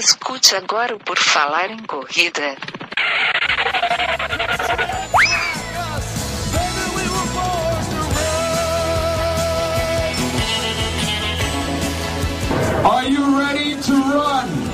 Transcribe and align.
Escute 0.00 0.56
agora 0.56 0.96
o 0.96 0.98
Por 0.98 1.18
Falar 1.18 1.70
em 1.70 1.82
Corrida. 1.82 2.56
Are 12.82 13.06
you 13.06 13.38
ready 13.38 13.76
to 13.82 13.92
run? 13.92 14.70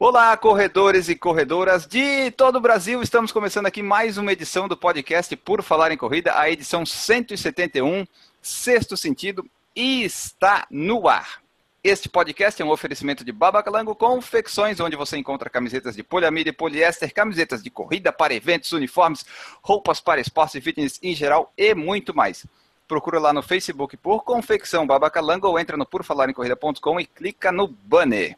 Olá, 0.00 0.36
corredores 0.36 1.08
e 1.08 1.16
corredoras 1.16 1.84
de 1.84 2.30
todo 2.30 2.56
o 2.56 2.60
Brasil. 2.60 3.02
Estamos 3.02 3.32
começando 3.32 3.66
aqui 3.66 3.82
mais 3.82 4.16
uma 4.16 4.32
edição 4.32 4.68
do 4.68 4.76
podcast 4.76 5.34
Por 5.34 5.60
Falar 5.60 5.90
em 5.90 5.96
Corrida, 5.96 6.38
a 6.38 6.48
edição 6.48 6.86
171, 6.86 8.06
Sexto 8.48 8.96
Sentido, 8.96 9.44
está 9.76 10.66
no 10.70 11.06
ar. 11.06 11.42
Este 11.84 12.08
podcast 12.08 12.60
é 12.60 12.64
um 12.64 12.70
oferecimento 12.70 13.22
de 13.22 13.30
Babacalango 13.30 13.94
Confecções, 13.94 14.80
onde 14.80 14.96
você 14.96 15.18
encontra 15.18 15.50
camisetas 15.50 15.94
de 15.94 16.02
poliamida 16.02 16.48
e 16.48 16.52
poliéster, 16.52 17.12
camisetas 17.12 17.62
de 17.62 17.68
corrida 17.68 18.10
para 18.10 18.32
eventos, 18.32 18.72
uniformes, 18.72 19.22
roupas 19.62 20.00
para 20.00 20.18
esporte 20.18 20.56
e 20.56 20.60
fitness 20.62 20.98
em 21.02 21.14
geral 21.14 21.52
e 21.58 21.74
muito 21.74 22.16
mais. 22.16 22.46
Procura 22.88 23.20
lá 23.20 23.34
no 23.34 23.42
Facebook 23.42 23.98
por 23.98 24.24
Confecção 24.24 24.86
Babacalango 24.86 25.46
ou 25.46 25.58
entra 25.58 25.76
no 25.76 25.84
porfalarencorrida.com 25.84 27.00
e 27.00 27.04
clica 27.04 27.52
no 27.52 27.68
banner. 27.68 28.34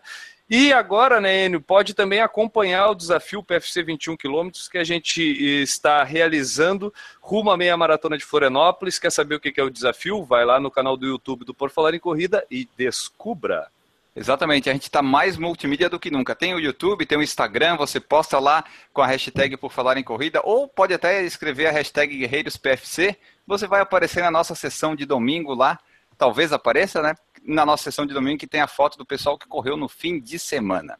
E 0.49 0.73
agora, 0.73 1.21
né, 1.21 1.45
Enio, 1.45 1.61
pode 1.61 1.93
também 1.93 2.19
acompanhar 2.19 2.89
o 2.89 2.95
desafio 2.95 3.43
PFC 3.43 3.83
21 3.83 4.17
km 4.17 4.49
que 4.71 4.77
a 4.79 4.83
gente 4.83 5.21
está 5.61 6.03
realizando 6.03 6.91
rumo 7.21 7.51
à 7.51 7.57
meia 7.57 7.77
maratona 7.77 8.17
de 8.17 8.25
Florianópolis. 8.25 8.97
Quer 8.97 9.11
saber 9.11 9.35
o 9.35 9.39
que 9.39 9.59
é 9.59 9.63
o 9.63 9.69
desafio? 9.69 10.23
Vai 10.23 10.45
lá 10.45 10.59
no 10.59 10.71
canal 10.71 10.97
do 10.97 11.05
YouTube 11.05 11.45
do 11.45 11.53
Por 11.53 11.69
Falar 11.69 11.93
em 11.93 11.99
Corrida 11.99 12.43
e 12.49 12.67
descubra. 12.75 13.67
Exatamente, 14.15 14.69
a 14.69 14.73
gente 14.73 14.83
está 14.83 15.01
mais 15.01 15.37
multimídia 15.37 15.89
do 15.89 15.99
que 15.99 16.11
nunca. 16.11 16.35
Tem 16.35 16.53
o 16.53 16.59
YouTube, 16.59 17.05
tem 17.05 17.17
o 17.17 17.23
Instagram, 17.23 17.77
você 17.77 17.99
posta 17.99 18.37
lá 18.37 18.63
com 18.93 19.01
a 19.01 19.07
hashtag 19.07 19.57
por 19.57 19.71
falar 19.71 19.97
em 19.97 20.03
corrida, 20.03 20.39
ou 20.43 20.67
pode 20.67 20.93
até 20.93 21.23
escrever 21.23 21.65
a 21.67 21.71
hashtag 21.71 22.15
Guerreiros 22.15 22.55
PFC. 22.55 23.17
Você 23.47 23.65
vai 23.65 23.81
aparecer 23.81 24.21
na 24.21 24.29
nossa 24.29 24.53
sessão 24.53 24.95
de 24.95 25.03
domingo 25.03 25.55
lá, 25.55 25.79
talvez 26.15 26.53
apareça, 26.53 27.01
né? 27.01 27.15
Na 27.43 27.65
nossa 27.65 27.85
sessão 27.85 28.05
de 28.05 28.13
domingo 28.13 28.37
que 28.37 28.47
tem 28.47 28.61
a 28.61 28.67
foto 28.67 28.99
do 28.99 29.05
pessoal 29.05 29.37
que 29.37 29.47
correu 29.47 29.75
no 29.75 29.89
fim 29.89 30.19
de 30.19 30.37
semana. 30.37 30.99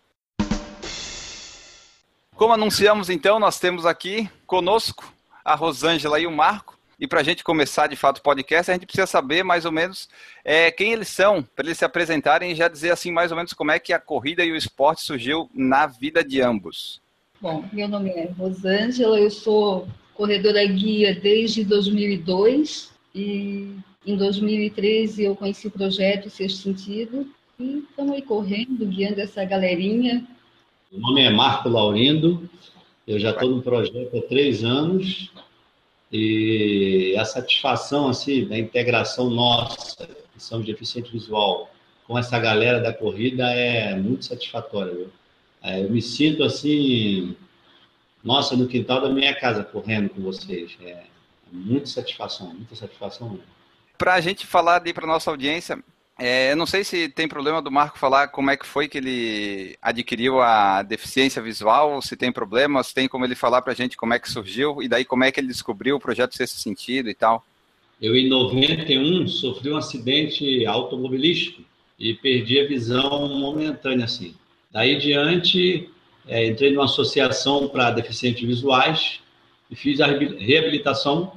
Como 2.35 2.51
anunciamos 2.51 3.11
então, 3.11 3.39
nós 3.39 3.59
temos 3.59 3.85
aqui 3.85 4.27
conosco 4.47 5.13
a 5.45 5.53
Rosângela 5.53 6.19
e 6.19 6.25
o 6.25 6.31
Marco. 6.31 6.79
E 6.99 7.07
para 7.07 7.21
a 7.21 7.23
gente 7.23 7.43
começar 7.43 7.87
de 7.87 7.95
fato 7.95 8.19
o 8.19 8.21
podcast, 8.21 8.69
a 8.69 8.73
gente 8.73 8.85
precisa 8.85 9.07
saber 9.07 9.43
mais 9.43 9.65
ou 9.65 9.71
menos 9.71 10.07
é, 10.43 10.71
quem 10.71 10.93
eles 10.93 11.07
são, 11.07 11.43
para 11.43 11.65
eles 11.65 11.77
se 11.77 11.85
apresentarem 11.85 12.51
e 12.51 12.55
já 12.55 12.67
dizer 12.67 12.91
assim 12.91 13.11
mais 13.11 13.31
ou 13.31 13.37
menos 13.37 13.53
como 13.53 13.71
é 13.71 13.79
que 13.79 13.93
a 13.93 13.99
corrida 13.99 14.43
e 14.43 14.51
o 14.51 14.55
esporte 14.55 15.01
surgiu 15.01 15.49
na 15.53 15.87
vida 15.87 16.23
de 16.23 16.41
ambos. 16.41 17.01
Bom, 17.41 17.65
meu 17.73 17.87
nome 17.87 18.09
é 18.11 18.29
Rosângela, 18.37 19.19
eu 19.19 19.29
sou 19.29 19.87
corredora 20.13 20.65
guia 20.65 21.13
desde 21.13 21.63
2002 21.65 22.93
e 23.13 23.75
em 24.05 24.15
2013 24.15 25.23
eu 25.23 25.35
conheci 25.35 25.67
o 25.67 25.71
projeto 25.71 26.29
Sexto 26.29 26.59
Sentido 26.59 27.27
e 27.59 27.79
estamos 27.79 28.13
aí 28.13 28.21
correndo, 28.21 28.85
guiando 28.85 29.19
essa 29.19 29.43
galerinha. 29.43 30.25
Meu 30.91 31.01
nome 31.01 31.21
é 31.21 31.29
Marco 31.29 31.67
Laurindo, 31.69 32.49
eu 33.07 33.19
já 33.19 33.31
estou 33.31 33.49
no 33.49 33.61
projeto 33.61 34.17
há 34.17 34.21
três 34.21 34.63
anos 34.63 35.31
e 36.13 37.17
a 37.17 37.25
satisfação 37.25 38.07
assim 38.07 38.45
da 38.45 38.55
integração 38.55 39.31
nossa, 39.31 40.05
que 40.05 40.41
somos 40.41 40.67
deficiente 40.67 41.11
visual, 41.11 41.73
com 42.05 42.19
essa 42.19 42.37
galera 42.37 42.79
da 42.79 42.93
corrida 42.93 43.51
é 43.51 43.95
muito 43.95 44.25
satisfatória. 44.25 44.93
Viu? 44.93 45.09
É, 45.63 45.83
eu 45.83 45.89
me 45.89 46.03
sinto 46.03 46.43
assim, 46.43 47.35
nossa, 48.23 48.55
no 48.55 48.67
quintal 48.67 49.01
da 49.01 49.09
minha 49.09 49.33
casa 49.33 49.63
correndo 49.63 50.09
com 50.09 50.21
vocês. 50.21 50.77
É, 50.83 50.89
é 50.89 51.05
muita 51.51 51.87
satisfação, 51.87 52.53
muita 52.53 52.75
satisfação. 52.75 53.39
Para 53.97 54.13
a 54.13 54.21
gente 54.21 54.45
falar 54.45 54.81
ali 54.81 54.93
para 54.93 55.07
nossa 55.07 55.31
audiência, 55.31 55.83
é, 56.17 56.53
não 56.53 56.65
sei 56.65 56.83
se 56.83 57.09
tem 57.09 57.27
problema 57.27 57.61
do 57.61 57.71
Marco 57.71 57.97
falar 57.97 58.27
como 58.27 58.51
é 58.51 58.57
que 58.57 58.65
foi 58.65 58.87
que 58.87 58.97
ele 58.99 59.75
adquiriu 59.81 60.41
a 60.41 60.83
deficiência 60.83 61.41
visual, 61.41 62.01
se 62.01 62.15
tem 62.15 62.31
problema, 62.31 62.83
se 62.83 62.93
tem 62.93 63.07
como 63.07 63.25
ele 63.25 63.35
falar 63.35 63.61
para 63.61 63.73
a 63.73 63.75
gente 63.75 63.97
como 63.97 64.13
é 64.13 64.19
que 64.19 64.29
surgiu 64.29 64.81
e 64.81 64.87
daí 64.87 65.03
como 65.03 65.23
é 65.23 65.31
que 65.31 65.39
ele 65.39 65.47
descobriu 65.47 65.95
o 65.95 65.99
projeto 65.99 66.35
Sexto 66.35 66.59
Sentido 66.59 67.09
e 67.09 67.15
tal. 67.15 67.43
Eu, 67.99 68.15
em 68.15 68.27
91, 68.27 69.27
sofri 69.27 69.71
um 69.71 69.77
acidente 69.77 70.65
automobilístico 70.65 71.63
e 71.97 72.13
perdi 72.13 72.59
a 72.59 72.67
visão 72.67 73.27
momentânea, 73.29 74.05
assim. 74.05 74.35
Daí 74.71 74.97
diante, 74.97 75.89
é, 76.27 76.45
entrei 76.45 76.71
numa 76.71 76.85
associação 76.85 77.69
para 77.69 77.91
deficientes 77.91 78.45
visuais 78.45 79.19
e 79.69 79.75
fiz 79.75 79.99
a 80.01 80.07
reabilitação. 80.07 81.33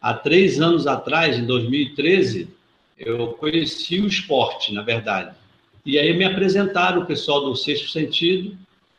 Há 0.00 0.14
três 0.14 0.60
anos 0.60 0.86
atrás, 0.86 1.36
em 1.36 1.44
2013, 1.44 2.48
eu 2.98 3.28
conheci 3.34 4.00
o 4.00 4.06
esporte, 4.06 4.72
na 4.72 4.82
verdade. 4.82 5.34
E 5.86 5.98
aí 5.98 6.16
me 6.16 6.24
apresentaram 6.24 7.02
o 7.02 7.06
pessoal 7.06 7.40
do 7.44 7.56
Sexto 7.56 7.88
Sentido, 7.88 8.56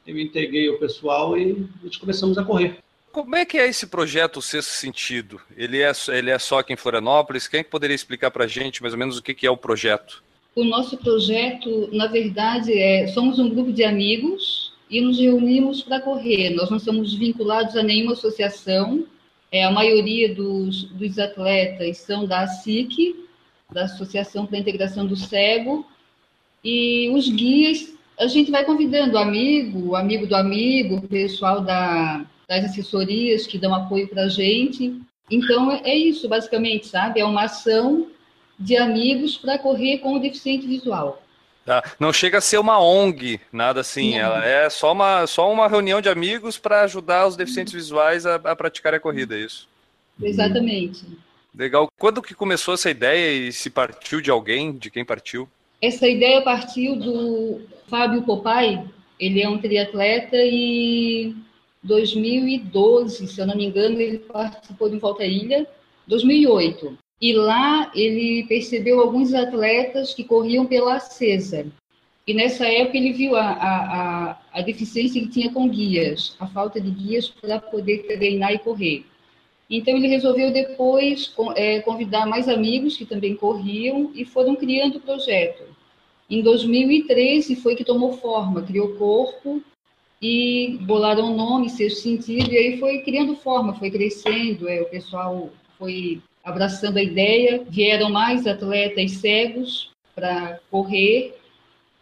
eu 0.07 0.16
me 0.16 0.24
entreguei 0.24 0.68
ao 0.68 0.78
pessoal 0.78 1.38
e 1.38 1.68
a 1.81 1.86
gente 1.86 2.00
começamos 2.00 2.38
a 2.38 2.44
correr. 2.44 2.78
Como 3.12 3.36
é 3.36 3.44
que 3.44 3.57
é 3.57 3.68
esse 3.68 3.88
projeto 3.88 4.38
o 4.38 4.42
Sexto 4.42 4.72
Sentido? 4.72 5.42
Ele 5.57 5.81
é, 5.81 5.92
ele 6.10 6.30
é 6.30 6.40
só 6.40 6.60
aqui 6.60 6.74
em 6.74 6.78
Florianópolis? 6.78 7.48
Quem 7.48 7.60
é 7.60 7.63
que 7.63 7.69
poderia 7.69 7.96
explicar 7.96 8.31
para 8.31 8.46
a 8.46 8.48
gente 8.48 8.81
mais 8.81 8.94
ou 8.94 9.00
menos 9.00 9.18
o 9.18 9.24
que, 9.24 9.34
que 9.34 9.46
é 9.46 9.51
o 9.51 9.57
projeto? 9.57 10.24
O 10.56 10.63
nosso 10.63 10.98
projeto, 10.98 11.90
na 11.92 12.07
verdade, 12.07 12.74
é 12.74 13.07
somos 13.07 13.40
um 13.40 13.50
grupo 13.50 13.72
de 13.72 13.84
amigos 13.84 14.74
e 14.90 15.02
nos 15.02 15.19
reunimos 15.19 15.81
para 15.81 16.02
correr. 16.02 16.52
Nós 16.52 16.69
não 16.69 16.80
somos 16.80 17.13
vinculados 17.13 17.75
a 17.75 17.84
nenhuma 17.84 18.13
associação. 18.13 19.06
É, 19.52 19.63
a 19.63 19.72
maioria 19.72 20.34
dos, 20.34 20.84
dos 20.86 21.18
atletas 21.18 21.98
são 21.98 22.25
da 22.25 22.48
SIC, 22.48 23.16
da 23.71 23.83
Associação 23.83 24.45
para 24.45 24.57
a 24.57 24.60
Integração 24.62 25.06
do 25.06 25.16
Cego, 25.16 25.86
E 26.63 27.10
os 27.13 27.30
guias, 27.30 27.94
a 28.19 28.27
gente 28.27 28.51
vai 28.51 28.66
convidando 28.66 29.18
amigo, 29.18 29.95
amigo 29.95 30.27
do 30.27 30.36
amigo, 30.36 31.01
pessoal 31.07 31.62
da, 31.62 32.25
das 32.48 32.66
assessorias 32.66 33.48
que 33.48 33.57
dão 33.57 33.74
apoio 33.74 34.07
para 34.07 34.24
a 34.24 34.27
gente. 34.27 35.00
Então, 35.31 35.71
é, 35.71 35.81
é 35.86 35.95
isso, 35.95 36.27
basicamente, 36.27 36.88
sabe? 36.88 37.19
É 37.19 37.25
uma 37.25 37.44
ação 37.44 38.07
de 38.60 38.75
amigos 38.75 39.38
para 39.38 39.57
correr 39.57 40.00
com 40.00 40.16
o 40.16 40.19
deficiente 40.19 40.68
visual. 40.68 41.24
Tá. 41.66 41.83
Não 42.00 42.12
chega 42.12 42.39
a 42.39 42.42
ser 42.42 42.57
uma 42.57 42.81
ONG, 42.81 43.39
nada 43.54 43.81
assim. 43.81 44.12
Não. 44.12 44.18
Ela 44.18 44.45
é 44.45 44.69
só 44.69 44.92
uma, 44.92 45.27
só 45.27 45.51
uma 45.51 45.68
reunião 45.68 46.01
de 46.01 46.10
amigos 46.10 46.57
para 46.57 46.81
ajudar 46.81 47.27
os 47.27 47.38
deficientes 47.38 47.71
visuais 47.71 48.25
a, 48.25 48.36
a 48.36 48.56
praticar 48.56 48.94
a 48.94 49.00
corrida, 49.00 49.36
é 49.36 49.42
isso? 49.42 49.68
Exatamente. 50.21 51.06
Legal. 51.56 51.88
Quando 51.98 52.22
que 52.22 52.34
começou 52.34 52.74
essa 52.74 52.90
ideia 52.90 53.48
e 53.48 53.51
se 53.51 53.69
partiu 53.69 54.22
de 54.22 54.30
alguém? 54.30 54.72
De 54.72 54.90
quem 54.90 55.04
partiu? 55.04 55.48
Essa 55.81 56.07
ideia 56.07 56.42
partiu 56.42 56.96
do 56.96 57.62
Fábio 57.88 58.24
Popai. 58.24 58.86
Ele 59.19 59.42
é 59.42 59.50
um 59.50 59.57
triatleta 59.57 60.38
e 60.38 61.36
2012, 61.84 63.28
se 63.28 63.40
eu 63.40 63.48
não 63.48 63.56
me 63.56 63.66
engano, 63.66 64.00
ele 64.00 64.19
participou 64.19 64.90
de 64.90 64.98
Volta 64.98 65.25
Ilha. 65.25 65.68
2008. 66.07 66.98
E 67.22 67.34
lá 67.34 67.92
ele 67.94 68.45
percebeu 68.48 69.00
alguns 69.00 69.34
atletas 69.34 70.13
que 70.13 70.24
corriam 70.24 70.66
pela 70.66 71.00
César. 71.00 71.68
E 72.25 72.34
nessa 72.34 72.68
época 72.68 72.98
ele 72.98 73.12
viu 73.12 73.36
a, 73.36 73.42
a, 73.42 74.30
a, 74.31 74.42
a 74.54 74.62
deficiência 74.62 75.22
que 75.22 75.30
tinha 75.30 75.52
com 75.52 75.68
guias, 75.68 76.36
a 76.40 76.48
falta 76.48 76.80
de 76.80 76.90
guias 76.90 77.28
para 77.28 77.60
poder 77.60 78.04
treinar 78.04 78.54
e 78.54 78.60
correr. 78.60 79.06
Então 79.69 79.95
ele 79.95 80.07
resolveu 80.07 80.51
depois 80.51 81.31
é, 81.56 81.80
convidar 81.81 82.25
mais 82.25 82.50
amigos 82.50 82.98
que 82.98 83.06
também 83.06 83.36
corriam 83.36 84.12
e 84.16 84.25
foram 84.25 84.56
criando 84.56 84.98
o 84.98 85.01
projeto. 85.01 85.63
Em 86.30 86.42
2013 86.42 87.56
foi 87.57 87.75
que 87.75 87.83
tomou 87.83 88.13
forma, 88.13 88.63
criou 88.63 88.95
corpo 88.95 89.62
e 90.21 90.77
bolaram 90.81 91.31
o 91.31 91.36
nome, 91.36 91.69
seu 91.69 91.89
sentido, 91.89 92.51
e 92.51 92.57
aí 92.57 92.77
foi 92.80 93.00
criando 93.00 93.36
forma, 93.36 93.74
foi 93.75 93.89
crescendo, 93.89 94.68
é, 94.68 94.81
o 94.81 94.86
pessoal 94.86 95.50
foi 95.77 96.21
abraçando 96.44 96.98
a 96.98 97.04
ideia, 97.04 97.63
vieram 97.69 98.10
mais 98.10 98.45
atletas 98.48 99.12
cegos 99.13 99.92
para 100.16 100.60
correr. 100.69 101.36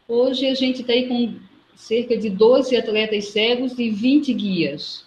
Hoje 0.07 0.47
a 0.47 0.55
gente 0.55 0.81
está 0.81 0.93
aí 0.93 1.07
com 1.07 1.35
cerca 1.75 2.17
de 2.17 2.29
12 2.29 2.75
atletas 2.75 3.25
cegos 3.25 3.77
e 3.77 3.89
20 3.89 4.33
guias 4.33 5.05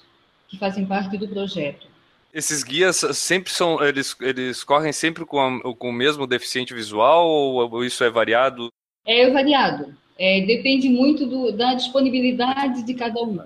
que 0.49 0.57
fazem 0.59 0.87
parte 0.87 1.17
do 1.17 1.27
projeto. 1.27 1.90
Esses 2.33 2.63
guias 2.63 2.97
sempre 3.15 3.53
são, 3.53 3.83
eles, 3.83 4.17
eles 4.21 4.63
correm 4.63 4.93
sempre 4.93 5.25
com, 5.25 5.41
a, 5.41 5.75
com 5.75 5.91
o 5.91 5.93
mesmo 5.93 6.27
deficiente 6.27 6.73
visual 6.73 7.29
ou 7.29 7.85
isso 7.85 8.05
é 8.05 8.11
variado? 8.11 8.69
É 9.05 9.29
variado. 9.31 9.95
É, 10.19 10.43
depende 10.43 10.89
muito 10.89 11.27
do, 11.27 11.51
da 11.51 11.75
disponibilidade 11.75 12.83
de 12.85 12.95
cada 12.95 13.21
um. 13.23 13.41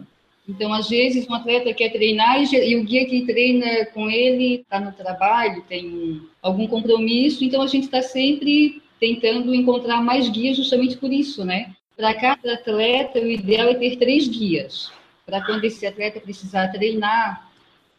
Então, 0.46 0.72
às 0.72 0.88
vezes, 0.90 1.26
um 1.28 1.34
atleta 1.34 1.72
quer 1.72 1.90
treinar 1.90 2.42
e, 2.42 2.54
e 2.54 2.76
o 2.76 2.84
guia 2.84 3.06
que 3.06 3.24
treina 3.24 3.86
com 3.86 4.10
ele 4.10 4.56
está 4.56 4.78
no 4.78 4.92
trabalho, 4.92 5.64
tem 5.68 6.20
algum 6.42 6.66
compromisso, 6.66 7.44
então 7.44 7.62
a 7.62 7.66
gente 7.66 7.84
está 7.84 8.02
sempre 8.02 8.82
tentando 9.00 9.54
encontrar 9.54 10.02
mais 10.02 10.28
guias 10.28 10.56
justamente 10.56 10.96
por 10.98 11.12
isso, 11.12 11.44
né? 11.44 11.72
Para 11.96 12.12
cada 12.12 12.54
atleta, 12.54 13.20
o 13.20 13.30
ideal 13.30 13.68
é 13.68 13.74
ter 13.74 13.96
três 13.96 14.28
guias, 14.28 14.92
para 15.24 15.40
quando 15.42 15.64
esse 15.64 15.86
atleta 15.86 16.20
precisar 16.20 16.68
treinar 16.68 17.50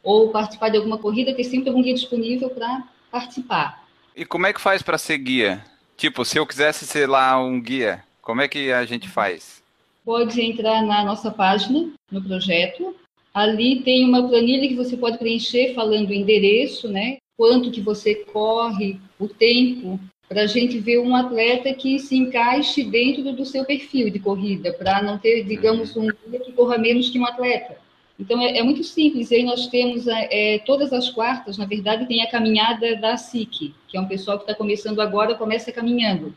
ou 0.06 0.30
participar 0.30 0.70
de 0.70 0.78
alguma 0.78 0.98
corrida, 0.98 1.36
ter 1.36 1.44
sempre 1.44 1.68
algum 1.68 1.82
guia 1.82 1.94
disponível 1.94 2.50
para 2.50 2.84
participar. 3.12 3.84
E 4.16 4.24
como 4.24 4.48
é 4.48 4.54
que 4.54 4.62
faz 4.62 4.82
para 4.82 4.98
ser 4.98 5.18
guia? 5.18 5.66
Tipo, 5.98 6.24
se 6.24 6.38
eu 6.38 6.48
quisesse 6.48 6.86
ser 6.86 7.10
lá 7.10 7.38
um 7.38 7.60
guia, 7.60 8.02
como 8.22 8.40
é 8.42 8.48
que 8.48 8.72
a 8.72 8.86
gente 8.86 9.10
faz? 9.10 9.66
pode 10.06 10.40
entrar 10.40 10.84
na 10.84 11.04
nossa 11.04 11.32
página, 11.32 11.92
no 12.12 12.22
projeto. 12.22 12.96
Ali 13.34 13.82
tem 13.82 14.06
uma 14.06 14.30
planilha 14.30 14.68
que 14.68 14.76
você 14.76 14.96
pode 14.96 15.18
preencher 15.18 15.74
falando 15.74 16.10
o 16.10 16.14
endereço, 16.14 16.88
né? 16.88 17.18
Quanto 17.36 17.72
que 17.72 17.82
você 17.82 18.16
corre, 18.16 18.98
o 19.20 19.28
tempo, 19.28 20.00
para 20.30 20.44
a 20.44 20.48
gente 20.48 20.80
ver 20.80 21.00
um 21.00 21.16
atleta 21.16 21.74
que 21.74 22.00
se 22.00 22.16
encaixe 22.16 22.84
dentro 22.84 23.34
do 23.34 23.44
seu 23.44 23.66
perfil 23.66 24.10
de 24.10 24.20
corrida, 24.20 24.72
para 24.72 25.02
não 25.02 25.18
ter, 25.18 25.44
digamos, 25.44 25.98
um 25.98 26.08
dia 26.30 26.40
que 26.40 26.54
corra 26.54 26.78
menos 26.78 27.10
que 27.10 27.20
um 27.20 27.26
atleta. 27.26 27.78
Então, 28.20 28.42
é, 28.42 28.58
é 28.58 28.64
muito 28.64 28.84
simples. 28.84 29.32
E 29.32 29.36
aí 29.36 29.44
nós 29.44 29.68
temos, 29.68 30.08
é, 30.08 30.60
todas 30.60 30.94
as 30.94 31.10
quartas, 31.10 31.58
na 31.58 31.66
verdade, 31.66 32.08
tem 32.08 32.22
a 32.22 32.30
caminhada 32.30 32.96
da 32.96 33.18
SIC, 33.18 33.74
que 33.88 33.98
é 33.98 34.00
um 34.00 34.08
pessoal 34.08 34.38
que 34.38 34.44
está 34.44 34.56
começando 34.56 35.02
agora, 35.02 35.36
começa 35.36 35.72
caminhando. 35.72 36.34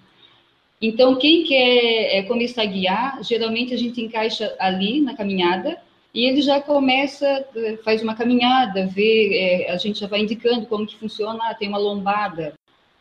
Então, 0.81 1.17
quem 1.17 1.45
quer 1.45 2.19
é, 2.19 2.23
começar 2.23 2.63
a 2.63 2.67
guiar, 2.67 3.23
geralmente 3.23 3.75
a 3.75 3.77
gente 3.77 4.01
encaixa 4.01 4.55
ali 4.59 5.01
na 5.01 5.17
caminhada 5.17 5.81
e 6.15 6.25
ele 6.25 6.41
já 6.41 6.61
começa, 6.61 7.27
eh, 7.55 7.79
faz 7.85 8.03
uma 8.03 8.15
caminhada, 8.15 8.87
vê, 8.87 9.67
é, 9.67 9.71
a 9.71 9.77
gente 9.77 10.01
já 10.01 10.07
vai 10.07 10.21
indicando 10.21 10.67
como 10.67 10.87
que 10.87 10.97
funciona, 10.97 11.39
ah, 11.43 11.55
tem 11.55 11.69
uma 11.69 11.79
lombada, 11.79 12.55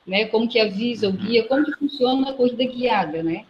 né? 0.06 0.26
Como 0.26 0.48
que 0.48 0.60
avisa 0.60 1.08
o 1.08 1.12
guia, 1.12 1.44
como 1.46 1.66
que 1.66 1.72
funciona 1.74 2.30
a 2.30 2.34
corrida 2.34 2.66
guiada, 2.66 3.24
né? 3.24 3.46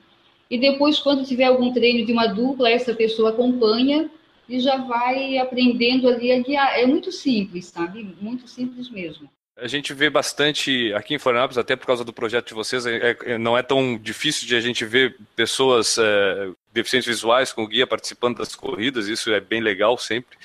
E 0.49 0.57
depois, 0.57 0.99
quando 0.99 1.25
tiver 1.25 1.45
algum 1.45 1.73
treino 1.73 2.05
de 2.05 2.11
uma 2.11 2.27
dupla, 2.27 2.69
essa 2.69 2.93
pessoa 2.93 3.31
acompanha 3.31 4.09
e 4.47 4.59
já 4.59 4.77
vai 4.77 5.37
aprendendo 5.37 6.07
ali 6.07 6.31
a 6.31 6.39
guiar. 6.41 6.79
É 6.79 6.85
muito 6.85 7.11
simples, 7.11 7.65
sabe? 7.65 8.15
Muito 8.21 8.47
simples 8.47 8.89
mesmo. 8.89 9.29
A 9.59 9.67
gente 9.67 9.91
vê 9.91 10.07
bastante 10.07 10.93
aqui 10.93 11.15
em 11.15 11.19
Florianópolis, 11.19 11.57
até 11.57 11.75
por 11.75 11.87
causa 11.87 12.03
do 12.03 12.13
projeto 12.13 12.49
de 12.49 12.53
vocês, 12.53 12.85
é, 12.85 13.17
é, 13.25 13.37
não 13.39 13.57
é 13.57 13.63
tão 13.63 13.97
difícil 13.97 14.47
de 14.47 14.55
a 14.55 14.61
gente 14.61 14.85
ver 14.85 15.17
pessoas 15.35 15.97
é, 15.97 16.51
deficientes 16.77 17.07
visuais 17.07 17.51
com 17.51 17.63
o 17.63 17.67
guia 17.67 17.85
participando 17.85 18.37
das 18.37 18.55
corridas, 18.55 19.07
isso 19.07 19.31
é 19.33 19.39
bem 19.39 19.59
legal 19.59 19.97
sempre. 19.97 20.37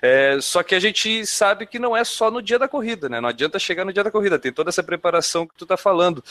É, 0.00 0.38
só 0.40 0.62
que 0.62 0.74
a 0.74 0.80
gente 0.80 1.26
sabe 1.26 1.66
que 1.66 1.78
não 1.78 1.96
é 1.96 2.04
só 2.04 2.30
no 2.30 2.40
dia 2.40 2.58
da 2.58 2.68
corrida, 2.68 3.08
né? 3.08 3.20
Não 3.20 3.28
adianta 3.28 3.58
chegar 3.58 3.84
no 3.84 3.92
dia 3.92 4.04
da 4.04 4.10
corrida, 4.10 4.38
tem 4.38 4.52
toda 4.52 4.70
essa 4.70 4.82
preparação 4.82 5.46
que 5.46 5.54
tu 5.56 5.64
está 5.64 5.76
falando. 5.76 6.22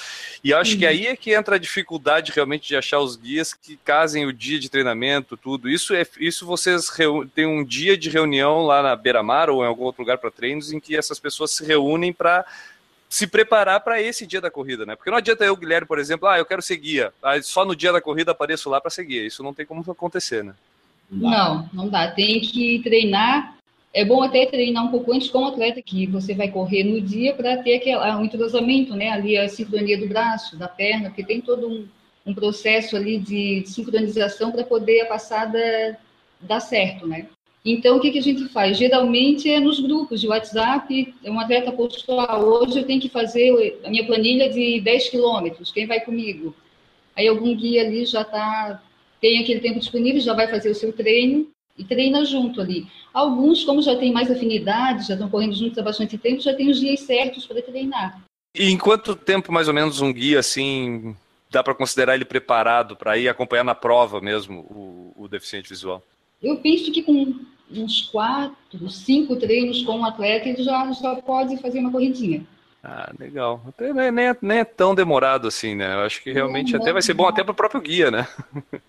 E 0.43 0.53
acho 0.53 0.73
uhum. 0.73 0.79
que 0.79 0.85
aí 0.85 1.07
é 1.07 1.15
que 1.15 1.33
entra 1.33 1.55
a 1.55 1.59
dificuldade 1.59 2.31
realmente 2.31 2.67
de 2.67 2.75
achar 2.75 2.99
os 2.99 3.15
guias 3.15 3.53
que 3.53 3.77
casem 3.77 4.25
o 4.25 4.33
dia 4.33 4.59
de 4.59 4.69
treinamento, 4.69 5.37
tudo. 5.37 5.69
Isso 5.69 5.93
é 5.93 6.05
isso 6.19 6.45
vocês 6.45 6.89
têm 7.35 7.45
um 7.45 7.63
dia 7.63 7.97
de 7.97 8.09
reunião 8.09 8.65
lá 8.65 8.81
na 8.81 8.95
Beira-Mar 8.95 9.49
ou 9.49 9.63
em 9.63 9.67
algum 9.67 9.83
outro 9.83 10.01
lugar 10.01 10.17
para 10.17 10.31
treinos 10.31 10.71
em 10.71 10.79
que 10.79 10.95
essas 10.95 11.19
pessoas 11.19 11.51
se 11.51 11.65
reúnem 11.65 12.13
para 12.13 12.45
se 13.09 13.25
preparar 13.25 13.79
para 13.79 13.99
esse 13.99 14.25
dia 14.27 14.39
da 14.39 14.51
corrida, 14.51 14.85
né? 14.85 14.95
Porque 14.95 15.09
não 15.09 15.17
adianta 15.17 15.43
eu, 15.43 15.55
Guilherme, 15.55 15.87
por 15.87 15.97
exemplo, 15.97 16.29
ah, 16.29 16.37
eu 16.37 16.45
quero 16.45 16.61
ser 16.61 16.77
guia, 16.77 17.11
aí 17.23 17.41
só 17.41 17.65
no 17.65 17.75
dia 17.75 17.91
da 17.91 17.99
corrida 17.99 18.31
apareço 18.31 18.69
lá 18.69 18.79
para 18.79 18.91
ser 18.91 19.03
guia. 19.03 19.25
Isso 19.25 19.41
não 19.41 19.53
tem 19.53 19.65
como 19.65 19.83
acontecer, 19.91 20.43
né? 20.43 20.53
Não, 21.09 21.67
não 21.73 21.89
dá. 21.89 22.11
Tem 22.11 22.39
que 22.39 22.79
treinar. 22.83 23.57
É 23.91 24.05
bom 24.05 24.21
até 24.21 24.45
treinar 24.45 24.85
um 24.85 24.91
pouco 24.91 25.11
antes 25.11 25.29
com 25.29 25.39
o 25.39 25.47
atleta 25.47 25.81
que 25.81 26.05
você 26.05 26.35
vai 26.35 26.51
correr 26.51 26.83
no 26.83 27.01
dia 27.01 27.33
para 27.33 27.57
ter 27.63 27.77
aquele 27.77 27.97
um 27.97 28.23
entrosamento, 28.23 28.95
né? 28.95 29.09
Ali 29.09 29.35
a 29.35 29.49
sincronia 29.49 29.97
do 29.97 30.07
braço, 30.07 30.55
da 30.55 30.67
perna, 30.67 31.09
porque 31.09 31.23
tem 31.23 31.41
todo 31.41 31.67
um, 31.67 31.87
um 32.23 32.33
processo 32.35 32.95
ali 32.95 33.17
de, 33.17 33.61
de 33.61 33.69
sincronização 33.69 34.51
para 34.51 34.63
poder 34.63 35.01
a 35.01 35.05
passada 35.07 35.97
dar 36.39 36.59
certo, 36.59 37.07
né? 37.07 37.25
Então, 37.63 37.97
o 37.97 37.99
que, 37.99 38.11
que 38.11 38.19
a 38.19 38.23
gente 38.23 38.47
faz? 38.49 38.77
Geralmente 38.77 39.49
é 39.49 39.59
nos 39.59 39.79
grupos 39.79 40.21
de 40.21 40.27
WhatsApp, 40.27 41.13
um 41.25 41.39
atleta 41.39 41.71
postou, 41.71 42.19
ah, 42.21 42.39
hoje 42.39 42.79
eu 42.79 42.85
tenho 42.85 43.01
que 43.01 43.09
fazer 43.09 43.79
a 43.83 43.89
minha 43.89 44.05
planilha 44.05 44.49
de 44.49 44.79
10 44.79 45.09
quilômetros, 45.09 45.71
quem 45.71 45.85
vai 45.85 45.99
comigo? 45.99 46.55
Aí 47.15 47.27
algum 47.27 47.53
guia 47.55 47.81
ali 47.81 48.05
já 48.05 48.21
está, 48.21 48.81
tem 49.19 49.39
aquele 49.39 49.59
tempo 49.59 49.79
disponível, 49.79 50.21
já 50.21 50.33
vai 50.33 50.47
fazer 50.47 50.69
o 50.69 50.75
seu 50.75 50.93
treino 50.93 51.49
e 51.77 51.83
treina 51.83 52.23
junto 52.23 52.61
ali. 52.61 52.87
Alguns, 53.13 53.65
como 53.65 53.81
já 53.81 53.95
tem 53.97 54.13
mais 54.13 54.31
afinidade, 54.31 55.07
já 55.07 55.15
estão 55.15 55.29
correndo 55.29 55.55
juntos 55.55 55.77
há 55.77 55.81
bastante 55.81 56.17
tempo, 56.17 56.41
já 56.41 56.53
tem 56.53 56.69
os 56.69 56.79
dias 56.79 57.01
certos 57.01 57.45
para 57.45 57.61
treinar. 57.61 58.21
E 58.55 58.69
em 58.69 58.77
quanto 58.77 59.15
tempo, 59.15 59.51
mais 59.51 59.67
ou 59.67 59.73
menos, 59.73 60.01
um 60.01 60.13
guia, 60.13 60.39
assim, 60.39 61.15
dá 61.51 61.61
para 61.61 61.75
considerar 61.75 62.15
ele 62.15 62.25
preparado 62.25 62.95
para 62.95 63.17
ir 63.17 63.27
acompanhar 63.27 63.63
na 63.63 63.75
prova 63.75 64.21
mesmo 64.21 64.59
o, 64.61 65.23
o 65.23 65.27
deficiente 65.27 65.69
visual? 65.69 66.03
Eu 66.41 66.57
penso 66.57 66.91
que 66.91 67.03
com 67.03 67.35
uns 67.71 68.01
quatro, 68.11 68.89
cinco 68.89 69.35
treinos 69.35 69.83
com 69.83 69.99
um 69.99 70.05
atleta, 70.05 70.49
ele 70.49 70.63
já, 70.63 70.91
já 70.91 71.15
pode 71.15 71.57
fazer 71.57 71.79
uma 71.79 71.91
corridinha. 71.91 72.45
Ah, 72.83 73.11
legal. 73.19 73.61
Até 73.67 73.93
nem, 73.93 74.27
é, 74.27 74.37
nem 74.41 74.59
é 74.59 74.63
tão 74.63 74.95
demorado 74.95 75.47
assim, 75.47 75.75
né? 75.75 75.93
Eu 75.93 75.99
acho 75.99 76.23
que 76.23 76.31
realmente 76.31 76.73
não, 76.73 76.81
até 76.81 76.93
vai 76.93 77.01
ser 77.01 77.13
bom 77.13 77.27
até 77.27 77.43
para 77.43 77.51
o 77.51 77.55
próprio 77.55 77.81
guia, 77.81 78.09
né? 78.11 78.27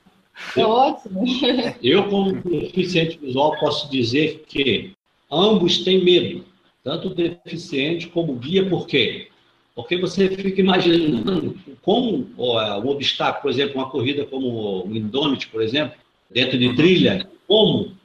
É 0.56 0.64
ótimo. 0.64 1.22
Eu, 1.82 2.08
como 2.08 2.32
deficiente 2.32 3.18
visual, 3.18 3.58
posso 3.60 3.90
dizer 3.90 4.42
que 4.48 4.92
ambos 5.30 5.84
têm 5.84 6.02
medo, 6.02 6.46
tanto 6.82 7.08
o 7.08 7.14
deficiente 7.14 8.08
como 8.08 8.32
o 8.32 8.36
guia, 8.36 8.66
por 8.66 8.86
quê? 8.86 9.28
Porque 9.74 9.98
você 9.98 10.28
fica 10.30 10.60
imaginando 10.60 11.58
como 11.82 12.26
ó, 12.38 12.80
um 12.80 12.88
obstáculo, 12.88 13.42
por 13.42 13.50
exemplo, 13.50 13.76
uma 13.76 13.90
corrida 13.90 14.24
como 14.24 14.86
o 14.86 14.96
Indomit, 14.96 15.48
por 15.48 15.62
exemplo, 15.62 15.94
dentro 16.30 16.58
de 16.58 16.74
trilha, 16.74 17.28
como? 17.50 17.96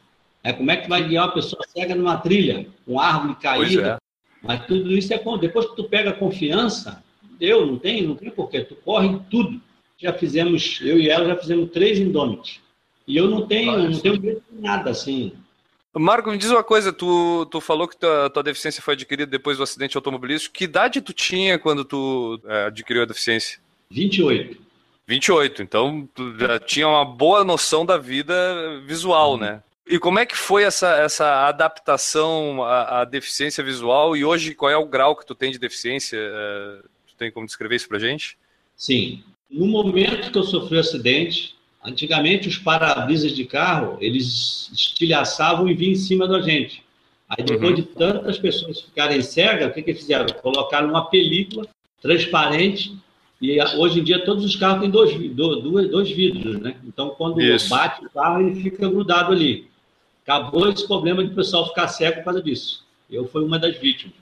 É, 0.43 0.51
como 0.51 0.71
é 0.71 0.77
que 0.77 0.89
vai 0.89 1.07
guiar 1.07 1.27
uma 1.27 1.33
pessoa 1.35 1.61
cega 1.67 1.93
numa 1.93 2.17
trilha, 2.17 2.65
com 2.83 2.99
árvore 2.99 3.35
caída? 3.35 3.99
É. 4.01 4.05
Mas 4.41 4.65
tudo 4.65 4.91
isso 4.91 5.13
é 5.13 5.19
como, 5.19 5.37
depois 5.37 5.67
que 5.67 5.75
tu 5.75 5.83
pega 5.83 6.13
confiança, 6.13 7.03
deu, 7.39 7.63
não 7.63 7.77
tem, 7.77 8.01
não 8.01 8.15
tem 8.15 8.31
porquê, 8.31 8.61
tu 8.61 8.75
corre 8.77 9.07
em 9.07 9.19
tudo. 9.29 9.61
já 9.99 10.11
fizemos, 10.13 10.79
eu 10.81 10.99
e 10.99 11.09
ela 11.09 11.27
já 11.27 11.37
fizemos 11.37 11.69
três 11.69 11.99
indômitos. 11.99 12.59
E 13.07 13.15
eu 13.15 13.29
não 13.29 13.45
tenho, 13.45 13.87
não 13.87 13.99
tenho 13.99 14.19
medo 14.19 14.41
de 14.51 14.61
nada, 14.61 14.89
assim. 14.89 15.31
Marco, 15.93 16.31
me 16.31 16.37
diz 16.37 16.49
uma 16.49 16.63
coisa, 16.63 16.91
tu, 16.91 17.45
tu 17.45 17.61
falou 17.61 17.87
que 17.87 17.97
tua, 17.97 18.29
tua 18.31 18.43
deficiência 18.43 18.81
foi 18.81 18.95
adquirida 18.95 19.29
depois 19.29 19.57
do 19.57 19.63
acidente 19.63 19.95
automobilístico. 19.95 20.55
Que 20.55 20.63
idade 20.63 21.01
tu 21.01 21.13
tinha 21.13 21.59
quando 21.59 21.85
tu 21.85 22.41
é, 22.45 22.65
adquiriu 22.65 23.03
a 23.03 23.05
deficiência? 23.05 23.59
28. 23.91 24.64
28, 25.07 25.61
então 25.61 26.09
já 26.39 26.59
tinha 26.59 26.87
uma 26.87 27.05
boa 27.05 27.43
noção 27.43 27.85
da 27.85 27.97
vida 27.97 28.81
visual, 28.85 29.33
uhum. 29.33 29.37
né? 29.37 29.63
E 29.87 29.99
como 29.99 30.17
é 30.17 30.25
que 30.25 30.35
foi 30.35 30.63
essa, 30.63 30.95
essa 30.95 31.47
adaptação 31.47 32.63
à, 32.63 33.01
à, 33.01 33.05
deficiência 33.05 33.63
visual 33.63 34.17
e 34.17 34.25
hoje 34.25 34.55
qual 34.55 34.71
é 34.71 34.75
o 34.75 34.87
grau 34.87 35.15
que 35.15 35.25
tu 35.25 35.35
tem 35.35 35.51
de 35.51 35.59
deficiência? 35.59 36.17
É, 36.17 36.79
tu 37.07 37.15
tem 37.15 37.31
como 37.31 37.45
descrever 37.45 37.75
isso 37.75 37.87
pra 37.87 37.99
gente? 37.99 38.35
Sim. 38.75 39.23
No 39.49 39.67
momento 39.67 40.31
que 40.31 40.37
eu 40.39 40.43
sofri 40.43 40.77
o 40.77 40.79
acidente, 40.79 41.55
antigamente 41.83 42.47
os 42.47 42.57
para-brisas 42.57 43.31
de 43.31 43.45
carro, 43.45 43.99
eles 44.01 44.71
estilhaçavam 44.73 45.69
e 45.69 45.75
vinham 45.75 45.91
em 45.91 45.95
cima 45.95 46.27
da 46.27 46.41
gente. 46.41 46.83
Aí 47.29 47.43
depois 47.43 47.69
uhum. 47.69 47.75
de 47.75 47.83
tantas 47.83 48.39
pessoas 48.39 48.81
ficarem 48.81 49.21
cegas, 49.21 49.69
o 49.69 49.73
que, 49.73 49.83
que 49.83 49.93
fizeram? 49.93 50.25
Colocaram 50.41 50.89
uma 50.89 51.05
película 51.05 51.67
transparente 52.01 52.97
e 53.41 53.61
hoje 53.77 53.99
em 53.99 54.03
dia 54.03 54.23
todos 54.23 54.43
os 54.45 54.55
carros 54.55 54.81
têm 54.81 54.89
dois, 54.89 55.13
dois, 55.33 55.89
dois 55.89 56.09
vidros, 56.09 56.59
né? 56.59 56.77
Então 56.85 57.09
quando 57.09 57.41
Isso. 57.41 57.69
bate 57.69 58.05
o 58.05 58.09
carro, 58.09 58.41
ele 58.41 58.61
fica 58.61 58.87
grudado 58.87 59.33
ali. 59.33 59.67
Acabou 60.23 60.69
esse 60.69 60.87
problema 60.87 61.23
de 61.23 61.31
o 61.31 61.35
pessoal 61.35 61.67
ficar 61.67 61.87
cego 61.87 62.17
por 62.17 62.25
causa 62.25 62.41
disso. 62.41 62.83
Eu 63.09 63.27
fui 63.27 63.43
uma 63.43 63.59
das 63.59 63.77
vítimas. 63.77 64.15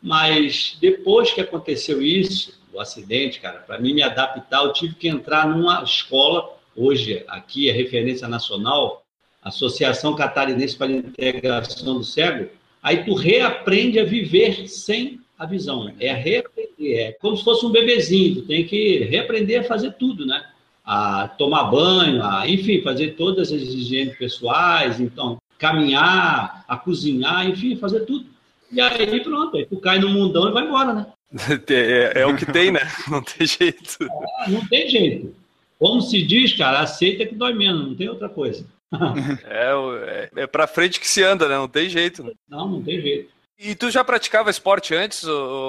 Mas 0.00 0.76
depois 0.80 1.32
que 1.32 1.40
aconteceu 1.40 2.02
isso, 2.02 2.58
o 2.72 2.80
acidente, 2.80 3.40
cara, 3.40 3.60
para 3.60 3.78
mim 3.78 3.94
me 3.94 4.02
adaptar, 4.02 4.64
eu 4.64 4.72
tive 4.72 4.94
que 4.94 5.08
entrar 5.08 5.48
numa 5.48 5.82
escola, 5.82 6.56
hoje 6.76 7.24
aqui 7.28 7.68
é 7.68 7.72
referência 7.72 8.28
nacional, 8.28 9.04
Associação 9.42 10.14
Catarinense 10.14 10.76
para 10.76 10.88
a 10.88 10.96
Integração 10.96 11.98
do 11.98 12.04
Cego. 12.04 12.50
Aí 12.82 13.04
tu 13.04 13.14
reaprende 13.14 13.98
a 13.98 14.04
viver 14.04 14.68
sem 14.68 15.20
a 15.44 15.48
visão. 15.48 15.92
É 16.00 16.12
reaprender, 16.12 16.98
é 16.98 17.12
como 17.12 17.36
se 17.36 17.44
fosse 17.44 17.64
um 17.64 17.70
bebezinho, 17.70 18.36
tu 18.36 18.42
tem 18.42 18.64
que 18.64 18.98
reaprender 19.04 19.60
a 19.60 19.64
fazer 19.64 19.92
tudo, 19.92 20.26
né? 20.26 20.44
a 20.84 21.28
tomar 21.28 21.64
banho, 21.64 22.22
a, 22.22 22.46
enfim, 22.46 22.82
fazer 22.82 23.14
todas 23.14 23.50
as 23.50 23.62
higienes 23.62 24.16
pessoais, 24.18 25.00
então, 25.00 25.38
caminhar, 25.58 26.62
a 26.68 26.76
cozinhar, 26.76 27.48
enfim, 27.48 27.76
fazer 27.76 28.00
tudo. 28.00 28.26
E 28.70 28.80
aí 28.80 29.22
pronto, 29.22 29.56
aí 29.56 29.64
tu 29.64 29.78
cai 29.78 29.98
no 29.98 30.10
mundão 30.10 30.48
e 30.48 30.52
vai 30.52 30.64
embora, 30.64 30.92
né? 30.92 31.06
É, 31.70 32.20
é 32.20 32.26
o 32.26 32.36
que 32.36 32.46
tem, 32.46 32.70
né? 32.70 32.80
Não 33.10 33.22
tem 33.22 33.46
jeito. 33.46 33.96
É, 34.00 34.50
não 34.50 34.64
tem 34.68 34.88
jeito. 34.88 35.34
Como 35.78 36.00
se 36.00 36.22
diz, 36.22 36.52
cara, 36.52 36.80
aceita 36.80 37.26
que 37.26 37.34
dói 37.34 37.52
menos, 37.52 37.88
não 37.88 37.94
tem 37.94 38.08
outra 38.08 38.28
coisa. 38.28 38.64
é, 39.44 40.30
é, 40.36 40.42
é 40.42 40.46
pra 40.46 40.68
frente 40.68 41.00
que 41.00 41.08
se 41.08 41.24
anda, 41.24 41.48
né? 41.48 41.56
Não 41.56 41.68
tem 41.68 41.88
jeito. 41.88 42.22
Né? 42.22 42.32
Não, 42.48 42.68
não 42.68 42.82
tem 42.82 43.00
jeito. 43.00 43.30
E 43.58 43.74
tu 43.74 43.90
já 43.90 44.02
praticava 44.02 44.50
esporte 44.50 44.94
antes, 44.94 45.24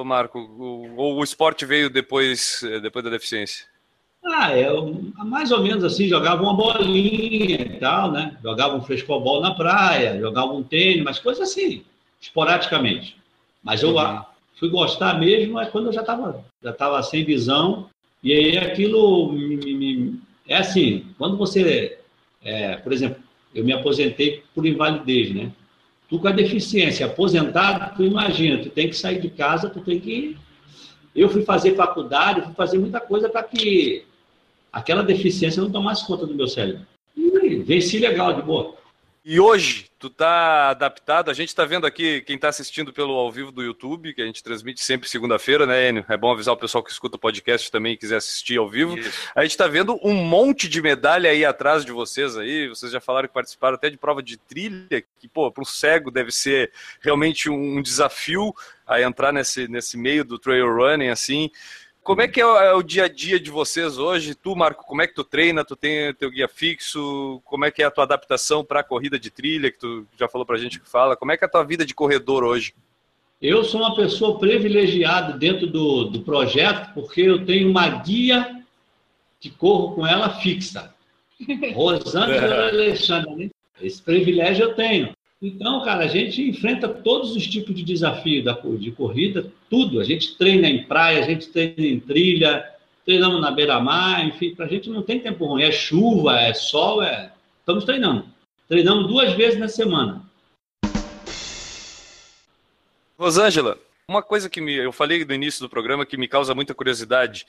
Marco? 0.06 0.39
Ou 0.98 1.18
o 1.18 1.24
esporte 1.24 1.65
veio 1.65 1.89
depois, 1.89 2.62
depois 2.82 3.06
da 3.06 3.12
deficiência? 3.12 3.65
Ah, 4.25 4.58
eu 4.58 5.13
mais 5.18 5.51
ou 5.51 5.62
menos 5.62 5.84
assim, 5.84 6.08
jogava 6.08 6.42
uma 6.42 6.56
bolinha 6.56 7.62
e 7.62 7.80
tal, 7.80 8.12
né? 8.12 8.36
Jogava 8.42 8.75
um 8.75 8.82
frescobol 8.82 9.39
na 9.39 9.54
praia, 9.54 10.20
jogava 10.20 10.51
um 10.51 10.63
tênis, 10.63 11.04
mas 11.04 11.20
coisas 11.20 11.48
assim, 11.48 11.84
esporadicamente. 12.20 13.15
Mas 13.63 13.84
eu 13.84 13.96
uhum. 13.96 14.22
fui 14.60 14.70
gostar 14.70 15.20
mesmo 15.20 15.60
é 15.60 15.68
quando 15.68 15.88
eu 15.88 15.94
já 15.94 16.01
estava 16.01 16.44
já 16.63 16.74
tava 16.74 17.01
sem 17.04 17.24
visão, 17.24 17.88
e 18.24 18.34
aí 18.34 18.58
aquilo 18.58 19.32
me, 19.32 19.56
me, 19.58 20.20
é 20.48 20.58
assim, 20.58 21.06
quando 21.20 21.38
você, 21.38 22.00
é, 22.44 22.77
por 22.77 22.92
exemplo, 22.92 23.24
eu 23.54 23.63
me 23.63 23.74
aposentei 23.74 24.44
por 24.56 24.65
invalidez, 24.65 25.36
né? 25.36 25.51
Tu 26.09 26.19
com 26.19 26.27
a 26.27 26.31
deficiência, 26.31 27.05
aposentado, 27.05 27.95
tu 27.95 28.03
imagina, 28.03 28.62
tu 28.62 28.69
tem 28.69 28.89
que 28.89 28.95
sair 28.95 29.19
de 29.19 29.29
casa, 29.29 29.69
tu 29.69 29.79
tem 29.81 30.00
que... 30.00 30.38
Eu 31.15 31.29
fui 31.29 31.43
fazer 31.43 31.75
faculdade, 31.75 32.41
fui 32.41 32.53
fazer 32.53 32.77
muita 32.77 33.00
coisa 33.00 33.29
para 33.29 33.41
que 33.43 34.03
aquela 34.71 35.01
deficiência 35.01 35.62
não 35.62 35.71
tomasse 35.71 36.05
conta 36.05 36.25
do 36.25 36.35
meu 36.35 36.47
cérebro. 36.47 36.85
E 37.15 37.55
venci 37.63 37.97
legal, 37.97 38.33
de 38.33 38.41
boa. 38.41 38.75
E 39.24 39.39
hoje, 39.39 39.88
tu 40.05 40.09
tá 40.09 40.69
adaptado? 40.69 41.31
A 41.31 41.33
gente 41.33 41.50
está 41.50 41.65
vendo 41.65 41.88
aqui, 41.88 42.21
quem 42.21 42.35
está 42.35 42.50
assistindo 42.50 42.93
pelo 42.93 43.13
ao 43.13 43.31
vivo 43.31 43.51
do 43.51 43.63
YouTube, 43.63 44.13
que 44.13 44.21
a 44.21 44.25
gente 44.25 44.43
transmite 44.43 44.83
sempre 44.83 45.09
segunda-feira, 45.09 45.65
né, 45.65 45.89
Enio? 45.89 46.05
É 46.07 46.15
bom 46.15 46.31
avisar 46.31 46.53
o 46.53 46.57
pessoal 46.57 46.83
que 46.83 46.91
escuta 46.91 47.15
o 47.15 47.19
podcast 47.19 47.71
também 47.71 47.93
e 47.93 47.97
quiser 47.97 48.17
assistir 48.17 48.57
ao 48.57 48.69
vivo. 48.69 48.97
Isso. 48.97 49.29
A 49.33 49.41
gente 49.41 49.51
está 49.51 49.67
vendo 49.67 50.00
um 50.03 50.13
monte 50.13 50.69
de 50.69 50.81
medalha 50.81 51.31
aí 51.31 51.43
atrás 51.43 51.83
de 51.83 51.91
vocês 51.91 52.38
aí. 52.38 52.67
Vocês 52.67 52.91
já 52.91 53.01
falaram 53.01 53.27
que 53.27 53.33
participaram 53.33 53.75
até 53.75 53.89
de 53.89 53.97
prova 53.97 54.21
de 54.21 54.38
trilha, 54.38 55.03
que, 55.19 55.27
pô, 55.27 55.51
para 55.51 55.63
um 55.63 55.65
cego 55.65 56.12
deve 56.12 56.31
ser 56.31 56.71
realmente 57.01 57.50
um 57.50 57.81
desafio 57.81 58.53
a 58.85 59.01
entrar 59.01 59.33
nesse, 59.33 59.67
nesse 59.67 59.97
meio 59.97 60.24
do 60.24 60.38
trail 60.38 60.67
running, 60.71 61.09
assim. 61.09 61.50
Como 62.05 62.21
é 62.21 62.27
que 62.27 62.39
é 62.39 62.45
o, 62.45 62.55
é 62.55 62.71
o, 62.71 62.83
dia 62.83 63.05
a 63.05 63.07
dia 63.07 63.39
de 63.39 63.50
vocês 63.50 63.97
hoje? 63.97 64.35
Tu, 64.35 64.55
Marco, 64.55 64.85
como 64.85 65.01
é 65.01 65.07
que 65.07 65.15
tu 65.15 65.24
treina? 65.24 65.65
Tu 65.65 65.75
tem 65.75 66.13
teu 66.13 66.29
guia 66.29 66.47
fixo? 66.47 67.41
Como 67.43 67.65
é 67.65 67.71
que 67.71 67.81
é 67.81 67.85
a 67.88 67.89
tua 67.89 68.03
adaptação 68.03 68.63
para 68.63 68.81
a 68.81 68.83
corrida 68.83 69.17
de 69.17 69.31
trilha, 69.31 69.71
que 69.71 69.79
tu 69.79 70.05
já 70.15 70.27
falou 70.27 70.45
para 70.45 70.55
a 70.55 70.59
gente 70.59 70.79
que 70.79 70.88
fala? 70.88 71.15
Como 71.17 71.31
é 71.31 71.38
que 71.38 71.43
é 71.43 71.47
a 71.47 71.50
tua 71.50 71.63
vida 71.63 71.83
de 71.83 71.95
corredor 71.95 72.43
hoje? 72.43 72.75
Eu 73.41 73.63
sou 73.63 73.81
uma 73.81 73.95
pessoa 73.95 74.38
privilegiada 74.38 75.35
dentro 75.35 75.65
do, 75.65 76.03
do 76.03 76.21
projeto, 76.21 76.93
porque 76.93 77.21
eu 77.21 77.43
tenho 77.43 77.71
uma 77.71 77.89
guia 77.89 78.63
que 79.39 79.50
corro 79.50 79.95
com 79.95 80.05
ela 80.05 80.29
fixa. 80.39 80.93
Rosângela 81.74 82.67
Alexandre. 82.67 83.35
Né? 83.35 83.50
Esse 83.81 84.00
privilégio 84.00 84.65
eu 84.65 84.75
tenho. 84.75 85.12
Então, 85.42 85.84
cara, 85.84 86.06
a 86.06 86.08
gente 86.08 86.42
enfrenta 86.42 86.88
todos 86.88 87.36
os 87.36 87.46
tipos 87.46 87.75
de 87.75 87.84
desafio 87.84 88.44
da, 88.44 88.54
de 88.54 88.92
corrida, 88.92 89.51
tudo. 89.70 90.00
A 90.00 90.04
gente 90.04 90.38
treina 90.38 90.68
em 90.68 90.84
praia, 90.84 91.24
a 91.24 91.27
gente 91.27 91.50
treina 91.50 91.74
em 91.77 92.00
trilha, 92.00 92.65
treinamos 93.06 93.42
na 93.42 93.51
beira-mar, 93.51 94.25
enfim, 94.25 94.56
para 94.56 94.65
a 94.65 94.70
gente 94.70 94.89
não 94.89 95.04
tem 95.04 95.20
tempo 95.20 95.46
ruim. 95.46 95.63
É 95.63 95.72
chuva, 95.72 96.39
é 96.39 96.54
sol, 96.54 97.04
é... 97.04 97.32
estamos 97.60 97.84
treinando. 97.84 98.25
Treinamos 98.68 99.08
duas 99.08 99.34
vezes 99.34 99.60
na 99.60 99.68
semana. 99.68 100.24
Rosângela, 103.18 103.77
uma 104.07 104.21
coisa 104.21 104.50
que 104.50 104.62
me, 104.62 104.75
eu 104.75 104.91
falei 104.91 105.25
no 105.25 105.33
início 105.33 105.62
do 105.62 105.69
programa 105.69 106.05
que 106.05 106.17
me 106.17 106.27
causa 106.27 106.53
muita 106.53 106.75
curiosidade, 106.75 107.45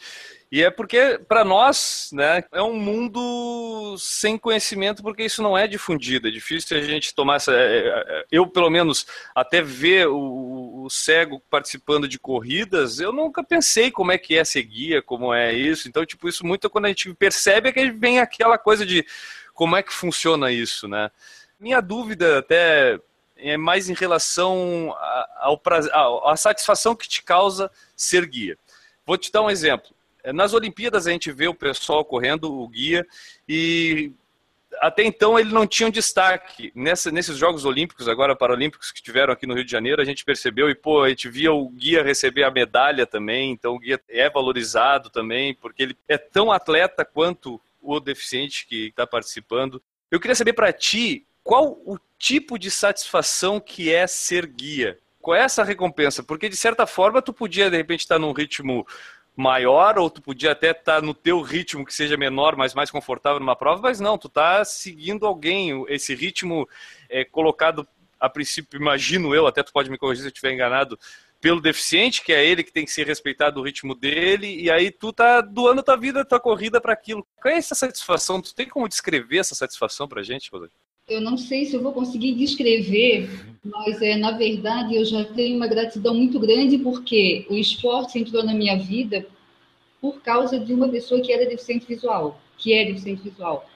e 0.50 0.62
é 0.62 0.70
porque, 0.70 1.20
para 1.28 1.44
nós, 1.44 2.08
né, 2.12 2.44
é 2.52 2.62
um 2.62 2.78
mundo 2.78 3.96
sem 3.98 4.38
conhecimento, 4.38 5.02
porque 5.02 5.25
isso 5.25 5.42
não 5.42 5.58
é 5.58 5.66
difundido. 5.66 6.28
É 6.28 6.30
difícil 6.30 6.76
a 6.76 6.80
gente 6.80 7.14
tomar 7.14 7.36
essa. 7.36 7.52
É, 7.52 7.88
é, 7.88 8.25
eu, 8.30 8.46
pelo 8.46 8.70
menos, 8.70 9.06
até 9.34 9.60
ver 9.60 10.06
o, 10.06 10.84
o 10.84 10.90
cego 10.90 11.42
participando 11.50 12.06
de 12.08 12.18
corridas, 12.18 13.00
eu 13.00 13.12
nunca 13.12 13.42
pensei 13.42 13.90
como 13.90 14.12
é 14.12 14.18
que 14.18 14.36
é 14.36 14.44
ser 14.44 14.62
guia, 14.62 15.02
como 15.02 15.34
é 15.34 15.52
isso. 15.52 15.88
Então, 15.88 16.06
tipo, 16.06 16.28
isso 16.28 16.46
muito 16.46 16.70
quando 16.70 16.86
a 16.86 16.88
gente 16.88 17.12
percebe 17.14 17.68
é 17.68 17.72
que 17.72 17.90
vem 17.90 18.20
aquela 18.20 18.56
coisa 18.56 18.86
de 18.86 19.04
como 19.52 19.76
é 19.76 19.82
que 19.82 19.92
funciona 19.92 20.52
isso, 20.52 20.86
né? 20.86 21.10
Minha 21.58 21.80
dúvida, 21.80 22.38
até 22.38 23.00
é 23.37 23.57
mais 23.57 23.88
em 23.88 23.95
relação 23.95 24.95
ao 25.38 25.59
prazer, 25.59 25.93
à 25.95 26.37
satisfação 26.37 26.95
que 26.95 27.09
te 27.09 27.23
causa 27.23 27.71
ser 27.95 28.26
guia. 28.26 28.59
Vou 29.05 29.16
te 29.16 29.31
dar 29.31 29.43
um 29.43 29.50
exemplo. 29.50 29.90
Nas 30.35 30.52
Olimpíadas 30.52 31.07
a 31.07 31.11
gente 31.12 31.31
vê 31.31 31.47
o 31.47 31.55
pessoal 31.55 32.05
correndo, 32.05 32.52
o 32.52 32.66
guia, 32.66 33.07
e 33.49 34.12
até 34.81 35.05
então 35.05 35.38
ele 35.38 35.52
não 35.52 35.66
tinha 35.66 35.87
um 35.87 35.93
destaque. 35.93 36.73
Nessa, 36.75 37.11
nesses 37.11 37.37
Jogos 37.37 37.64
Olímpicos, 37.64 38.09
agora 38.09 38.35
Paralímpicos 38.35 38.90
que 38.90 39.02
tiveram 39.02 39.33
aqui 39.33 39.47
no 39.47 39.55
Rio 39.55 39.64
de 39.64 39.71
Janeiro, 39.71 40.02
a 40.02 40.05
gente 40.05 40.25
percebeu 40.25 40.69
e 40.69 40.75
pô, 40.75 41.02
a 41.02 41.09
gente 41.09 41.28
via 41.28 41.52
o 41.52 41.69
guia 41.69 42.02
receber 42.02 42.43
a 42.43 42.50
medalha 42.50 43.07
também, 43.07 43.52
então 43.52 43.75
o 43.75 43.78
guia 43.78 44.00
é 44.09 44.28
valorizado 44.28 45.11
também, 45.11 45.55
porque 45.55 45.83
ele 45.83 45.97
é 46.09 46.19
tão 46.19 46.50
atleta 46.50 47.05
quanto 47.05 47.61
o 47.81 48.00
deficiente 48.00 48.66
que 48.66 48.88
está 48.88 49.07
participando. 49.07 49.81
Eu 50.11 50.19
queria 50.19 50.35
saber 50.35 50.52
para 50.52 50.73
ti 50.73 51.25
qual 51.45 51.78
o 51.85 51.97
tipo 52.18 52.58
de 52.58 52.70
satisfação 52.70 53.61
que 53.61 53.92
é 53.92 54.06
ser 54.06 54.46
guia. 54.46 54.99
Qual 55.20 55.37
é 55.37 55.40
essa 55.40 55.64
recompensa? 55.64 56.23
Porque, 56.23 56.49
de 56.49 56.56
certa 56.56 56.87
forma, 56.87 57.20
tu 57.20 57.32
podia, 57.32 57.70
de 57.70 57.76
repente, 57.76 58.00
estar 58.00 58.18
num 58.18 58.32
ritmo 58.32 58.87
maior, 59.37 59.99
ou 59.99 60.08
tu 60.08 60.23
podia 60.23 60.52
até 60.52 60.70
estar 60.70 61.02
no 61.02 61.12
teu 61.12 61.42
ritmo 61.42 61.85
que 61.85 61.92
seja 61.92 62.16
menor, 62.16 62.56
mas 62.56 62.73
mais 62.73 62.90
confortável 62.90 63.38
numa 63.38 63.54
prova, 63.54 63.82
mas 63.82 64.00
não, 64.00 64.16
tu 64.16 64.28
está 64.28 64.64
seguindo 64.64 65.26
alguém. 65.26 65.85
Esse 65.88 66.14
ritmo 66.14 66.66
é 67.11 67.25
colocado, 67.25 67.87
a 68.18 68.30
princípio, 68.30 68.80
imagino 68.80 69.35
eu, 69.35 69.46
até 69.46 69.62
tu 69.62 69.73
pode 69.73 69.90
me 69.90 69.99
corrigir 69.99 70.23
se 70.23 70.28
eu 70.28 70.32
estiver 70.32 70.52
enganado, 70.52 70.99
pelo 71.38 71.61
deficiente, 71.61 72.23
que 72.23 72.32
é 72.32 72.44
ele 72.44 72.64
que 72.64 72.73
tem 72.73 72.87
que 72.87 72.90
ser 72.90 73.06
respeitado 73.06 73.61
o 73.61 73.62
ritmo 73.62 73.94
dele, 73.94 74.62
e 74.62 74.70
aí 74.70 74.90
tu 74.90 75.12
tá 75.12 75.42
doando 75.42 75.82
tua 75.82 75.96
vida, 75.96 76.25
tua 76.25 76.40
corrida 76.40 76.80
para 76.80 76.94
aquilo. 76.94 77.26
Qual 77.42 77.52
é 77.52 77.58
essa 77.58 77.75
satisfação? 77.75 78.40
Tu 78.40 78.54
tem 78.54 78.66
como 78.66 78.88
descrever 78.88 79.38
essa 79.38 79.54
satisfação 79.54 80.08
pra 80.08 80.23
gente, 80.23 80.50
Rodrigo? 80.50 80.75
Eu 81.08 81.20
não 81.20 81.36
sei 81.36 81.64
se 81.64 81.75
eu 81.75 81.82
vou 81.82 81.92
conseguir 81.92 82.34
descrever, 82.34 83.30
mas 83.64 84.02
é, 84.02 84.16
na 84.16 84.32
verdade 84.32 84.96
eu 84.96 85.04
já 85.04 85.25
tenho 85.25 85.56
uma 85.56 85.68
gratidão 85.68 86.12
muito 86.12 86.38
grande 86.40 86.78
porque 86.78 87.46
o 87.48 87.54
esporte 87.54 88.18
entrou 88.18 88.42
na 88.42 88.52
minha 88.52 88.76
vida 88.76 89.25
por 90.00 90.20
causa 90.20 90.58
de 90.58 90.75
uma 90.75 90.88
pessoa 90.88 91.20
que 91.20 91.32
era 91.32 91.48
deficiente 91.48 91.86
visual, 91.86 92.40
que 92.58 92.72
é 92.72 92.84
deficiente 92.86 93.22
visual, 93.22 93.68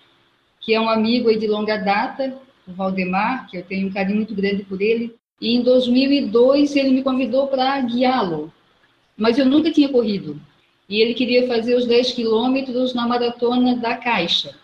que 0.61 0.75
é 0.75 0.81
um 0.81 0.89
amigo 0.89 1.33
de 1.39 1.47
longa 1.47 1.77
data, 1.77 2.37
o 2.67 2.73
Valdemar, 2.73 3.49
que 3.49 3.59
eu 3.59 3.63
tenho 3.63 3.89
um 3.89 3.93
carinho 3.93 4.17
muito 4.17 4.35
grande 4.35 4.65
por 4.65 4.83
ele. 4.83 5.15
E 5.41 5.55
em 5.55 5.63
2002 5.63 6.75
ele 6.77 6.91
me 6.91 7.03
convidou 7.03 7.47
para 7.47 7.81
guiá-lo, 7.81 8.53
mas 9.17 9.39
eu 9.39 9.47
nunca 9.47 9.71
tinha 9.71 9.89
corrido. 9.89 10.41
E 10.89 11.01
ele 11.01 11.15
queria 11.15 11.47
fazer 11.47 11.77
os 11.77 11.87
10 11.87 12.13
quilômetros 12.13 12.93
na 12.93 13.07
maratona 13.07 13.77
da 13.77 13.97
Caixa. 13.97 14.55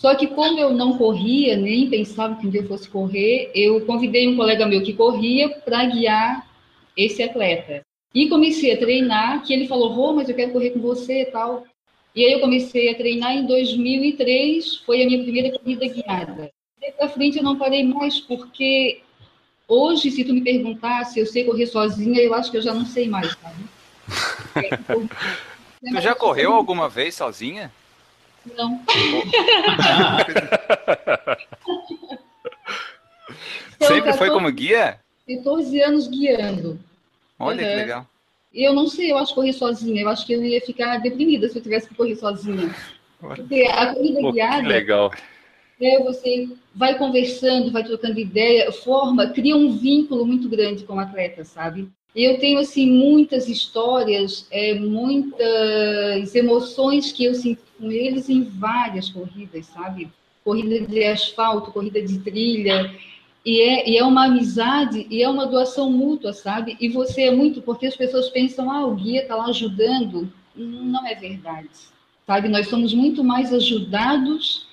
Só 0.00 0.14
que 0.14 0.28
como 0.28 0.58
eu 0.58 0.72
não 0.72 0.96
corria, 0.96 1.58
nem 1.58 1.90
pensava 1.90 2.34
que 2.36 2.46
um 2.46 2.50
dia 2.50 2.62
eu 2.62 2.68
fosse 2.68 2.88
correr, 2.88 3.50
eu 3.54 3.84
convidei 3.84 4.26
um 4.26 4.34
colega 4.34 4.66
meu 4.66 4.82
que 4.82 4.94
corria 4.94 5.50
para 5.50 5.84
guiar 5.84 6.48
esse 6.96 7.22
atleta. 7.22 7.82
E 8.14 8.26
comecei 8.26 8.72
a 8.72 8.78
treinar, 8.78 9.42
que 9.42 9.52
ele 9.52 9.68
falou, 9.68 9.92
Rô, 9.92 10.14
mas 10.14 10.26
eu 10.26 10.34
quero 10.34 10.52
correr 10.52 10.70
com 10.70 10.80
você 10.80 11.20
e 11.20 11.26
tal. 11.26 11.64
E 12.16 12.24
aí 12.24 12.32
eu 12.32 12.40
comecei 12.40 12.90
a 12.90 12.94
treinar 12.94 13.36
em 13.36 13.46
2003, 13.46 14.76
foi 14.86 15.02
a 15.02 15.06
minha 15.06 15.22
primeira 15.22 15.58
corrida 15.58 15.86
guiada. 15.86 16.50
Daí 16.80 16.92
para 16.92 17.10
frente 17.10 17.36
eu 17.36 17.44
não 17.44 17.58
parei 17.58 17.84
mais, 17.84 18.18
porque 18.20 19.02
hoje, 19.68 20.10
se 20.10 20.24
tu 20.24 20.32
me 20.32 20.40
perguntar 20.40 21.04
se 21.04 21.20
eu 21.20 21.26
sei 21.26 21.44
correr 21.44 21.66
sozinha, 21.66 22.22
eu 22.22 22.32
acho 22.32 22.50
que 22.50 22.56
eu 22.56 22.62
já 22.62 22.72
não 22.72 22.86
sei 22.86 23.06
mais, 23.06 23.36
sabe? 23.36 23.64
É, 25.82 25.92
tu 25.94 26.00
já 26.02 26.14
correu 26.14 26.52
alguma 26.52 26.86
vez 26.86 27.14
sozinha? 27.14 27.72
Não. 28.56 28.80
Sempre 33.80 34.12
foi 34.14 34.28
como 34.30 34.50
guia? 34.50 34.98
14 35.26 35.80
anos 35.82 36.08
guiando. 36.08 36.78
Olha 37.38 37.62
uhum. 37.62 37.70
que 37.70 37.76
legal. 37.76 38.06
Eu 38.52 38.74
não 38.74 38.88
sei, 38.88 39.12
eu 39.12 39.18
acho 39.18 39.34
correr 39.34 39.52
sozinha. 39.52 40.02
Eu 40.02 40.08
acho 40.08 40.26
que 40.26 40.32
eu 40.32 40.44
ia 40.44 40.60
ficar 40.60 40.98
deprimida 40.98 41.48
se 41.48 41.58
eu 41.58 41.62
tivesse 41.62 41.88
que 41.88 41.94
correr 41.94 42.16
sozinha. 42.16 42.74
Porque 43.20 43.62
a 43.70 43.94
corrida 43.94 44.20
Pô, 44.20 44.32
guiada. 44.32 44.66
legal. 44.66 45.12
É, 45.80 46.02
você 46.02 46.48
vai 46.74 46.98
conversando, 46.98 47.70
vai 47.70 47.82
trocando 47.82 48.18
ideia, 48.18 48.70
forma, 48.70 49.28
cria 49.28 49.56
um 49.56 49.76
vínculo 49.78 50.26
muito 50.26 50.48
grande 50.48 50.84
com 50.84 50.94
o 50.94 51.00
atleta, 51.00 51.44
sabe? 51.44 51.88
Eu 52.14 52.38
tenho 52.38 52.58
assim 52.58 52.90
muitas 52.90 53.48
histórias, 53.48 54.46
é, 54.50 54.74
muitas 54.74 56.34
emoções 56.34 57.12
que 57.12 57.24
eu 57.24 57.34
sinto 57.34 57.62
com 57.80 57.90
eles 57.90 58.28
em 58.28 58.42
várias 58.44 59.08
corridas, 59.08 59.66
sabe? 59.66 60.10
Corrida 60.44 60.86
de 60.86 61.04
asfalto, 61.04 61.72
corrida 61.72 62.02
de 62.02 62.18
trilha, 62.18 62.94
e 63.44 63.60
é, 63.60 63.88
e 63.88 63.96
é 63.96 64.04
uma 64.04 64.26
amizade 64.26 65.06
e 65.10 65.22
é 65.22 65.28
uma 65.28 65.46
doação 65.46 65.90
mútua, 65.90 66.32
sabe? 66.32 66.76
E 66.78 66.88
você 66.88 67.22
é 67.22 67.30
muito, 67.30 67.62
porque 67.62 67.86
as 67.86 67.96
pessoas 67.96 68.28
pensam, 68.28 68.70
ah, 68.70 68.84
o 68.86 68.94
guia 68.94 69.22
está 69.22 69.34
lá 69.34 69.46
ajudando. 69.46 70.30
Não 70.54 71.06
é 71.06 71.14
verdade, 71.14 71.68
sabe? 72.26 72.48
Nós 72.48 72.68
somos 72.68 72.92
muito 72.92 73.24
mais 73.24 73.52
ajudados 73.52 74.68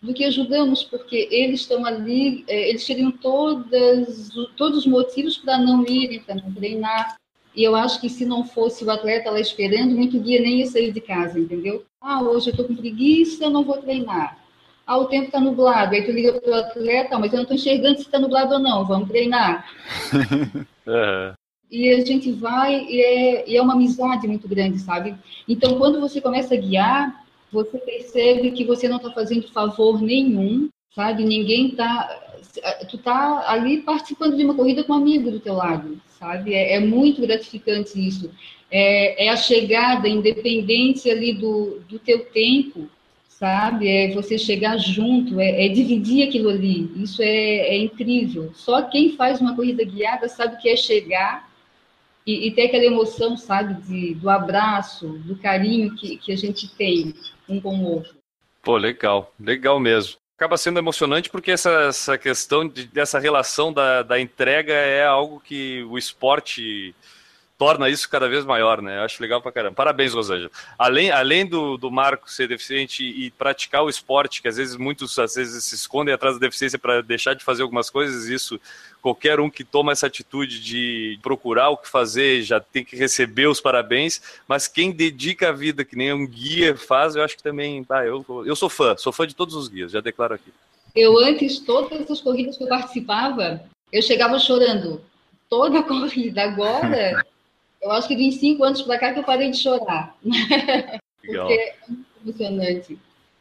do 0.00 0.14
que 0.14 0.24
ajudamos, 0.24 0.82
porque 0.82 1.28
eles 1.30 1.60
estão 1.60 1.84
ali, 1.84 2.44
é, 2.48 2.70
eles 2.70 2.84
teriam 2.84 3.10
todas, 3.10 4.30
todos 4.56 4.80
os 4.80 4.86
motivos 4.86 5.36
para 5.36 5.58
não 5.58 5.84
irem, 5.84 6.20
para 6.20 6.36
não 6.36 6.52
treinar. 6.52 7.16
E 7.54 7.62
eu 7.62 7.74
acho 7.74 8.00
que 8.00 8.08
se 8.08 8.24
não 8.24 8.44
fosse 8.44 8.84
o 8.84 8.90
atleta 8.90 9.30
lá 9.30 9.40
esperando, 9.40 9.94
muito 9.94 10.18
guia 10.18 10.40
nem 10.40 10.60
ia 10.60 10.66
sair 10.66 10.92
de 10.92 11.00
casa, 11.00 11.38
entendeu? 11.38 11.84
Ah, 12.02 12.20
hoje 12.20 12.48
eu 12.48 12.50
estou 12.50 12.66
com 12.66 12.74
preguiça, 12.74 13.48
não 13.48 13.62
vou 13.62 13.76
treinar. 13.76 14.36
Ah, 14.84 14.98
o 14.98 15.04
tempo 15.04 15.26
está 15.26 15.38
nublado. 15.38 15.94
Aí 15.94 16.04
tu 16.04 16.10
liga 16.10 16.32
para 16.40 16.50
o 16.50 16.54
atleta, 16.54 17.16
mas 17.16 17.32
eu 17.32 17.36
não 17.36 17.42
estou 17.42 17.56
enxergando 17.56 17.98
se 17.98 18.02
está 18.02 18.18
nublado 18.18 18.54
ou 18.54 18.58
não. 18.58 18.84
Vamos 18.84 19.08
treinar. 19.08 19.64
uhum. 20.84 21.34
E 21.70 21.88
a 21.90 22.04
gente 22.04 22.32
vai 22.32 22.84
e 22.84 23.00
é, 23.00 23.48
e 23.48 23.56
é 23.56 23.62
uma 23.62 23.74
amizade 23.74 24.26
muito 24.26 24.48
grande, 24.48 24.80
sabe? 24.80 25.14
Então, 25.48 25.78
quando 25.78 26.00
você 26.00 26.20
começa 26.20 26.54
a 26.54 26.58
guiar, 26.58 27.24
você 27.52 27.78
percebe 27.78 28.50
que 28.50 28.64
você 28.64 28.88
não 28.88 28.96
está 28.96 29.10
fazendo 29.12 29.46
favor 29.52 30.02
nenhum, 30.02 30.68
sabe? 30.94 31.24
Ninguém 31.24 31.68
está... 31.68 32.18
Tu 32.90 32.96
está 32.96 33.48
ali 33.48 33.78
participando 33.78 34.36
de 34.36 34.44
uma 34.44 34.54
corrida 34.54 34.82
com 34.82 34.92
um 34.92 34.96
amigo 34.96 35.30
do 35.30 35.40
teu 35.40 35.54
lado, 35.54 35.98
sabe? 36.18 36.52
É, 36.52 36.74
é 36.74 36.80
muito 36.80 37.22
gratificante 37.22 37.96
isso. 37.96 38.30
É, 38.74 39.26
é, 39.26 39.28
a 39.28 39.36
chegada, 39.36 40.08
independente 40.08 41.10
ali 41.10 41.34
do, 41.34 41.80
do 41.86 41.98
teu 41.98 42.24
tempo, 42.24 42.88
sabe? 43.28 43.86
É 43.86 44.14
você 44.14 44.38
chegar 44.38 44.78
junto, 44.78 45.38
é, 45.38 45.66
é 45.66 45.68
dividir 45.68 46.26
aquilo 46.26 46.48
ali. 46.48 46.90
Isso 46.96 47.20
é, 47.20 47.26
é, 47.26 47.76
incrível. 47.76 48.50
Só 48.54 48.80
quem 48.80 49.14
faz 49.14 49.42
uma 49.42 49.54
corrida 49.54 49.84
guiada 49.84 50.26
sabe 50.26 50.54
o 50.54 50.58
que 50.58 50.70
é 50.70 50.76
chegar 50.76 51.50
e, 52.26 52.46
e 52.46 52.50
ter 52.50 52.62
aquela 52.62 52.84
emoção, 52.84 53.36
sabe, 53.36 53.74
de, 53.82 54.14
do 54.14 54.30
abraço, 54.30 55.06
do 55.18 55.36
carinho 55.36 55.94
que, 55.96 56.16
que 56.16 56.32
a 56.32 56.36
gente 56.36 56.74
tem 56.74 57.12
um 57.46 57.60
com 57.60 57.76
o 57.76 57.90
outro. 57.90 58.14
Pô, 58.62 58.78
legal, 58.78 59.34
legal 59.38 59.78
mesmo. 59.78 60.16
Acaba 60.34 60.56
sendo 60.56 60.78
emocionante 60.78 61.28
porque 61.28 61.50
essa, 61.50 61.88
essa 61.88 62.16
questão 62.16 62.66
de, 62.66 62.86
dessa 62.86 63.18
relação 63.18 63.70
da, 63.70 64.02
da 64.02 64.18
entrega 64.18 64.72
é 64.72 65.04
algo 65.04 65.40
que 65.40 65.82
o 65.84 65.98
esporte 65.98 66.94
torna 67.62 67.88
isso 67.88 68.08
cada 68.08 68.28
vez 68.28 68.44
maior, 68.44 68.82
né? 68.82 68.98
Eu 68.98 69.02
acho 69.02 69.22
legal 69.22 69.40
pra 69.40 69.52
caramba. 69.52 69.76
Parabéns, 69.76 70.12
Rosângela. 70.12 70.50
Além, 70.76 71.12
além 71.12 71.46
do, 71.46 71.76
do 71.76 71.92
Marco 71.92 72.28
ser 72.28 72.48
deficiente 72.48 73.04
e 73.04 73.30
praticar 73.30 73.84
o 73.84 73.88
esporte, 73.88 74.42
que 74.42 74.48
às 74.48 74.56
vezes 74.56 74.74
muitos 74.74 75.16
às 75.16 75.36
vezes 75.36 75.62
se 75.62 75.76
escondem 75.76 76.12
atrás 76.12 76.34
da 76.34 76.40
deficiência 76.40 76.76
para 76.76 77.00
deixar 77.00 77.34
de 77.34 77.44
fazer 77.44 77.62
algumas 77.62 77.88
coisas, 77.88 78.26
isso 78.26 78.60
qualquer 79.00 79.38
um 79.38 79.48
que 79.48 79.62
toma 79.62 79.92
essa 79.92 80.08
atitude 80.08 80.60
de 80.60 81.20
procurar 81.22 81.68
o 81.68 81.76
que 81.76 81.88
fazer 81.88 82.42
já 82.42 82.58
tem 82.58 82.84
que 82.84 82.96
receber 82.96 83.46
os 83.46 83.60
parabéns, 83.60 84.20
mas 84.48 84.66
quem 84.66 84.90
dedica 84.90 85.50
a 85.50 85.52
vida 85.52 85.84
que 85.84 85.94
nem 85.94 86.12
um 86.12 86.26
guia 86.26 86.76
faz, 86.76 87.14
eu 87.14 87.22
acho 87.22 87.36
que 87.36 87.44
também, 87.44 87.86
ah, 87.90 88.04
eu, 88.04 88.26
eu 88.44 88.56
sou 88.56 88.68
fã, 88.68 88.96
sou 88.96 89.12
fã 89.12 89.24
de 89.24 89.36
todos 89.36 89.54
os 89.54 89.68
guias, 89.68 89.92
já 89.92 90.00
declaro 90.00 90.34
aqui. 90.34 90.52
Eu 90.96 91.16
antes, 91.16 91.60
todas 91.60 92.10
as 92.10 92.20
corridas 92.20 92.56
que 92.56 92.64
eu 92.64 92.68
participava, 92.68 93.62
eu 93.92 94.02
chegava 94.02 94.36
chorando. 94.40 95.00
Toda 95.48 95.80
a 95.80 95.82
corrida. 95.82 96.44
Agora, 96.44 97.22
eu 97.82 97.90
acho 97.90 98.06
que 98.08 98.14
de 98.14 98.30
cinco 98.32 98.62
anos 98.62 98.80
para 98.82 98.98
cá 98.98 99.12
que 99.12 99.18
eu 99.18 99.24
parei 99.24 99.50
de 99.50 99.58
chorar. 99.58 100.16
Legal. 100.24 101.46
Porque 101.46 101.52
é 101.52 101.76
muito 101.88 102.06
emocionante. 102.24 102.98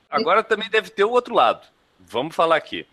Agora 0.10 0.44
também 0.44 0.70
deve 0.70 0.90
ter 0.90 1.04
o 1.04 1.12
outro 1.12 1.34
lado. 1.34 1.68
Vamos 2.00 2.36
falar 2.36 2.58
aqui. 2.58 2.86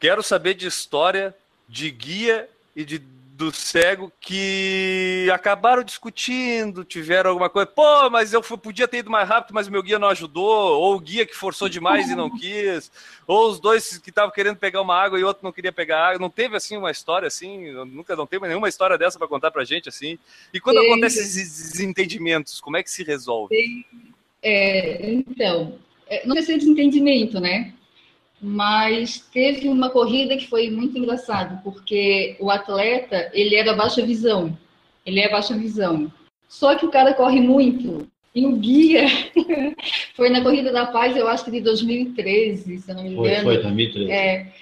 Quero 0.00 0.22
saber 0.22 0.54
de 0.54 0.66
história, 0.66 1.36
de 1.68 1.90
guia 1.90 2.48
e 2.74 2.84
de 2.84 2.98
do 3.40 3.50
cego 3.50 4.12
que 4.20 5.26
acabaram 5.32 5.82
discutindo, 5.82 6.84
tiveram 6.84 7.30
alguma 7.30 7.48
coisa. 7.48 7.66
Pô, 7.66 8.10
mas 8.10 8.34
eu 8.34 8.42
fui, 8.42 8.58
podia 8.58 8.86
ter 8.86 8.98
ido 8.98 9.10
mais 9.10 9.26
rápido, 9.26 9.54
mas 9.54 9.66
o 9.66 9.72
meu 9.72 9.82
guia 9.82 9.98
não 9.98 10.08
ajudou. 10.08 10.78
Ou 10.78 10.94
o 10.94 11.00
guia 11.00 11.24
que 11.24 11.34
forçou 11.34 11.66
demais 11.66 12.10
e 12.10 12.14
não 12.14 12.28
quis. 12.36 12.92
Ou 13.26 13.50
os 13.50 13.58
dois 13.58 13.96
que 13.96 14.10
estavam 14.10 14.30
querendo 14.30 14.58
pegar 14.58 14.82
uma 14.82 14.94
água 14.94 15.18
e 15.18 15.24
outro 15.24 15.42
não 15.42 15.52
queria 15.52 15.72
pegar 15.72 16.08
água. 16.08 16.18
Não 16.18 16.28
teve 16.28 16.54
assim 16.54 16.76
uma 16.76 16.90
história 16.90 17.26
assim? 17.26 17.72
Nunca 17.86 18.14
não 18.14 18.26
teve 18.26 18.46
nenhuma 18.46 18.68
história 18.68 18.98
dessa 18.98 19.18
para 19.18 19.26
contar 19.26 19.50
pra 19.50 19.64
gente 19.64 19.88
assim. 19.88 20.18
E 20.52 20.60
quando 20.60 20.80
Tem. 20.80 20.90
acontecem 20.90 21.22
esses 21.22 21.72
desentendimentos, 21.72 22.60
como 22.60 22.76
é 22.76 22.82
que 22.82 22.90
se 22.90 23.02
resolve? 23.02 23.54
É, 24.42 25.10
então, 25.10 25.78
é, 26.06 26.26
não 26.26 26.36
é 26.36 26.42
ser 26.42 26.58
desentendimento, 26.58 27.40
né? 27.40 27.72
Mas 28.40 29.18
teve 29.32 29.68
uma 29.68 29.90
corrida 29.90 30.36
que 30.36 30.48
foi 30.48 30.70
muito 30.70 30.96
engraçado, 30.96 31.60
porque 31.62 32.36
o 32.40 32.50
atleta, 32.50 33.30
ele 33.34 33.54
era 33.54 33.74
baixa 33.74 34.04
visão, 34.04 34.56
ele 35.04 35.20
é 35.20 35.30
baixa 35.30 35.54
visão, 35.54 36.10
só 36.48 36.74
que 36.74 36.86
o 36.86 36.90
cara 36.90 37.14
corre 37.14 37.40
muito, 37.40 38.08
e 38.34 38.46
o 38.46 38.56
guia 38.56 39.06
foi 40.14 40.30
na 40.30 40.40
Corrida 40.40 40.72
da 40.72 40.86
Paz, 40.86 41.16
eu 41.16 41.28
acho 41.28 41.44
que 41.44 41.50
de 41.50 41.60
2013, 41.60 42.78
se 42.78 42.90
eu 42.90 42.94
não 42.94 43.02
me 43.02 43.10
engano. 43.10 43.42
Foi, 43.42 43.54
foi 43.54 43.62
2013. 43.62 44.10
É, 44.10 44.52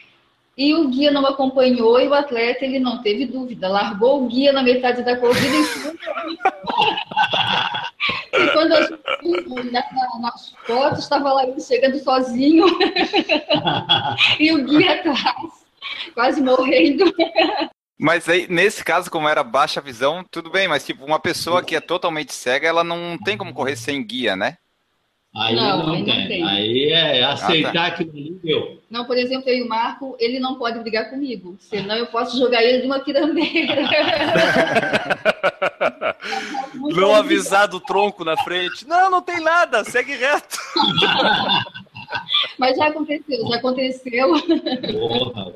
e 0.59 0.75
o 0.75 0.89
guia 0.89 1.13
não 1.13 1.25
acompanhou 1.25 2.01
e 2.01 2.09
o 2.09 2.15
atleta 2.15 2.65
ele 2.65 2.81
não 2.81 3.01
teve 3.01 3.27
dúvida, 3.27 3.69
largou 3.69 4.25
o 4.25 4.27
guia 4.27 4.53
na 4.53 4.63
metade 4.63 5.05
da 5.05 5.17
corrida 5.17 5.47
e 5.47 5.63
E 8.33 8.49
quando 8.53 8.73
a 8.73 8.83
gente 8.83 9.49
olhava 9.51 10.19
nas 10.21 10.53
fotos, 10.67 11.01
estava 11.01 11.33
lá 11.33 11.47
ele 11.47 11.61
chegando 11.61 11.99
sozinho 11.99 12.67
e 14.39 14.53
o 14.53 14.65
guia 14.65 14.95
atrás, 14.95 15.67
quase 16.15 16.41
morrendo. 16.41 17.13
Mas 17.99 18.29
aí, 18.29 18.47
nesse 18.49 18.85
caso, 18.85 19.11
como 19.11 19.29
era 19.29 19.43
baixa 19.43 19.81
visão, 19.81 20.25
tudo 20.31 20.51
bem, 20.51 20.69
mas 20.69 20.87
tipo, 20.87 21.05
uma 21.05 21.19
pessoa 21.19 21.65
que 21.65 21.75
é 21.75 21.81
totalmente 21.81 22.33
cega, 22.33 22.69
ela 22.69 22.85
não 22.85 23.19
tem 23.19 23.37
como 23.37 23.53
correr 23.53 23.77
sem 23.77 24.05
guia, 24.07 24.37
né? 24.37 24.57
Aí 25.35 25.55
não, 25.55 25.87
não, 25.87 25.95
aí 25.95 26.05
tem. 26.05 26.21
não 26.21 26.29
tem. 26.29 26.49
Aí 26.49 26.91
é 26.91 27.25
aceitar 27.25 27.71
ah, 27.71 27.91
tá. 27.91 27.97
que 27.97 28.05
não 28.05 28.39
deu. 28.43 28.83
Não, 28.89 29.05
por 29.05 29.17
exemplo, 29.17 29.49
eu 29.49 29.59
e 29.59 29.63
o 29.63 29.69
Marco, 29.69 30.17
ele 30.19 30.41
não 30.41 30.57
pode 30.57 30.79
brigar 30.81 31.11
comigo. 31.11 31.57
Senão 31.61 31.97
eu 31.97 32.07
posso 32.07 32.39
jogar 32.39 32.63
ele 32.63 32.81
de 32.81 32.87
uma 32.87 33.01
pirambeira. 33.01 33.77
Não 36.75 37.15
avisar 37.15 37.69
do 37.69 37.81
tronco 37.81 38.25
na 38.25 38.37
frente. 38.37 38.87
Não, 38.87 39.11
não 39.11 39.23
tem 39.23 39.41
nada, 39.41 39.85
segue 39.85 40.15
reto. 40.15 40.59
Mas 42.59 42.77
já 42.77 42.89
aconteceu, 42.89 43.47
já 43.49 43.57
aconteceu. 43.57 44.29
Porra, 44.93 45.53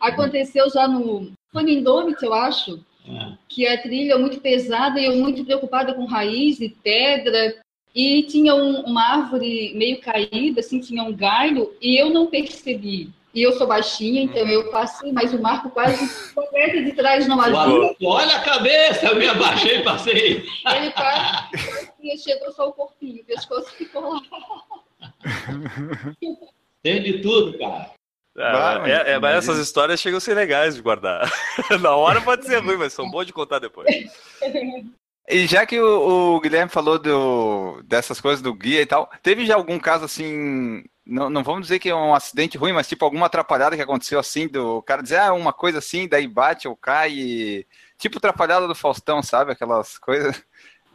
aconteceu 0.00 0.70
já 0.70 0.88
no. 0.88 1.32
Foi 1.52 1.62
no 1.62 1.68
Indomit, 1.68 2.22
eu 2.22 2.34
acho. 2.34 2.80
É. 3.08 3.32
Que 3.48 3.66
a 3.66 3.80
trilha 3.80 4.14
é 4.14 4.18
muito 4.18 4.40
pesada 4.40 4.98
e 4.98 5.04
eu 5.04 5.16
muito 5.16 5.44
preocupada 5.44 5.94
com 5.94 6.06
raiz 6.06 6.60
e 6.60 6.68
pedra 6.68 7.54
e 7.96 8.24
tinha 8.24 8.54
um, 8.54 8.80
uma 8.82 9.02
árvore 9.02 9.72
meio 9.74 9.98
caída, 10.00 10.60
assim, 10.60 10.80
tinha 10.80 11.02
um 11.02 11.14
galho, 11.14 11.72
e 11.80 11.98
eu 11.98 12.10
não 12.10 12.26
percebi. 12.26 13.08
E 13.36 13.42
eu 13.42 13.52
sou 13.52 13.66
baixinha, 13.66 14.22
então 14.22 14.48
eu 14.48 14.70
passei, 14.70 15.12
mas 15.12 15.34
o 15.34 15.38
Marco 15.38 15.68
quase 15.68 16.32
correta 16.32 16.82
de 16.82 16.92
trás 16.92 17.28
não 17.28 17.38
ajuda. 17.38 17.94
Olha 18.02 18.34
a 18.34 18.40
cabeça, 18.40 19.08
eu 19.08 19.16
me 19.16 19.28
abaixei 19.28 19.76
e 19.76 19.84
passei. 19.84 20.46
Ele 20.74 20.90
quase 20.92 22.18
chegou 22.24 22.50
só 22.52 22.70
o 22.70 22.72
corpinho, 22.72 23.20
o 23.20 23.26
pescoço 23.26 23.70
ficou 23.74 24.14
lá. 24.14 24.22
Tem 26.82 27.02
de 27.02 27.20
tudo, 27.20 27.58
cara. 27.58 27.90
É, 28.38 28.90
é, 28.90 29.12
é, 29.12 29.18
mas 29.18 29.36
essas 29.36 29.58
histórias 29.58 30.00
chegam 30.00 30.16
a 30.16 30.20
ser 30.20 30.32
legais 30.32 30.74
de 30.74 30.80
guardar. 30.80 31.30
Na 31.82 31.94
hora 31.94 32.22
pode 32.22 32.46
ser 32.46 32.60
ruim, 32.60 32.78
mas 32.78 32.94
são 32.94 33.10
bons 33.10 33.26
de 33.26 33.34
contar 33.34 33.58
depois. 33.58 33.86
E 35.28 35.46
já 35.46 35.66
que 35.66 35.80
o, 35.80 36.36
o, 36.36 36.40
Guilherme 36.40 36.70
falou 36.70 36.98
do, 36.98 37.82
dessas 37.82 38.20
coisas 38.20 38.40
do 38.40 38.54
guia 38.54 38.82
e 38.82 38.86
tal, 38.86 39.10
teve 39.22 39.44
já 39.44 39.56
algum 39.56 39.78
caso 39.78 40.04
assim, 40.04 40.84
não, 41.04 41.28
não 41.28 41.42
vamos 41.42 41.62
dizer 41.62 41.80
que 41.80 41.88
é 41.88 41.94
um 41.94 42.14
acidente 42.14 42.56
ruim, 42.56 42.72
mas 42.72 42.88
tipo 42.88 43.04
alguma 43.04 43.26
atrapalhada 43.26 43.74
que 43.74 43.82
aconteceu 43.82 44.20
assim, 44.20 44.46
do 44.46 44.80
cara 44.82 45.02
dizer, 45.02 45.18
ah, 45.18 45.32
uma 45.32 45.52
coisa 45.52 45.78
assim, 45.78 46.06
daí 46.06 46.28
bate 46.28 46.68
ou 46.68 46.76
cai, 46.76 47.12
e... 47.12 47.66
tipo 47.98 48.18
atrapalhada 48.18 48.68
do 48.68 48.74
Faustão, 48.74 49.20
sabe? 49.20 49.50
Aquelas 49.50 49.98
coisas. 49.98 50.40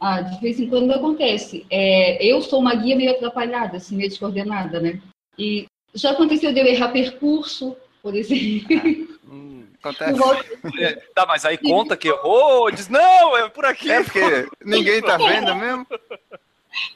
Ah, 0.00 0.20
de 0.20 0.40
vez 0.40 0.58
em 0.58 0.68
quando 0.68 0.90
acontece. 0.92 1.64
É, 1.70 2.24
eu 2.24 2.42
sou 2.42 2.58
uma 2.58 2.74
guia 2.74 2.96
meio 2.96 3.12
atrapalhada, 3.12 3.76
assim, 3.76 3.96
meio 3.96 4.08
descoordenada, 4.08 4.80
né? 4.80 5.00
E 5.38 5.66
já 5.94 6.10
aconteceu 6.10 6.52
de 6.52 6.58
eu 6.58 6.66
errar 6.66 6.88
percurso, 6.88 7.76
por 8.02 8.14
exemplo. 8.14 9.12
Hum, 9.24 9.61
acontece. 9.82 11.02
Tá, 11.14 11.26
mas 11.26 11.44
aí 11.44 11.58
conta 11.58 11.96
que 11.96 12.08
errou, 12.08 12.70
diz, 12.70 12.88
não, 12.88 13.36
é 13.36 13.48
por 13.48 13.64
aqui. 13.64 13.90
É 13.90 14.02
porque 14.02 14.48
ninguém 14.64 15.02
tá 15.02 15.16
vendo 15.16 15.54
mesmo. 15.54 15.86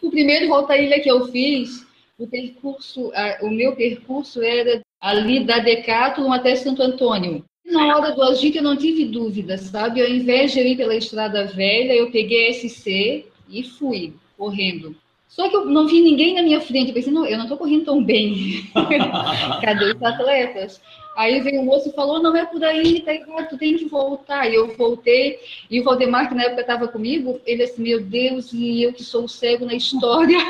O 0.00 0.10
primeiro 0.10 0.48
volta 0.48 0.72
à 0.72 0.78
ilha 0.78 1.00
que 1.00 1.10
eu 1.10 1.28
fiz, 1.28 1.86
o 2.18 2.26
percurso, 2.26 3.12
o 3.42 3.50
meu 3.50 3.76
percurso 3.76 4.42
era 4.42 4.80
ali 5.00 5.44
da 5.44 5.58
Decathlon 5.58 6.32
até 6.32 6.56
Santo 6.56 6.82
Antônio. 6.82 7.44
Na 7.64 7.96
hora 7.96 8.14
do 8.14 8.22
agito 8.22 8.58
eu 8.58 8.62
não 8.62 8.76
tive 8.76 9.06
dúvida, 9.06 9.58
sabe? 9.58 10.00
Ao 10.00 10.08
invés 10.08 10.52
de 10.52 10.60
ir 10.60 10.76
pela 10.76 10.94
estrada 10.94 11.46
velha, 11.46 11.92
eu 11.92 12.10
peguei 12.10 12.48
a 12.48 12.54
SC 12.54 13.26
e 13.48 13.64
fui 13.64 14.14
correndo. 14.38 14.94
Só 15.28 15.48
que 15.50 15.56
eu 15.56 15.66
não 15.66 15.86
vi 15.86 16.00
ninguém 16.00 16.34
na 16.34 16.42
minha 16.42 16.60
frente. 16.60 16.88
Eu 16.88 16.94
pensei, 16.94 17.12
não, 17.12 17.26
eu 17.26 17.36
não 17.36 17.44
estou 17.44 17.58
correndo 17.58 17.84
tão 17.84 18.02
bem. 18.02 18.70
Cadê 19.60 19.92
os 19.92 20.02
atletas? 20.02 20.80
Aí 21.16 21.40
veio 21.40 21.62
o 21.62 21.64
moço 21.64 21.88
e 21.88 21.92
falou, 21.92 22.22
não 22.22 22.36
é 22.36 22.44
por 22.44 22.62
aí, 22.62 23.00
tá 23.00 23.14
errado, 23.14 23.48
tu 23.48 23.56
tem 23.56 23.78
que 23.78 23.86
voltar. 23.86 24.46
E 24.50 24.54
eu 24.54 24.76
voltei, 24.76 25.40
e 25.70 25.80
o 25.80 25.84
Valdemar, 25.84 26.28
que 26.28 26.34
na 26.34 26.42
época 26.42 26.60
estava 26.60 26.86
comigo, 26.88 27.40
ele 27.46 27.64
disse, 27.64 27.80
meu 27.80 28.02
Deus, 28.02 28.52
e 28.52 28.82
eu 28.82 28.92
que 28.92 29.02
sou 29.02 29.24
o 29.24 29.28
cego 29.28 29.64
na 29.64 29.72
história. 29.72 30.38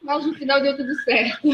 Mas 0.00 0.24
no 0.26 0.34
final 0.34 0.62
deu 0.62 0.76
tudo 0.76 0.94
certo. 1.02 1.48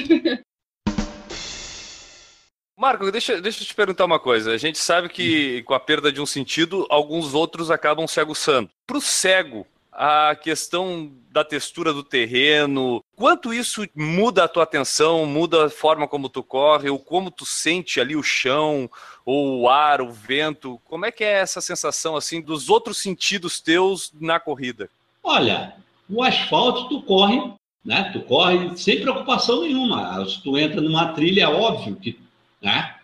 Marco, 2.77 3.11
deixa, 3.11 3.41
deixa 3.41 3.63
eu 3.63 3.67
te 3.67 3.75
perguntar 3.75 4.05
uma 4.05 4.21
coisa. 4.21 4.53
A 4.53 4.59
gente 4.59 4.77
sabe 4.77 5.09
que 5.09 5.63
com 5.63 5.73
a 5.73 5.81
perda 5.81 6.13
de 6.13 6.21
um 6.21 6.27
sentido, 6.27 6.87
alguns 6.91 7.33
outros 7.33 7.71
acabam 7.71 8.07
se 8.07 8.21
aguçando. 8.21 8.69
Para 8.87 8.99
o 8.99 9.01
cego, 9.01 9.67
a 10.01 10.37
questão 10.37 11.11
da 11.33 11.43
textura 11.43 11.93
do 11.93 12.05
terreno, 12.05 13.03
quanto 13.17 13.53
isso 13.53 13.85
muda 13.97 14.45
a 14.45 14.49
tua 14.49 14.63
atenção, 14.63 15.27
muda 15.27 15.67
a 15.67 15.71
forma 15.71 16.07
como 16.07 16.29
tu 16.29 16.41
corre, 16.41 16.89
ou 16.89 17.01
como 17.01 17.33
tu 17.33 17.45
sente 17.45 18.01
ali 18.01 18.15
o 18.15 18.23
chão, 18.23 18.89
ou 19.27 19.63
o 19.63 19.69
ar, 19.69 20.01
o 20.01 20.13
vento, 20.13 20.81
como 20.85 21.05
é 21.05 21.11
que 21.11 21.25
é 21.25 21.41
essa 21.41 21.61
sensação 21.61 22.15
assim 22.15 22.41
dos 22.41 22.69
outros 22.69 22.99
sentidos 22.99 23.61
teus 23.61 24.13
na 24.21 24.39
corrida? 24.39 24.89
Olha, 25.21 25.75
o 26.09 26.23
asfalto 26.23 26.89
tu 26.89 27.03
corre, 27.03 27.53
né? 27.85 28.11
Tu 28.13 28.21
corre 28.21 28.77
sem 28.77 29.01
preocupação 29.01 29.63
nenhuma. 29.63 30.25
Se 30.27 30.41
tu 30.41 30.57
entra 30.57 30.81
numa 30.81 31.13
trilha, 31.13 31.43
é 31.43 31.49
óbvio 31.49 31.97
que, 31.97 32.17
né? 32.63 32.95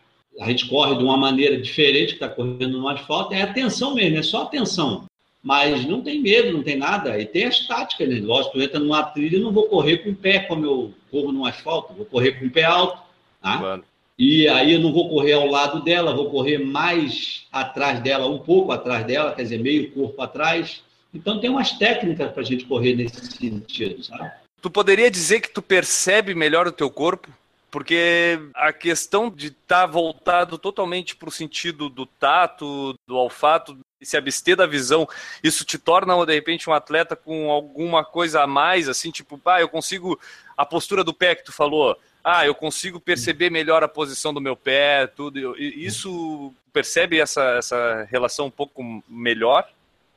A 0.40 0.46
gente 0.46 0.68
corre 0.68 0.94
de 0.94 1.02
uma 1.02 1.16
maneira 1.16 1.60
diferente 1.60 2.14
que 2.16 2.24
está 2.24 2.28
correndo 2.28 2.78
no 2.78 2.88
asfalto, 2.88 3.34
é 3.34 3.42
atenção 3.42 3.94
mesmo, 3.94 4.16
é 4.16 4.22
só 4.22 4.42
atenção 4.42 5.06
mas 5.44 5.84
não 5.84 6.00
tem 6.00 6.22
medo, 6.22 6.54
não 6.54 6.62
tem 6.62 6.76
nada. 6.76 7.20
E 7.20 7.26
tem 7.26 7.44
as 7.44 7.66
táticas, 7.66 8.08
né? 8.08 8.18
Lógico, 8.22 8.54
tu 8.54 8.62
entra 8.62 8.80
numa 8.80 9.02
trilha, 9.02 9.38
não 9.38 9.52
vou 9.52 9.68
correr 9.68 9.98
com 9.98 10.08
o 10.08 10.14
pé 10.14 10.38
como 10.40 10.64
eu 10.64 10.94
corro 11.10 11.30
no 11.30 11.44
asfalto, 11.44 11.92
vou 11.92 12.06
correr 12.06 12.32
com 12.32 12.46
o 12.46 12.50
pé 12.50 12.64
alto, 12.64 13.02
tá? 13.42 13.78
E 14.18 14.48
aí 14.48 14.72
eu 14.72 14.80
não 14.80 14.90
vou 14.90 15.10
correr 15.10 15.34
ao 15.34 15.46
lado 15.46 15.82
dela, 15.82 16.16
vou 16.16 16.30
correr 16.30 16.58
mais 16.58 17.46
atrás 17.52 18.00
dela, 18.00 18.26
um 18.26 18.38
pouco 18.38 18.72
atrás 18.72 19.04
dela, 19.04 19.34
quer 19.34 19.42
dizer, 19.42 19.58
meio 19.58 19.90
corpo 19.90 20.22
atrás. 20.22 20.82
Então 21.12 21.38
tem 21.38 21.50
umas 21.50 21.72
técnicas 21.72 22.32
para 22.32 22.40
a 22.40 22.46
gente 22.46 22.64
correr 22.64 22.94
nesse 22.94 23.26
sentido, 23.26 24.02
sabe? 24.02 24.30
Tu 24.62 24.70
poderia 24.70 25.10
dizer 25.10 25.40
que 25.40 25.50
tu 25.50 25.60
percebe 25.60 26.34
melhor 26.34 26.66
o 26.66 26.72
teu 26.72 26.90
corpo? 26.90 27.28
Porque 27.74 28.38
a 28.54 28.72
questão 28.72 29.28
de 29.28 29.48
estar 29.48 29.80
tá 29.80 29.86
voltado 29.86 30.56
totalmente 30.56 31.16
para 31.16 31.28
o 31.28 31.32
sentido 31.32 31.88
do 31.88 32.06
tato, 32.06 32.94
do 33.04 33.16
olfato, 33.16 33.76
se 34.00 34.16
abster 34.16 34.54
da 34.54 34.64
visão, 34.64 35.08
isso 35.42 35.64
te 35.64 35.76
torna, 35.76 36.24
de 36.24 36.32
repente, 36.32 36.70
um 36.70 36.72
atleta 36.72 37.16
com 37.16 37.50
alguma 37.50 38.04
coisa 38.04 38.44
a 38.44 38.46
mais, 38.46 38.88
assim, 38.88 39.10
tipo, 39.10 39.40
ah, 39.44 39.60
eu 39.60 39.68
consigo. 39.68 40.16
A 40.56 40.64
postura 40.64 41.02
do 41.02 41.12
pé 41.12 41.34
que 41.34 41.46
tu 41.46 41.52
falou, 41.52 41.98
ah, 42.22 42.46
eu 42.46 42.54
consigo 42.54 43.00
perceber 43.00 43.50
melhor 43.50 43.82
a 43.82 43.88
posição 43.88 44.32
do 44.32 44.40
meu 44.40 44.54
pé, 44.54 45.08
tudo. 45.08 45.58
Isso 45.58 46.54
percebe 46.72 47.18
essa, 47.18 47.56
essa 47.56 48.06
relação 48.08 48.46
um 48.46 48.52
pouco 48.52 49.02
melhor? 49.08 49.68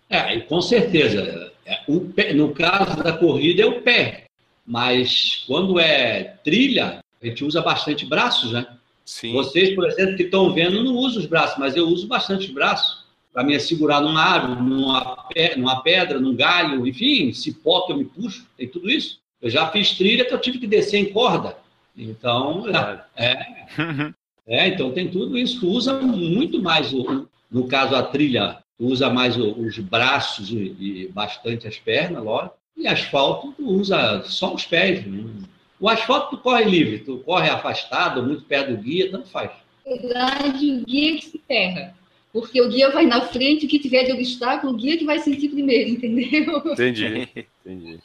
É, 0.07 0.39
com 0.41 0.61
certeza. 0.61 1.51
É, 1.65 1.79
pé, 2.15 2.35
no 2.35 2.53
caso 2.53 3.01
da 3.01 3.13
corrida 3.13 3.63
é 3.63 3.65
o 3.65 3.81
pé, 3.81 4.25
mas 4.63 5.43
quando 5.47 5.79
é 5.79 6.35
trilha, 6.43 6.99
a 7.21 7.25
gente 7.25 7.43
usa 7.43 7.61
bastante 7.61 8.05
braços, 8.05 8.51
né? 8.51 8.67
Sim. 9.05 9.33
Vocês, 9.33 9.73
por 9.73 9.87
exemplo, 9.87 10.17
que 10.17 10.23
estão 10.23 10.53
vendo, 10.53 10.83
não 10.83 10.93
usam 10.95 11.21
os 11.21 11.25
braços, 11.25 11.57
mas 11.57 11.75
eu 11.75 11.87
uso 11.87 12.07
bastante 12.07 12.51
braços 12.51 13.05
para 13.31 13.43
me 13.43 13.59
segurar 13.59 14.01
numa 14.01 14.21
árvore, 14.21 14.61
numa, 14.61 15.27
numa 15.55 15.81
pedra, 15.81 16.19
num 16.19 16.35
galho, 16.35 16.85
enfim, 16.85 17.31
cipó 17.31 17.81
que 17.81 17.91
eu 17.93 17.97
me 17.97 18.05
puxo, 18.05 18.45
tem 18.57 18.67
tudo 18.67 18.89
isso. 18.89 19.19
Eu 19.41 19.49
já 19.49 19.69
fiz 19.69 19.91
trilha 19.91 20.25
que 20.25 20.33
eu 20.33 20.41
tive 20.41 20.57
que 20.57 20.67
descer 20.67 20.97
em 20.97 21.13
corda. 21.13 21.55
Então, 21.95 22.65
é, 23.15 23.65
é, 24.45 24.67
então 24.67 24.91
tem 24.91 25.07
tudo 25.07 25.37
isso. 25.37 25.59
Tu 25.59 25.67
usa 25.67 26.01
muito 26.01 26.61
mais, 26.61 26.91
o, 26.93 27.27
no 27.49 27.67
caso 27.67 27.95
a 27.95 28.03
trilha, 28.03 28.57
tu 28.77 28.85
usa 28.85 29.09
mais 29.09 29.37
os 29.37 29.77
braços 29.79 30.49
e, 30.49 30.75
e 30.79 31.11
bastante 31.13 31.67
as 31.67 31.77
pernas, 31.77 32.23
lógico. 32.23 32.55
E 32.75 32.87
asfalto, 32.87 33.53
tu 33.53 33.67
usa 33.67 34.23
só 34.25 34.53
os 34.53 34.65
pés. 34.65 35.05
Né? 35.05 35.23
O 35.79 35.87
asfalto 35.87 36.35
tu 36.35 36.41
corre 36.41 36.65
livre, 36.65 36.99
tu 36.99 37.19
corre 37.19 37.49
afastado, 37.49 38.23
muito 38.23 38.43
perto 38.43 38.71
do 38.71 38.77
guia, 38.77 39.11
tanto 39.11 39.29
faz. 39.29 39.51
Na 39.85 39.95
verdade, 39.95 40.71
o 40.71 40.85
guia 40.85 41.15
que 41.17 41.25
se 41.25 41.41
ferra. 41.47 41.95
Porque 42.33 42.61
o 42.61 42.69
guia 42.69 42.91
vai 42.91 43.05
na 43.05 43.21
frente, 43.21 43.65
o 43.65 43.69
que 43.69 43.79
tiver 43.79 44.03
de 44.03 44.11
obstáculo, 44.11 44.73
o 44.73 44.75
guia 44.75 44.97
que 44.97 45.05
vai 45.05 45.17
sentir 45.19 45.49
primeiro, 45.49 45.91
entendeu? 45.91 46.61
Entendi, 46.73 47.27
entendi. 47.65 47.99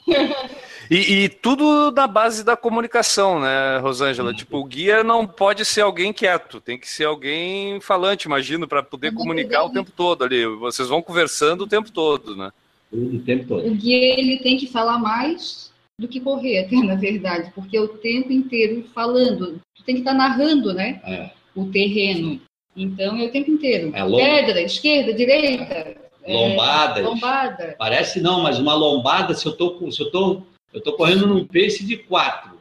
E, 0.91 1.25
e, 1.25 1.29
tudo 1.29 1.91
na 1.91 2.07
base 2.07 2.45
da 2.45 2.57
comunicação, 2.57 3.41
né, 3.41 3.79
Rosângela? 3.79 4.33
Tipo, 4.33 4.59
o 4.59 4.65
guia 4.65 5.03
não 5.03 5.27
pode 5.27 5.65
ser 5.65 5.81
alguém 5.81 6.13
quieto, 6.13 6.61
tem 6.61 6.79
que 6.79 6.89
ser 6.89 7.05
alguém 7.05 7.81
falante, 7.81 8.27
imagino, 8.27 8.69
para 8.69 8.83
poder 8.83 9.13
comunicar 9.13 9.65
o 9.65 9.71
tempo 9.71 9.91
todo 9.91 10.25
ali. 10.25 10.47
Vocês 10.47 10.89
vão 10.89 11.03
conversando 11.03 11.65
o 11.65 11.69
tempo 11.69 11.91
todo, 11.91 12.37
né? 12.37 12.53
O 12.93 13.19
tempo 13.21 13.47
todo. 13.47 13.67
O 13.67 13.75
guia, 13.75 14.19
ele 14.19 14.39
tem 14.39 14.57
que 14.57 14.67
falar 14.67 14.99
mais 14.99 15.72
do 15.99 16.09
que 16.09 16.21
correr, 16.21 16.61
até, 16.61 16.77
na 16.77 16.95
verdade, 16.95 17.53
porque 17.55 17.77
é 17.77 17.81
o 17.81 17.89
tempo 17.89 18.33
inteiro 18.33 18.85
falando. 18.95 19.61
Tu 19.77 19.85
tem 19.85 19.95
que 19.97 20.01
estar 20.01 20.13
tá 20.13 20.19
narrando, 20.19 20.73
né? 20.73 21.01
É. 21.05 21.31
O 21.55 21.67
terreno. 21.67 22.41
Então 22.77 23.17
é 23.17 23.25
o 23.25 23.31
tempo 23.31 23.51
inteiro. 23.51 23.93
É 23.95 24.05
Pedra, 24.05 24.61
esquerda, 24.63 25.13
direita. 25.13 25.97
Lombadas. 26.27 26.99
É, 26.99 27.03
lombada. 27.03 27.75
Parece 27.79 28.21
não, 28.21 28.43
mas 28.43 28.59
uma 28.59 28.75
lombada, 28.75 29.35
se 29.35 29.45
eu 29.45 29.53
tô, 29.53 29.91
se 29.91 30.01
eu 30.01 30.11
tô, 30.11 30.43
eu 30.73 30.81
tô 30.81 30.95
correndo 30.95 31.27
num 31.27 31.47
pace 31.47 31.85
de 31.85 31.97
quatro. 31.97 32.53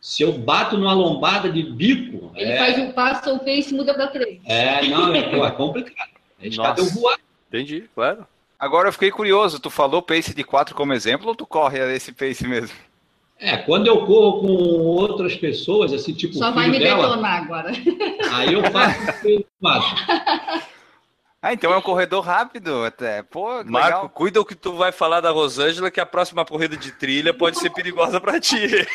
Se 0.00 0.22
eu 0.22 0.32
bato 0.32 0.76
numa 0.76 0.92
lombada 0.92 1.50
de 1.50 1.62
bico. 1.62 2.30
Ele 2.36 2.52
é... 2.52 2.58
faz 2.58 2.78
um 2.78 2.92
passo, 2.92 3.34
o 3.34 3.38
pace 3.38 3.74
muda 3.74 3.94
para 3.94 4.08
três. 4.08 4.40
É, 4.44 4.86
não, 4.86 5.14
é, 5.14 5.18
é 5.18 5.50
complicado. 5.50 6.10
É 6.40 6.48
voar. 6.94 7.18
Entendi, 7.48 7.88
claro. 7.94 8.26
Agora 8.58 8.88
eu 8.88 8.92
fiquei 8.92 9.10
curioso, 9.10 9.60
tu 9.60 9.70
falou 9.70 10.02
pace 10.02 10.34
de 10.34 10.42
4 10.42 10.74
como 10.74 10.92
exemplo 10.92 11.28
ou 11.28 11.34
tu 11.34 11.46
corre 11.46 11.78
esse 11.94 12.12
pace 12.12 12.46
mesmo? 12.46 12.76
É, 13.38 13.56
quando 13.58 13.86
eu 13.86 14.04
corro 14.04 14.40
com 14.40 14.48
outras 14.48 15.36
pessoas, 15.36 15.92
assim, 15.92 16.12
tipo. 16.12 16.34
Só 16.34 16.50
vai 16.50 16.68
me 16.68 16.80
dela, 16.80 17.02
detonar 17.02 17.42
agora. 17.44 17.70
Aí 18.32 18.52
eu 18.52 18.64
faço 18.64 18.98
faço. 19.62 19.94
Ah, 21.40 21.52
então 21.52 21.72
é 21.72 21.76
um 21.76 21.82
corredor 21.82 22.24
rápido 22.24 22.84
até. 22.84 23.22
Pô, 23.22 23.62
Marco, 23.64 23.86
legal. 23.86 24.08
cuida 24.08 24.40
o 24.40 24.44
que 24.44 24.56
tu 24.56 24.72
vai 24.72 24.90
falar 24.90 25.20
da 25.20 25.30
Rosângela, 25.30 25.88
que 25.88 26.00
a 26.00 26.06
próxima 26.06 26.44
corrida 26.44 26.76
de 26.76 26.90
trilha 26.90 27.32
pode 27.32 27.60
ser 27.60 27.70
perigosa 27.70 28.20
para 28.20 28.40
ti. 28.40 28.56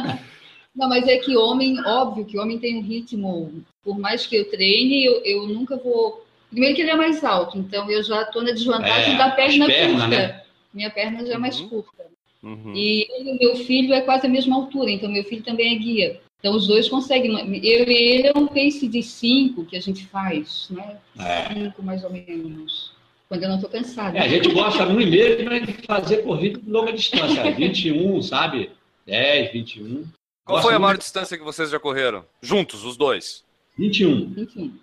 Não, 0.74 0.88
mas 0.88 1.06
é 1.08 1.16
que 1.18 1.36
homem, 1.36 1.78
óbvio 1.84 2.24
que 2.24 2.38
homem 2.38 2.58
tem 2.58 2.78
um 2.78 2.82
ritmo, 2.82 3.62
por 3.82 3.98
mais 3.98 4.26
que 4.26 4.36
eu 4.36 4.48
treine, 4.50 5.04
eu, 5.04 5.20
eu 5.24 5.46
nunca 5.48 5.76
vou. 5.76 6.24
Primeiro 6.50 6.74
que 6.74 6.82
ele 6.82 6.90
é 6.90 6.96
mais 6.96 7.22
alto, 7.24 7.58
então 7.58 7.88
eu 7.90 8.02
já 8.02 8.22
estou 8.22 8.42
na 8.42 8.50
desvantagem 8.52 9.14
É, 9.14 9.18
da 9.18 9.30
perna 9.30 9.66
as 9.66 9.72
pernas, 9.72 10.00
curta. 10.02 10.08
né? 10.16 10.42
Minha 10.74 10.90
perna 10.90 11.26
já 11.26 11.34
é 11.34 11.38
mais 11.38 11.60
Uhum. 11.60 11.68
curta. 11.68 12.06
Uhum. 12.42 12.72
E 12.74 13.06
ele, 13.10 13.38
meu 13.38 13.56
filho 13.56 13.92
é 13.92 14.00
quase 14.00 14.26
a 14.26 14.30
mesma 14.30 14.56
altura, 14.56 14.90
então 14.90 15.10
meu 15.10 15.24
filho 15.24 15.42
também 15.42 15.74
é 15.74 15.78
guia. 15.78 16.20
Então 16.38 16.54
os 16.56 16.66
dois 16.66 16.88
conseguem. 16.88 17.32
Eu 17.62 17.84
e 17.88 17.92
ele 17.94 18.28
é 18.28 18.32
um 18.36 18.46
pace 18.46 18.88
de 18.88 19.02
5 19.02 19.64
que 19.66 19.76
a 19.76 19.80
gente 19.80 20.06
faz, 20.06 20.68
né? 20.70 20.96
É. 21.18 21.52
5 21.64 21.82
mais 21.82 22.02
ou 22.02 22.10
menos. 22.10 22.92
Quando 23.28 23.42
eu 23.44 23.48
não 23.50 23.56
estou 23.56 23.70
cansada. 23.70 24.16
É, 24.18 24.22
a 24.22 24.28
gente 24.28 24.48
gosta 24.50 24.86
muito 24.86 25.10
mesmo 25.10 25.48
de 25.66 25.72
fazer 25.86 26.18
corrida 26.22 26.58
de 26.58 26.68
longa 26.70 26.92
distância, 26.92 27.48
21, 27.52 28.22
sabe? 28.22 28.70
10, 29.06 29.52
21. 29.52 30.04
Qual 30.50 30.62
foi 30.62 30.74
a 30.74 30.78
maior 30.78 30.92
muito- 30.92 31.02
distância 31.02 31.36
que 31.38 31.44
vocês 31.44 31.70
já 31.70 31.78
correram? 31.80 32.24
Juntos, 32.42 32.84
os 32.84 32.96
dois. 32.96 33.44
21. 33.78 34.34
Enfim. 34.36 34.74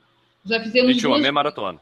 Já 0.45 0.59
fizemos 0.61 0.87
21, 0.93 1.09
a 1.09 1.13
duas. 1.13 1.21
meia 1.21 1.31
maratona. 1.31 1.81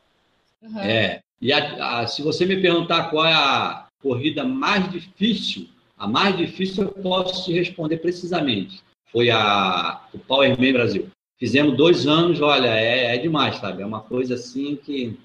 Aham. 0.64 0.82
É. 0.82 1.22
E 1.42 1.54
a- 1.54 2.00
a- 2.00 2.08
se 2.08 2.22
você 2.22 2.46
me 2.46 2.60
perguntar 2.62 3.10
qual 3.10 3.26
é 3.26 3.34
a 3.34 3.86
corrida 4.02 4.44
mais 4.44 4.90
difícil, 4.92 5.68
a 5.98 6.08
mais 6.08 6.36
difícil 6.38 6.84
eu 6.84 6.92
posso 6.92 7.46
te 7.46 7.54
responder 7.54 7.98
precisamente. 7.98 8.82
Foi 9.12 9.30
a, 9.30 10.02
o 10.14 10.20
Power 10.20 10.60
Man 10.60 10.74
Brasil. 10.74 11.10
Fizemos 11.38 11.76
dois 11.78 12.08
anos, 12.08 12.42
olha, 12.42 12.68
é, 12.70 13.16
é 13.16 13.18
demais, 13.18 13.58
sabe? 13.58 13.82
É 13.82 13.86
uma 13.86 14.02
coisa 14.02 14.36
assim 14.36 14.76
que. 14.78 15.18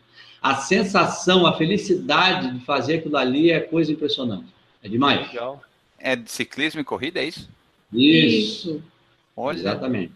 A 0.42 0.55
sensação, 0.57 1.46
a 1.46 1.53
felicidade 1.57 2.59
de 2.59 2.64
fazer 2.64 2.94
aquilo 2.96 3.16
ali 3.18 3.51
é 3.51 3.61
coisa 3.61 3.92
impressionante. 3.92 4.46
É 4.83 4.88
demais. 4.88 5.29
Legal. 5.29 5.61
É 5.99 6.16
de 6.16 6.31
ciclismo 6.31 6.81
e 6.81 6.85
corrida, 6.85 7.20
é 7.20 7.25
isso? 7.27 7.46
Isso. 7.92 8.70
Isso. 8.70 8.83
Olha. 9.37 9.59
Exatamente. 9.59 10.12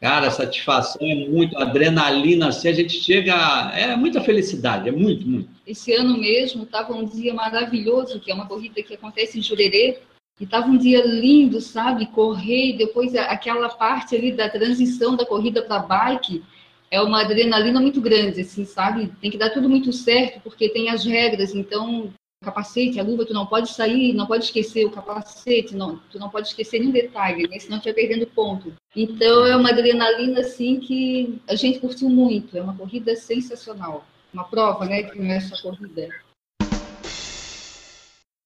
Cara, 0.00 0.26
a 0.26 0.30
satisfação 0.30 1.00
é 1.00 1.14
muito, 1.26 1.56
adrenalina, 1.56 2.48
assim, 2.48 2.68
a 2.68 2.72
gente 2.72 3.00
chega. 3.00 3.34
É 3.74 3.96
muita 3.96 4.20
felicidade, 4.20 4.88
é 4.88 4.92
muito, 4.92 5.26
muito. 5.26 5.48
Esse 5.66 5.92
ano 5.94 6.18
mesmo 6.18 6.64
estava 6.64 6.94
um 6.94 7.04
dia 7.04 7.32
maravilhoso, 7.32 8.20
que 8.20 8.30
é 8.30 8.34
uma 8.34 8.46
corrida 8.46 8.82
que 8.82 8.94
acontece 8.94 9.38
em 9.38 9.42
Jurerê, 9.42 9.98
e 10.38 10.44
estava 10.44 10.66
um 10.66 10.76
dia 10.76 11.02
lindo, 11.04 11.60
sabe? 11.62 12.06
Correr, 12.06 12.74
e 12.74 12.76
depois 12.76 13.14
aquela 13.14 13.70
parte 13.70 14.14
ali 14.14 14.32
da 14.32 14.50
transição 14.50 15.16
da 15.16 15.24
corrida 15.24 15.62
para 15.62 15.78
bike, 15.78 16.44
é 16.90 17.00
uma 17.00 17.22
adrenalina 17.22 17.80
muito 17.80 18.00
grande, 18.00 18.42
assim, 18.42 18.66
sabe? 18.66 19.10
Tem 19.20 19.30
que 19.30 19.38
dar 19.38 19.50
tudo 19.50 19.68
muito 19.68 19.92
certo, 19.94 20.40
porque 20.40 20.68
tem 20.68 20.90
as 20.90 21.04
regras, 21.04 21.54
então 21.54 22.12
capacete, 22.46 23.00
a 23.00 23.02
luva, 23.02 23.26
tu 23.26 23.34
não 23.34 23.44
pode 23.44 23.70
sair, 23.70 24.12
não 24.12 24.26
pode 24.26 24.44
esquecer 24.44 24.84
o 24.84 24.90
capacete, 24.90 25.74
não, 25.74 26.00
tu 26.10 26.18
não 26.18 26.30
pode 26.30 26.48
esquecer 26.48 26.78
nenhum 26.78 26.92
detalhe, 26.92 27.48
né? 27.48 27.58
senão 27.58 27.78
tu 27.78 27.84
vai 27.84 27.92
perdendo 27.92 28.26
ponto. 28.26 28.72
Então 28.94 29.44
é 29.44 29.56
uma 29.56 29.70
adrenalina 29.70 30.40
assim 30.40 30.78
que 30.78 31.40
a 31.48 31.56
gente 31.56 31.80
curtiu 31.80 32.08
muito, 32.08 32.56
é 32.56 32.62
uma 32.62 32.76
corrida 32.76 33.16
sensacional. 33.16 34.06
Uma 34.32 34.44
prova, 34.44 34.84
né, 34.84 35.02
que 35.02 35.18
não 35.18 35.32
é 35.32 35.40
só 35.40 35.60
corrida. 35.60 36.08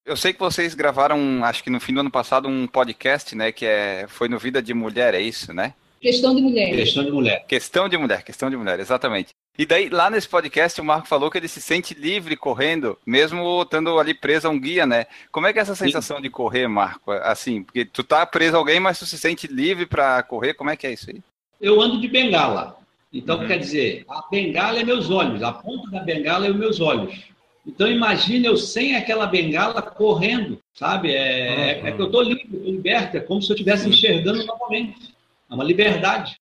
Eu 0.06 0.16
sei 0.16 0.32
que 0.32 0.40
vocês 0.40 0.74
gravaram, 0.74 1.44
acho 1.44 1.62
que 1.62 1.70
no 1.70 1.80
fim 1.80 1.92
do 1.92 2.00
ano 2.00 2.10
passado, 2.10 2.48
um 2.48 2.66
podcast, 2.66 3.34
né? 3.36 3.52
Que 3.52 3.66
é, 3.66 4.06
foi 4.08 4.28
no 4.28 4.38
Vida 4.38 4.62
de 4.62 4.72
Mulher, 4.74 5.14
é 5.14 5.20
isso, 5.20 5.52
né? 5.52 5.74
Questão 6.00 6.34
de 6.34 6.40
mulheres. 6.40 6.76
Questão 6.76 7.04
de 7.04 7.10
mulher. 7.10 7.46
Questão 7.46 7.88
de 7.88 7.96
mulher, 7.96 8.22
questão 8.24 8.50
de 8.50 8.56
mulher, 8.56 8.80
exatamente. 8.80 9.30
E 9.60 9.66
daí, 9.66 9.90
lá 9.90 10.08
nesse 10.08 10.26
podcast, 10.26 10.80
o 10.80 10.84
Marco 10.84 11.06
falou 11.06 11.30
que 11.30 11.36
ele 11.36 11.46
se 11.46 11.60
sente 11.60 11.92
livre 11.92 12.34
correndo, 12.34 12.96
mesmo 13.04 13.60
estando 13.60 13.98
ali 13.98 14.14
preso 14.14 14.48
a 14.48 14.50
um 14.50 14.58
guia, 14.58 14.86
né? 14.86 15.04
Como 15.30 15.46
é 15.46 15.52
que 15.52 15.58
é 15.58 15.62
essa 15.62 15.74
sensação 15.74 16.18
de 16.18 16.30
correr, 16.30 16.66
Marco? 16.66 17.12
Assim, 17.12 17.62
porque 17.62 17.84
tu 17.84 18.02
tá 18.02 18.24
preso 18.24 18.56
a 18.56 18.58
alguém, 18.58 18.80
mas 18.80 18.98
tu 18.98 19.04
se 19.04 19.18
sente 19.18 19.46
livre 19.46 19.84
para 19.84 20.22
correr, 20.22 20.54
como 20.54 20.70
é 20.70 20.76
que 20.76 20.86
é 20.86 20.94
isso 20.94 21.10
aí? 21.10 21.20
Eu 21.60 21.78
ando 21.78 22.00
de 22.00 22.08
bengala. 22.08 22.78
Então, 23.12 23.38
Uhum. 23.40 23.46
quer 23.48 23.58
dizer, 23.58 24.06
a 24.08 24.24
bengala 24.30 24.80
é 24.80 24.82
meus 24.82 25.10
olhos, 25.10 25.42
a 25.42 25.52
ponta 25.52 25.90
da 25.90 26.00
bengala 26.00 26.46
é 26.46 26.50
os 26.50 26.56
meus 26.56 26.80
olhos. 26.80 27.22
Então, 27.66 27.86
imagine 27.86 28.46
eu 28.46 28.56
sem 28.56 28.96
aquela 28.96 29.26
bengala 29.26 29.82
correndo, 29.82 30.58
sabe? 30.72 31.12
É, 31.12 31.80
é- 31.82 31.88
é 31.88 31.92
que 31.92 32.00
eu 32.00 32.06
estou 32.06 32.22
livre, 32.22 32.48
eu 32.50 32.64
liberto, 32.64 33.18
é 33.18 33.20
como 33.20 33.42
se 33.42 33.52
eu 33.52 33.54
estivesse 33.56 33.86
enxergando 33.86 34.42
novamente. 34.46 35.12
É 35.50 35.54
uma 35.54 35.64
liberdade. 35.64 36.39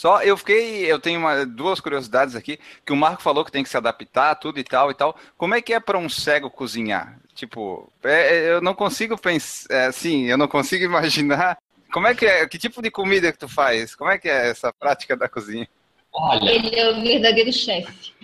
Só 0.00 0.22
eu 0.22 0.34
fiquei, 0.34 0.90
eu 0.90 0.98
tenho 0.98 1.20
uma- 1.20 1.44
duas 1.44 1.78
curiosidades 1.78 2.34
aqui, 2.34 2.58
que 2.86 2.90
o 2.92 2.96
Marco 2.96 3.20
falou 3.20 3.44
que 3.44 3.52
tem 3.52 3.62
que 3.62 3.68
se 3.68 3.76
adaptar, 3.76 4.34
tudo 4.34 4.58
e 4.58 4.64
tal 4.64 4.90
e 4.90 4.94
tal. 4.94 5.14
Como 5.36 5.54
é 5.54 5.60
que 5.60 5.74
é 5.74 5.78
para 5.78 5.98
um 5.98 6.08
cego 6.08 6.48
cozinhar? 6.48 7.18
Tipo, 7.34 7.92
é- 8.02 8.34
é- 8.34 8.50
eu 8.52 8.62
não 8.62 8.72
consigo 8.72 9.18
pensar, 9.18 9.88
assim, 9.88 10.24
eu 10.24 10.38
não 10.38 10.48
consigo 10.48 10.82
imaginar. 10.88 11.58
Como 11.92 12.06
é 12.06 12.14
que 12.14 12.24
é? 12.24 12.48
Que 12.48 12.58
tipo 12.58 12.80
de 12.80 12.90
comida 12.90 13.30
que 13.30 13.38
tu 13.38 13.46
faz? 13.46 13.94
Como 13.94 14.10
é 14.10 14.16
que 14.16 14.26
é 14.26 14.48
essa 14.48 14.72
prática 14.72 15.14
da 15.14 15.28
cozinha? 15.28 15.68
Olha, 16.14 16.50
Ele 16.50 16.74
é 16.74 16.90
o 16.92 17.02
verdadeiro 17.02 17.52
chefe. 17.52 18.14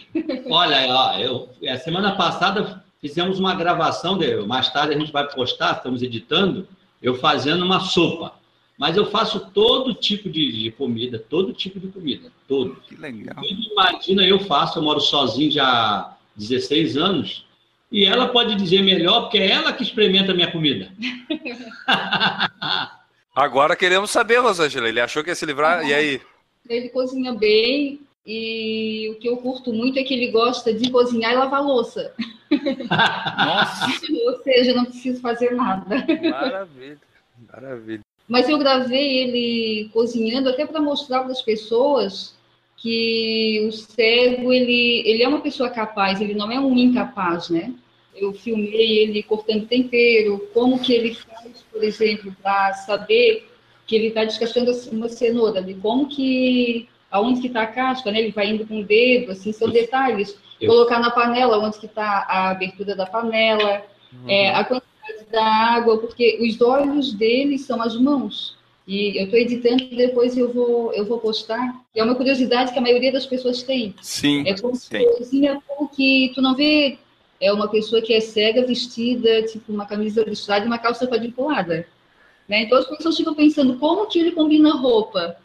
olha, 0.48 0.86
ó, 0.88 1.18
eu, 1.18 1.50
a 1.70 1.76
semana 1.76 2.16
passada 2.16 2.82
fizemos 3.02 3.38
uma 3.38 3.54
gravação, 3.54 4.16
de, 4.16 4.34
mais 4.46 4.70
tarde 4.70 4.94
a 4.94 4.98
gente 4.98 5.12
vai 5.12 5.28
postar, 5.28 5.72
estamos 5.76 6.02
editando, 6.02 6.66
eu 7.02 7.16
fazendo 7.18 7.66
uma 7.66 7.80
sopa. 7.80 8.32
Mas 8.78 8.96
eu 8.96 9.06
faço 9.10 9.50
todo 9.52 9.94
tipo 9.94 10.28
de, 10.28 10.52
de 10.52 10.70
comida, 10.70 11.18
todo 11.18 11.52
tipo 11.52 11.80
de 11.80 11.88
comida, 11.88 12.30
todo. 12.46 12.76
Que 12.86 12.94
legal. 12.94 13.42
Imagina, 13.42 14.24
eu 14.26 14.38
faço, 14.40 14.78
eu 14.78 14.82
moro 14.82 15.00
sozinho 15.00 15.50
já 15.50 15.64
há 15.66 16.16
16 16.36 16.96
anos, 16.96 17.46
e 17.90 18.04
ela 18.04 18.28
pode 18.28 18.54
dizer 18.56 18.82
melhor, 18.82 19.22
porque 19.22 19.38
é 19.38 19.50
ela 19.50 19.72
que 19.72 19.82
experimenta 19.82 20.32
a 20.32 20.34
minha 20.34 20.50
comida. 20.50 20.92
Agora 23.34 23.76
queremos 23.76 24.10
saber, 24.10 24.38
Rosângela. 24.38 24.88
Ele 24.88 25.00
achou 25.00 25.22
que 25.22 25.30
ia 25.30 25.34
se 25.34 25.46
livrar, 25.46 25.86
e 25.86 25.94
aí? 25.94 26.20
Ele 26.68 26.88
cozinha 26.88 27.32
bem 27.34 28.00
e 28.26 29.08
o 29.10 29.20
que 29.20 29.28
eu 29.28 29.36
curto 29.36 29.72
muito 29.72 29.98
é 29.98 30.02
que 30.02 30.12
ele 30.12 30.32
gosta 30.32 30.74
de 30.74 30.90
cozinhar 30.90 31.32
e 31.32 31.36
lavar 31.36 31.62
louça. 31.62 32.12
Nossa, 32.50 33.86
Ou 34.26 34.42
seja, 34.42 34.74
não 34.74 34.84
preciso 34.84 35.20
fazer 35.20 35.54
nada. 35.54 36.04
Maravilha. 36.30 37.00
Maravilha. 37.52 38.05
Mas 38.28 38.48
eu 38.48 38.58
gravei 38.58 39.18
ele 39.18 39.88
cozinhando 39.92 40.48
até 40.48 40.66
para 40.66 40.80
mostrar 40.80 41.20
para 41.20 41.32
as 41.32 41.42
pessoas 41.42 42.34
que 42.76 43.64
o 43.68 43.72
cego 43.72 44.52
ele, 44.52 45.02
ele 45.06 45.22
é 45.22 45.28
uma 45.28 45.40
pessoa 45.40 45.70
capaz, 45.70 46.20
ele 46.20 46.34
não 46.34 46.50
é 46.50 46.58
um 46.60 46.76
incapaz, 46.76 47.48
né? 47.48 47.72
Eu 48.14 48.32
filmei 48.32 48.98
ele 48.98 49.22
cortando 49.22 49.66
tempero, 49.66 50.48
como 50.52 50.78
que 50.78 50.92
ele 50.92 51.14
faz, 51.14 51.64
por 51.70 51.82
exemplo, 51.84 52.34
para 52.42 52.72
saber 52.74 53.48
que 53.86 53.94
ele 53.94 54.08
está 54.08 54.24
descascando 54.24 54.72
uma 54.90 55.08
cenoura, 55.08 55.62
de 55.62 55.74
como 55.74 56.08
que 56.08 56.88
aonde 57.10 57.40
que 57.40 57.46
está 57.46 57.62
a 57.62 57.66
casca, 57.66 58.10
né? 58.10 58.18
Ele 58.20 58.32
vai 58.32 58.48
indo 58.50 58.66
com 58.66 58.80
o 58.80 58.84
dedo, 58.84 59.32
assim, 59.32 59.52
são 59.52 59.70
detalhes. 59.70 60.36
Eu- 60.60 60.68
Colocar 60.72 60.98
na 60.98 61.10
panela, 61.10 61.58
onde 61.58 61.78
que 61.78 61.86
está 61.86 62.26
a 62.28 62.50
abertura 62.50 62.96
da 62.96 63.06
panela, 63.06 63.82
é, 64.26 64.50
a 64.50 64.64
quantidade 64.64 64.85
da 65.30 65.44
água, 65.44 65.98
porque 65.98 66.38
os 66.40 66.60
olhos 66.60 67.12
dele 67.12 67.58
são 67.58 67.80
as 67.82 67.96
mãos. 67.96 68.54
E 68.86 69.18
eu 69.18 69.24
estou 69.24 69.38
editando 69.38 69.82
e 69.82 69.96
depois 69.96 70.36
eu 70.36 70.52
vou, 70.52 70.92
eu 70.92 71.04
vou 71.04 71.18
postar. 71.18 71.82
É 71.94 72.04
uma 72.04 72.14
curiosidade 72.14 72.72
que 72.72 72.78
a 72.78 72.82
maioria 72.82 73.10
das 73.12 73.26
pessoas 73.26 73.62
tem. 73.62 73.94
sim. 74.00 74.44
É 74.46 74.56
como 74.56 74.76
se 74.76 74.88
cozinha 75.18 75.60
como 75.66 75.88
que 75.88 76.30
tu 76.34 76.40
não 76.40 76.54
vê 76.54 76.98
é 77.40 77.52
uma 77.52 77.68
pessoa 77.68 78.00
que 78.00 78.14
é 78.14 78.20
cega 78.20 78.64
vestida, 78.66 79.42
tipo 79.42 79.72
uma 79.72 79.84
camisa 79.86 80.22
listrada 80.24 80.64
e 80.64 80.68
uma 80.68 80.78
calça 80.78 81.06
quadriculada. 81.06 81.86
Né? 82.48 82.62
Então 82.62 82.78
as 82.78 82.86
pessoas 82.86 83.16
ficam 83.16 83.34
pensando 83.34 83.76
como 83.78 84.06
que 84.06 84.18
ele 84.20 84.32
combina 84.32 84.74
roupa. 84.74 85.36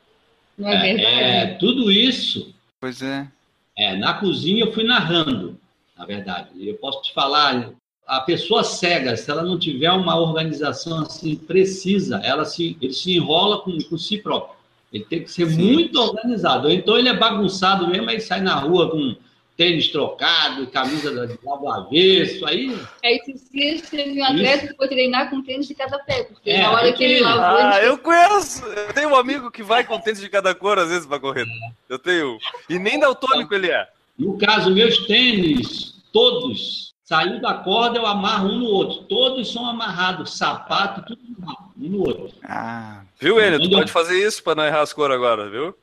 Não 0.58 0.70
é, 0.70 0.76
É, 0.76 0.94
verdade? 0.94 1.06
é, 1.24 1.48
tudo 1.56 1.91
isso, 1.91 2.54
Pois 2.80 3.02
é. 3.02 3.28
é, 3.76 3.96
na 3.98 4.13
cozinha 4.13 4.63
eu 4.65 4.72
fui 4.72 4.84
narrando, 4.84 5.58
na 5.98 6.06
verdade. 6.06 6.50
E 6.56 6.70
eu 6.70 6.76
posso 6.76 7.02
te 7.02 7.12
falar, 7.13 7.72
a 8.12 8.19
pessoa 8.19 8.62
cega, 8.62 9.15
se 9.15 9.32
ela 9.32 9.41
não 9.41 9.58
tiver 9.58 9.89
uma 9.91 10.19
organização 10.19 11.00
assim 11.00 11.34
precisa, 11.36 12.17
ela 12.26 12.43
se, 12.43 12.76
ele 12.82 12.91
se 12.93 13.15
enrola 13.15 13.62
com, 13.62 13.78
com 13.89 13.97
si 13.97 14.17
próprio. 14.17 14.54
Ele 14.91 15.06
tem 15.06 15.24
que 15.24 15.32
ser 15.32 15.47
Sim. 15.50 15.62
muito 15.71 15.97
organizado. 15.97 16.67
Ou 16.67 16.74
então 16.74 16.97
ele 16.97 17.08
é 17.08 17.13
bagunçado 17.15 17.88
mesmo, 17.88 18.10
aí 18.10 18.19
sai 18.19 18.41
na 18.41 18.56
rua 18.56 18.91
com 18.91 19.15
tênis 19.56 19.88
trocado, 19.88 20.67
camisa 20.67 21.10
da- 21.13 21.34
lá 21.45 21.56
do 21.56 21.69
avesso, 21.69 22.45
aí 22.45 22.78
Aí 23.02 23.15
esses 23.15 23.50
dias 23.50 23.82
teve 23.89 24.19
um 24.21 24.26
atleta 24.26 24.67
que 24.67 24.76
foi 24.76 24.89
treinar 24.89 25.30
com 25.30 25.41
tênis 25.41 25.67
de 25.67 25.76
cada 25.76 25.97
pé, 26.00 26.24
porque 26.26 26.50
É, 26.50 26.63
na 26.63 26.71
hora 26.71 26.91
que 26.91 27.04
ele 27.06 27.21
lavou, 27.21 27.60
Ah, 27.62 27.78
ele 27.78 27.88
eu 27.88 27.97
conheço. 27.97 28.65
Eu 28.65 28.93
tenho 28.93 29.10
um 29.12 29.15
amigo 29.15 29.50
que 29.50 29.63
vai 29.63 29.86
com 29.86 29.97
tênis 30.00 30.19
de 30.19 30.28
cada 30.28 30.54
cor, 30.54 30.78
às 30.78 30.89
vezes, 30.89 31.06
pra 31.06 31.17
correr. 31.17 31.45
Eu 31.88 31.97
tenho. 31.97 32.38
E 32.69 32.78
nem 32.78 33.00
daltônico 33.00 33.54
ele 33.56 33.69
é. 33.71 33.88
No 34.19 34.38
caso, 34.38 34.69
meus 34.71 34.97
tênis, 35.08 35.93
todos, 36.12 36.90
saiu 37.12 37.41
da 37.41 37.56
corda, 37.56 38.00
eu 38.00 38.06
amarro 38.06 38.47
um 38.47 38.60
no 38.60 38.67
outro. 38.67 39.04
Todos 39.04 39.52
são 39.52 39.65
amarrados, 39.65 40.38
sapato, 40.38 41.02
tudo 41.06 41.19
amarrado, 41.38 41.71
um 41.78 41.89
no 41.89 42.00
outro. 42.08 42.32
Ah, 42.41 43.02
Viu, 43.19 43.38
Enio? 43.38 43.60
Tu 43.60 43.69
pode 43.69 43.91
fazer 43.91 44.26
isso 44.26 44.41
pra 44.41 44.56
não 44.56 44.65
errar 44.65 44.80
as 44.80 44.93
cores 44.93 45.13
agora, 45.13 45.50
viu? 45.50 45.76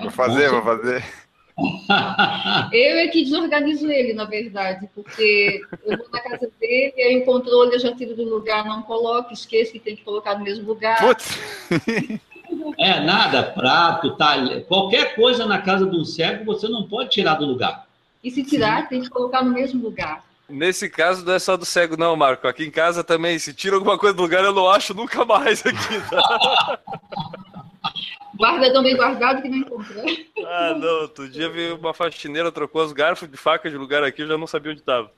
vou 0.00 0.10
fazer, 0.10 0.48
vou 0.48 0.62
fazer. 0.62 1.04
Eu 2.72 2.96
é 2.96 3.08
que 3.08 3.24
desorganizo 3.24 3.90
ele, 3.90 4.14
na 4.14 4.24
verdade, 4.24 4.88
porque 4.94 5.60
eu 5.84 5.98
vou 5.98 6.08
na 6.10 6.20
casa 6.20 6.50
dele 6.58 6.94
e 6.96 7.02
aí 7.02 7.18
o 7.18 7.26
controle 7.26 7.74
eu 7.74 7.78
já 7.78 7.94
tiro 7.94 8.16
do 8.16 8.24
lugar, 8.24 8.64
não 8.64 8.80
coloco, 8.80 9.34
esqueço 9.34 9.70
que 9.72 9.78
tem 9.78 9.94
que 9.94 10.02
colocar 10.02 10.38
no 10.38 10.44
mesmo 10.44 10.66
lugar. 10.66 10.98
Putz, 10.98 11.38
É, 12.78 13.00
nada, 13.00 13.42
prato, 13.42 14.16
talher, 14.16 14.64
qualquer 14.64 15.14
coisa 15.14 15.44
na 15.44 15.60
casa 15.60 15.84
de 15.84 15.94
um 15.94 16.06
cego 16.06 16.46
você 16.46 16.66
não 16.68 16.88
pode 16.88 17.10
tirar 17.10 17.34
do 17.34 17.44
lugar. 17.44 17.86
E 18.22 18.30
se 18.30 18.44
tirar, 18.44 18.88
tem 18.88 19.00
que 19.00 19.10
colocar 19.10 19.44
no 19.44 19.52
mesmo 19.52 19.82
lugar. 19.82 20.24
Nesse 20.48 20.88
caso, 20.88 21.24
não 21.24 21.32
é 21.32 21.38
só 21.38 21.56
do 21.56 21.64
cego, 21.64 21.96
não, 21.96 22.14
Marco. 22.14 22.46
Aqui 22.46 22.64
em 22.64 22.70
casa 22.70 23.02
também, 23.02 23.38
se 23.38 23.54
tira 23.54 23.76
alguma 23.76 23.98
coisa 23.98 24.14
do 24.14 24.22
lugar, 24.22 24.44
eu 24.44 24.52
não 24.52 24.68
acho 24.68 24.92
nunca 24.92 25.24
mais 25.24 25.64
aqui. 25.64 26.00
Tá? 26.10 26.78
Guarda 28.34 28.72
tão 28.72 28.82
bem 28.82 28.96
guardado 28.96 29.42
que 29.42 29.48
não 29.48 29.58
encontrou. 29.58 30.04
Ah, 30.46 30.74
não. 30.76 31.02
Outro 31.02 31.28
dia 31.28 31.48
veio 31.48 31.76
uma 31.76 31.94
faxineira, 31.94 32.50
trocou 32.50 32.84
os 32.84 32.92
garfos 32.92 33.30
de 33.30 33.36
faca 33.36 33.70
de 33.70 33.76
lugar 33.76 34.02
aqui, 34.02 34.22
eu 34.22 34.28
já 34.28 34.38
não 34.38 34.46
sabia 34.46 34.72
onde 34.72 34.80
estava. 34.80 35.10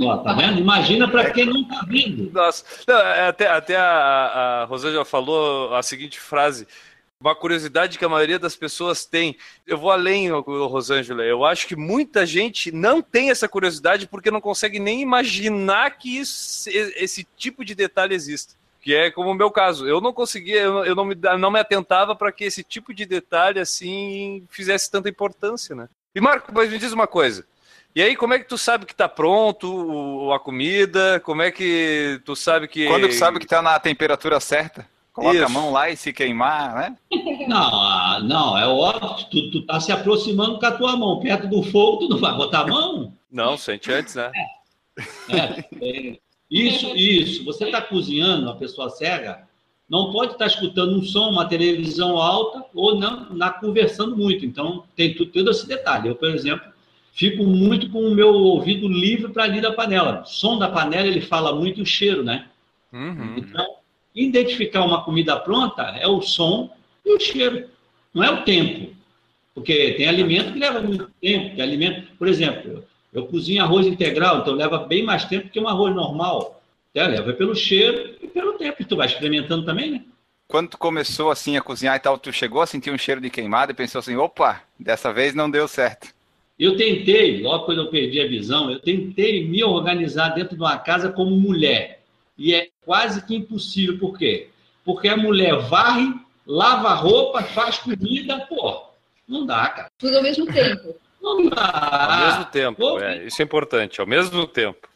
Ó, 0.00 0.16
tá 0.18 0.32
vendo? 0.32 0.58
Imagina 0.58 1.06
para 1.06 1.30
quem 1.30 1.46
não 1.46 1.64
tá 1.68 1.84
vendo. 1.86 2.32
Nossa, 2.32 2.64
não, 2.86 2.98
é, 2.98 3.28
até, 3.28 3.48
até 3.48 3.76
a, 3.76 4.62
a 4.62 4.64
Rosângela 4.64 5.04
falou 5.04 5.74
a 5.74 5.82
seguinte 5.82 6.18
frase. 6.18 6.66
Uma 7.24 7.34
curiosidade 7.34 7.96
que 7.98 8.04
a 8.04 8.08
maioria 8.08 8.38
das 8.38 8.54
pessoas 8.54 9.06
tem. 9.06 9.34
Eu 9.66 9.78
vou 9.78 9.90
além, 9.90 10.30
Rosângela. 10.30 11.22
Eu 11.22 11.42
acho 11.42 11.66
que 11.66 11.74
muita 11.74 12.26
gente 12.26 12.70
não 12.70 13.00
tem 13.00 13.30
essa 13.30 13.48
curiosidade 13.48 14.06
porque 14.06 14.30
não 14.30 14.42
consegue 14.42 14.78
nem 14.78 15.00
imaginar 15.00 15.96
que 15.96 16.18
isso- 16.18 16.68
esse 16.68 17.26
tipo 17.34 17.64
de 17.64 17.74
detalhe 17.74 18.14
exista. 18.14 18.52
Que 18.82 18.94
é 18.94 19.10
como 19.10 19.30
o 19.30 19.34
meu 19.34 19.50
caso. 19.50 19.88
Eu 19.88 20.02
não 20.02 20.12
conseguia, 20.12 20.60
eu, 20.60 20.94
não, 20.94 21.06
me, 21.06 21.14
não 21.38 21.50
me 21.50 21.58
atentava 21.58 22.14
para 22.14 22.30
que 22.30 22.44
esse 22.44 22.62
tipo 22.62 22.92
de 22.92 23.06
detalhe 23.06 23.58
assim 23.58 24.44
fizesse 24.50 24.90
tanta 24.90 25.08
importância, 25.08 25.74
né? 25.74 25.88
E 26.14 26.20
Marco, 26.20 26.52
mas 26.54 26.68
me 26.70 26.76
diz 26.76 26.92
uma 26.92 27.06
coisa. 27.06 27.46
E 27.96 28.02
aí, 28.02 28.14
como 28.16 28.34
é 28.34 28.38
que 28.38 28.44
tu 28.44 28.58
sabe 28.58 28.84
que 28.84 28.94
tá 28.94 29.08
pronto 29.08 30.30
a 30.30 30.38
comida? 30.38 31.18
Como 31.20 31.40
é 31.40 31.50
que 31.50 32.20
tu 32.22 32.36
sabe 32.36 32.68
que. 32.68 32.86
quando 32.86 33.08
tu 33.08 33.14
sabe 33.14 33.38
que 33.38 33.46
tá 33.46 33.62
na 33.62 33.78
temperatura 33.80 34.38
certa, 34.40 34.86
coloca 35.14 35.38
a 35.38 35.44
Isso. 35.44 35.52
mão 35.52 35.70
lá 35.70 35.88
e 35.88 35.96
se 35.96 36.12
queimar, 36.12 36.74
né? 36.74 36.96
Não, 37.48 37.80
ah, 37.80 38.20
não, 38.22 38.56
é 38.56 38.66
óbvio, 38.66 39.26
tu, 39.30 39.50
tu 39.50 39.62
tá 39.66 39.78
se 39.78 39.92
aproximando 39.92 40.58
com 40.58 40.66
a 40.66 40.72
tua 40.72 40.96
mão, 40.96 41.20
perto 41.20 41.46
do 41.46 41.62
fogo, 41.62 41.98
tu 41.98 42.08
não 42.08 42.18
vai 42.18 42.34
botar 42.34 42.60
a 42.60 42.66
mão? 42.66 43.12
Não, 43.30 43.56
sente 43.58 43.92
antes, 43.92 44.14
né? 44.14 44.32
É, 45.28 45.60
é, 45.82 46.18
isso, 46.50 46.86
isso. 46.96 47.44
Você 47.44 47.66
está 47.66 47.82
cozinhando, 47.82 48.46
uma 48.46 48.56
pessoa 48.56 48.88
cega, 48.88 49.46
não 49.88 50.10
pode 50.10 50.32
estar 50.32 50.46
escutando 50.46 50.96
um 50.96 51.02
som, 51.02 51.30
uma 51.30 51.46
televisão 51.46 52.16
alta 52.16 52.64
ou 52.74 52.98
não 52.98 53.34
na 53.34 53.50
conversando 53.50 54.16
muito. 54.16 54.46
Então, 54.46 54.84
tem 54.96 55.14
tudo, 55.14 55.30
todo 55.30 55.50
esse 55.50 55.66
detalhe. 55.68 56.08
Eu, 56.08 56.14
por 56.14 56.30
exemplo, 56.30 56.66
fico 57.12 57.44
muito 57.44 57.90
com 57.90 58.00
o 58.00 58.14
meu 58.14 58.32
ouvido 58.32 58.88
livre 58.88 59.30
para 59.32 59.44
ali 59.44 59.60
da 59.60 59.72
panela. 59.72 60.22
O 60.22 60.26
som 60.26 60.58
da 60.58 60.70
panela, 60.70 61.06
ele 61.06 61.20
fala 61.20 61.54
muito 61.54 61.80
e 61.80 61.82
o 61.82 61.86
cheiro, 61.86 62.24
né? 62.24 62.46
Uhum. 62.92 63.36
Então, 63.36 63.66
identificar 64.14 64.84
uma 64.84 65.02
comida 65.04 65.36
pronta 65.40 65.82
é 65.98 66.06
o 66.06 66.22
som 66.22 66.70
e 67.04 67.14
o 67.14 67.20
cheiro, 67.20 67.68
não 68.12 68.22
é 68.22 68.30
o 68.30 68.44
tempo. 68.44 68.94
Porque 69.54 69.92
tem 69.92 70.08
alimento 70.08 70.52
que 70.52 70.58
leva 70.58 70.80
muito 70.80 71.10
tempo, 71.20 71.54
tem 71.54 71.62
alimento, 71.62 72.08
por 72.18 72.28
exemplo, 72.28 72.84
eu 73.12 73.26
cozinho 73.26 73.62
arroz 73.62 73.86
integral, 73.86 74.40
então 74.40 74.54
leva 74.54 74.78
bem 74.78 75.04
mais 75.04 75.24
tempo 75.24 75.48
que 75.48 75.60
um 75.60 75.68
arroz 75.68 75.94
normal. 75.94 76.60
É, 76.92 77.06
leva 77.06 77.32
pelo 77.32 77.54
cheiro 77.56 78.16
e 78.22 78.28
pelo 78.28 78.52
tempo. 78.52 78.80
E 78.80 78.84
tu 78.84 78.96
vai 78.96 79.06
experimentando 79.06 79.64
também, 79.64 79.90
né? 79.90 80.04
Quando 80.46 80.70
tu 80.70 80.78
começou 80.78 81.30
assim 81.30 81.56
a 81.56 81.60
cozinhar 81.60 81.96
e 81.96 82.00
tal, 82.00 82.18
tu 82.18 82.32
chegou 82.32 82.60
a 82.60 82.66
sentir 82.66 82.90
um 82.90 82.98
cheiro 82.98 83.20
de 83.20 83.30
queimado 83.30 83.72
e 83.72 83.74
pensou 83.74 83.98
assim, 83.98 84.14
opa, 84.16 84.62
dessa 84.78 85.12
vez 85.12 85.34
não 85.34 85.50
deu 85.50 85.66
certo. 85.66 86.08
Eu 86.58 86.76
tentei, 86.76 87.42
logo 87.42 87.64
quando 87.64 87.82
eu 87.82 87.90
perdi 87.90 88.20
a 88.20 88.28
visão, 88.28 88.70
eu 88.70 88.78
tentei 88.78 89.44
me 89.44 89.64
organizar 89.64 90.28
dentro 90.28 90.56
de 90.56 90.62
uma 90.62 90.78
casa 90.78 91.10
como 91.10 91.36
mulher. 91.36 92.02
E 92.38 92.54
é 92.54 92.68
quase 92.84 93.24
que 93.24 93.34
impossível. 93.34 93.98
Por 93.98 94.18
quê? 94.18 94.48
Porque 94.84 95.08
a 95.08 95.16
mulher 95.16 95.56
varre, 95.62 96.14
lava 96.46 96.88
a 96.88 96.94
roupa, 96.94 97.42
faz 97.42 97.78
comida, 97.78 98.46
pô, 98.48 98.84
não 99.26 99.46
dá, 99.46 99.68
cara. 99.68 99.90
Tudo 99.98 100.16
ao 100.16 100.22
mesmo 100.22 100.46
tempo. 100.46 100.94
Não 101.24 101.48
dá. 101.48 102.20
Ao 102.20 102.26
mesmo 102.26 102.44
tempo, 102.50 102.78
pô, 102.78 103.00
é, 103.00 103.24
isso 103.24 103.40
é 103.40 103.44
importante, 103.46 103.98
ao 103.98 104.06
mesmo 104.06 104.46
tempo. 104.46 104.86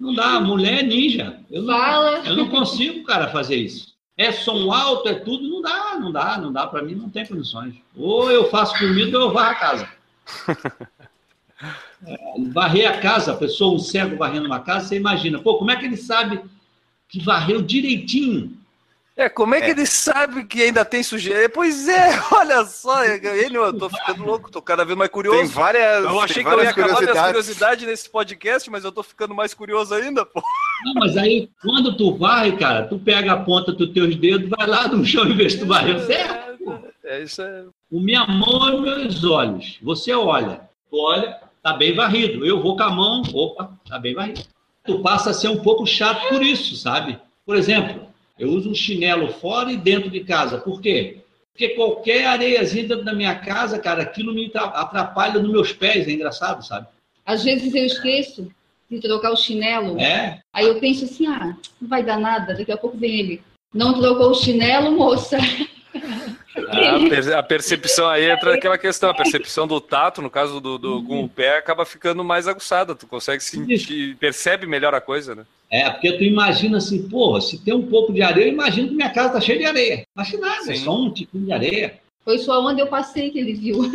Não 0.00 0.12
dá, 0.12 0.40
mulher 0.40 0.80
é 0.80 0.82
ninja. 0.82 1.38
Eu 1.48 1.62
não, 1.62 1.78
Fala. 1.78 2.22
eu 2.26 2.34
não 2.34 2.48
consigo, 2.48 3.04
cara, 3.04 3.28
fazer 3.28 3.54
isso. 3.54 3.94
É 4.16 4.32
som 4.32 4.72
alto, 4.72 5.08
é 5.08 5.14
tudo, 5.14 5.48
não 5.48 5.62
dá, 5.62 5.96
não 6.00 6.10
dá, 6.10 6.38
não 6.38 6.52
dá. 6.52 6.66
Para 6.66 6.82
mim 6.82 6.96
não 6.96 7.08
tem 7.08 7.24
condições. 7.24 7.76
Ou 7.96 8.30
eu 8.32 8.50
faço 8.50 8.76
comida 8.76 9.16
ou 9.16 9.26
eu 9.26 9.32
varro 9.32 9.50
a 9.50 9.54
casa. 9.54 9.88
É, 12.06 12.16
varrer 12.50 12.86
a 12.86 12.98
casa, 12.98 13.32
a 13.32 13.36
pessoa, 13.36 13.74
um 13.74 13.78
cego 13.78 14.16
varrendo 14.18 14.46
uma 14.46 14.60
casa, 14.60 14.88
você 14.88 14.96
imagina, 14.96 15.38
pô, 15.38 15.56
como 15.56 15.70
é 15.70 15.76
que 15.76 15.86
ele 15.86 15.96
sabe 15.96 16.42
que 17.08 17.22
varreu 17.24 17.62
direitinho? 17.62 18.56
É, 19.18 19.30
como 19.30 19.54
é 19.54 19.60
que 19.62 19.68
É. 19.68 19.70
ele 19.70 19.86
sabe 19.86 20.44
que 20.44 20.62
ainda 20.62 20.84
tem 20.84 21.02
sujeira? 21.02 21.48
Pois 21.48 21.88
é, 21.88 22.10
olha 22.30 22.64
só, 22.66 23.02
ele, 23.02 23.56
eu 23.56 23.72
tô 23.72 23.88
ficando 23.88 24.24
louco, 24.24 24.50
tô 24.50 24.60
cada 24.60 24.84
vez 24.84 24.96
mais 24.98 25.10
curioso. 25.10 25.38
Tem 25.38 25.46
várias, 25.48 26.04
Eu 26.04 26.20
achei 26.20 26.44
que 26.44 26.48
eu 26.50 26.62
ia 26.62 26.68
acabar 26.68 26.74
minhas 26.74 26.74
curiosidades. 26.98 27.26
curiosidades 27.26 27.86
nesse 27.86 28.10
podcast, 28.10 28.70
mas 28.70 28.84
eu 28.84 28.92
tô 28.92 29.02
ficando 29.02 29.34
mais 29.34 29.54
curioso 29.54 29.94
ainda, 29.94 30.26
pô. 30.26 30.42
Não, 30.84 30.94
mas 30.94 31.16
aí, 31.16 31.48
quando 31.62 31.96
tu 31.96 32.14
varre, 32.18 32.56
cara, 32.58 32.86
tu 32.86 32.98
pega 32.98 33.32
a 33.32 33.38
ponta 33.42 33.72
dos 33.72 33.88
teus 33.94 34.14
dedos, 34.16 34.50
vai 34.50 34.66
lá 34.66 34.86
no 34.86 35.02
chão 35.02 35.24
e 35.26 35.32
vê 35.32 35.48
se 35.48 35.60
tu 35.60 35.66
varreu 35.66 35.98
certo. 36.00 36.58
pô. 36.62 36.74
É, 37.02 37.22
isso 37.22 37.40
é. 37.40 37.64
O 37.90 37.98
minha 38.00 38.26
mão 38.26 38.68
e 38.76 38.80
meus 38.82 39.24
olhos. 39.24 39.78
Você 39.82 40.12
olha, 40.12 40.60
tu 40.90 40.98
olha, 40.98 41.40
tá 41.62 41.72
bem 41.72 41.94
varrido. 41.94 42.44
Eu 42.44 42.60
vou 42.60 42.76
com 42.76 42.82
a 42.82 42.90
mão, 42.90 43.22
opa, 43.32 43.72
tá 43.88 43.98
bem 43.98 44.12
varrido. 44.12 44.42
Tu 44.86 44.98
passa 45.00 45.30
a 45.30 45.34
ser 45.34 45.48
um 45.48 45.58
pouco 45.58 45.86
chato 45.86 46.28
por 46.28 46.42
isso, 46.42 46.76
sabe? 46.76 47.18
Por 47.44 47.56
exemplo, 47.56 48.06
eu 48.38 48.50
uso 48.50 48.70
um 48.70 48.74
chinelo 48.74 49.32
fora 49.32 49.72
e 49.72 49.76
dentro 49.76 50.10
de 50.10 50.20
casa. 50.20 50.58
Por 50.58 50.80
quê? 50.80 51.18
Porque 51.52 51.70
qualquer 51.70 52.26
areiazinha 52.26 52.86
dentro 52.86 53.04
da 53.04 53.14
minha 53.14 53.34
casa, 53.34 53.78
cara, 53.78 54.02
aquilo 54.02 54.34
me 54.34 54.46
atra- 54.46 54.64
atrapalha 54.80 55.40
nos 55.40 55.50
meus 55.50 55.72
pés, 55.72 56.06
é 56.06 56.12
engraçado, 56.12 56.62
sabe? 56.64 56.86
Às 57.24 57.42
vezes 57.44 57.74
eu 57.74 57.84
esqueço 57.86 58.48
de 58.90 59.00
trocar 59.00 59.32
o 59.32 59.36
chinelo. 59.36 59.98
É, 59.98 60.40
Aí 60.52 60.66
eu 60.66 60.78
penso 60.78 61.04
assim, 61.06 61.26
ah, 61.26 61.56
não 61.80 61.88
vai 61.88 62.02
dar 62.04 62.18
nada, 62.18 62.54
daqui 62.54 62.70
a 62.70 62.76
pouco 62.76 62.96
vem 62.96 63.18
ele. 63.18 63.42
Não 63.74 63.98
trocou 63.98 64.30
o 64.30 64.34
chinelo, 64.34 64.92
moça. 64.92 65.38
A, 66.56 67.08
per- 67.08 67.36
a 67.36 67.42
percepção 67.42 68.08
aí 68.08 68.30
entra 68.30 68.54
aquela 68.54 68.78
questão, 68.78 69.10
a 69.10 69.14
percepção 69.14 69.66
do 69.66 69.80
tato, 69.80 70.22
no 70.22 70.30
caso 70.30 70.60
do, 70.60 70.78
do- 70.78 71.02
com 71.04 71.22
o 71.24 71.28
pé, 71.28 71.58
acaba 71.58 71.84
ficando 71.84 72.24
mais 72.24 72.48
aguçada. 72.48 72.94
Tu 72.94 73.06
consegue 73.06 73.42
sentir, 73.42 74.16
percebe 74.16 74.66
melhor 74.66 74.94
a 74.94 75.00
coisa, 75.00 75.34
né? 75.34 75.44
é, 75.70 75.90
porque 75.90 76.12
tu 76.12 76.22
imagina 76.24 76.78
assim, 76.78 77.08
porra, 77.08 77.40
se 77.40 77.58
tem 77.58 77.74
um 77.74 77.86
pouco 77.86 78.12
de 78.12 78.22
areia, 78.22 78.46
eu 78.46 78.52
imagino 78.52 78.88
que 78.88 78.94
minha 78.94 79.10
casa 79.10 79.32
tá 79.34 79.40
cheia 79.40 79.58
de 79.58 79.64
areia. 79.66 80.06
Mas 80.14 80.30
que 80.30 80.36
nada, 80.36 80.60
é 80.62 80.76
Sim. 80.76 80.84
só 80.84 80.96
um 80.96 81.10
tiquinho 81.12 81.44
de 81.46 81.52
areia. 81.52 81.98
Foi 82.24 82.38
só 82.38 82.60
onde 82.64 82.80
eu 82.80 82.86
passei 82.86 83.30
que 83.30 83.38
ele 83.38 83.54
viu. 83.54 83.78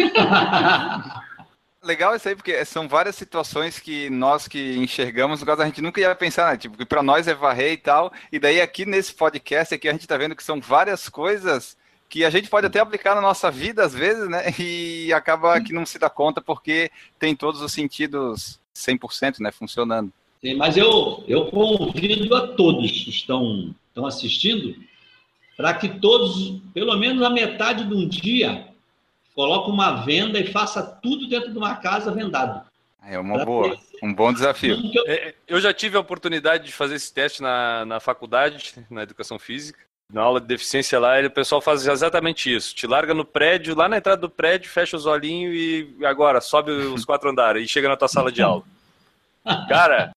Legal 1.84 2.16
isso 2.16 2.30
aí, 2.30 2.36
porque 2.36 2.64
são 2.64 2.88
várias 2.88 3.16
situações 3.16 3.80
que 3.80 4.08
nós 4.12 4.48
que 4.48 4.78
enxergamos, 4.78 5.40
no 5.40 5.46
caso 5.48 5.64
a 5.64 5.66
gente 5.66 5.82
nunca 5.82 6.00
ia 6.00 6.14
pensar, 6.14 6.52
né? 6.52 6.58
Tipo, 6.58 6.78
que 6.78 6.86
pra 6.86 7.02
nós 7.02 7.28
é 7.28 7.34
varrer 7.34 7.72
e 7.74 7.78
tal. 7.78 8.14
E 8.32 8.38
daí 8.38 8.62
aqui 8.62 8.86
nesse 8.86 9.12
podcast 9.16 9.74
aqui 9.74 9.90
a 9.90 9.92
gente 9.92 10.08
tá 10.08 10.16
vendo 10.16 10.36
que 10.36 10.44
são 10.44 10.62
várias 10.62 11.10
coisas 11.10 11.76
que 12.12 12.26
a 12.26 12.30
gente 12.30 12.50
pode 12.50 12.68
até 12.68 12.78
aplicar 12.82 13.16
na 13.16 13.22
nossa 13.22 13.50
vida 13.50 13.86
às 13.86 13.94
vezes, 13.94 14.28
né? 14.30 14.54
E 14.60 15.14
acaba 15.14 15.62
que 15.62 15.72
não 15.72 15.86
se 15.86 15.98
dá 15.98 16.10
conta 16.10 16.42
porque 16.42 16.92
tem 17.18 17.34
todos 17.34 17.62
os 17.62 17.72
sentidos 17.72 18.60
100%, 18.76 19.40
né, 19.40 19.50
funcionando. 19.50 20.12
Sim, 20.42 20.56
mas 20.56 20.76
eu, 20.76 21.24
eu 21.26 21.46
convido 21.46 22.36
a 22.36 22.48
todos 22.50 22.92
que 22.92 23.10
estão, 23.10 23.74
estão 23.88 24.06
assistindo 24.06 24.76
para 25.56 25.74
que 25.74 25.88
todos, 26.00 26.62
pelo 26.74 26.98
menos 26.98 27.24
a 27.24 27.30
metade 27.30 27.86
de 27.86 27.94
um 27.94 28.08
dia, 28.08 28.68
coloquem 29.34 29.74
uma 29.74 30.04
venda 30.04 30.38
e 30.38 30.52
faça 30.52 30.84
tudo 30.84 31.30
dentro 31.30 31.52
de 31.52 31.58
uma 31.58 31.76
casa 31.76 32.12
vendado. 32.12 32.66
É 33.08 33.18
uma 33.18 33.46
boa, 33.46 33.78
um 34.04 34.14
bom 34.14 34.34
desafio. 34.34 34.78
É, 35.08 35.34
Eu 35.48 35.62
já 35.62 35.74
tive 35.74 35.96
a 35.96 36.02
oportunidade 36.02 36.66
de 36.66 36.74
fazer 36.74 36.96
esse 36.96 37.14
teste 37.14 37.42
na, 37.42 37.86
na 37.86 38.00
faculdade, 38.00 38.74
na 38.90 39.04
educação 39.04 39.40
física. 39.40 39.80
Na 40.12 40.22
aula 40.24 40.42
de 40.42 40.48
deficiência 40.48 41.00
lá, 41.00 41.18
ele- 41.18 41.28
o 41.28 41.32
pessoal 41.32 41.62
faz 41.62 41.88
exatamente 41.88 42.54
isso. 42.54 42.76
Te 42.76 42.86
larga 42.86 43.14
no 43.14 43.24
prédio, 43.24 43.76
lá 43.76 43.88
na 43.88 43.98
entrada 43.98 44.20
do 44.22 44.30
prédio, 44.30 44.70
fecha 44.70 44.98
os 44.98 45.06
olhinhos 45.06 45.54
e 45.56 46.06
agora 46.06 46.42
sobe 46.42 46.72
os 46.72 47.06
quatro 47.06 47.30
andares 47.30 47.64
e 47.64 47.68
chega 47.68 47.88
na 47.88 47.96
tua 47.96 48.08
sala 48.08 48.32
de 48.32 48.42
aula. 48.42 48.64
Cara, 49.70 50.12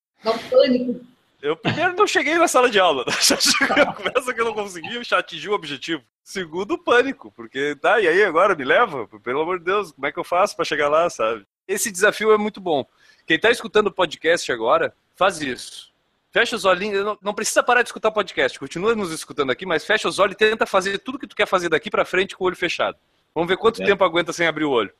eu 1.41 1.57
primeiro 1.57 1.95
não 1.95 2.07
cheguei 2.07 2.35
na 2.37 2.49
sala 2.49 2.69
de 2.71 2.79
aula. 2.81 3.05
Começa 3.97 4.35
que 4.35 4.41
eu 4.41 4.45
não 4.47 4.55
consegui, 4.55 5.03
já 5.05 5.19
atingi 5.19 5.49
o 5.49 5.53
objetivo. 5.55 6.03
Segundo, 6.23 6.77
pânico, 6.79 7.31
porque 7.37 7.77
tá, 7.77 8.01
e 8.01 8.09
aí 8.09 8.25
agora 8.25 8.55
me 8.57 8.65
leva? 8.65 9.07
Pelo 9.23 9.43
amor 9.43 9.59
de 9.59 9.67
Deus, 9.67 9.93
como 9.93 10.07
é 10.07 10.13
que 10.13 10.19
eu 10.19 10.25
faço 10.25 10.57
pra 10.57 10.65
chegar 10.65 10.89
lá, 10.89 11.09
sabe? 11.11 11.45
Esse 11.69 11.91
desafio 11.93 12.33
é 12.33 12.39
muito 12.39 12.61
bom. 12.61 12.85
Quem 13.27 13.39
tá 13.39 13.51
escutando 13.51 13.87
o 13.89 13.93
podcast 13.93 14.51
agora, 14.51 14.93
faz 15.15 15.41
isso. 15.41 15.93
Fecha 16.35 16.57
os 16.57 16.65
olhinhos, 16.65 17.05
não, 17.05 17.17
não 17.23 17.33
precisa 17.33 17.63
parar 17.63 17.83
de 17.83 17.91
escutar 17.91 18.09
o 18.09 18.13
podcast, 18.13 18.59
continua 18.59 18.93
nos 18.97 19.13
escutando 19.13 19.53
aqui, 19.53 19.65
mas 19.65 19.85
fecha 19.85 20.09
os 20.09 20.19
olhos 20.19 20.35
e 20.35 20.37
tenta 20.37 20.67
fazer 20.67 20.99
tudo 20.99 21.17
que 21.17 21.29
tu 21.29 21.37
quer 21.37 21.47
fazer 21.47 21.69
daqui 21.69 21.89
pra 21.89 22.05
frente 22.05 22.37
com 22.37 22.43
o 22.43 22.49
olho 22.49 22.57
fechado. 22.57 22.99
Vamos 23.33 23.49
ver 23.49 23.57
quanto 23.57 23.81
É. 23.81 23.87
tempo 23.87 24.03
aguenta 24.03 24.33
sem 24.33 24.45
abrir 24.45 24.65
o 24.65 24.71
olho. 24.73 24.93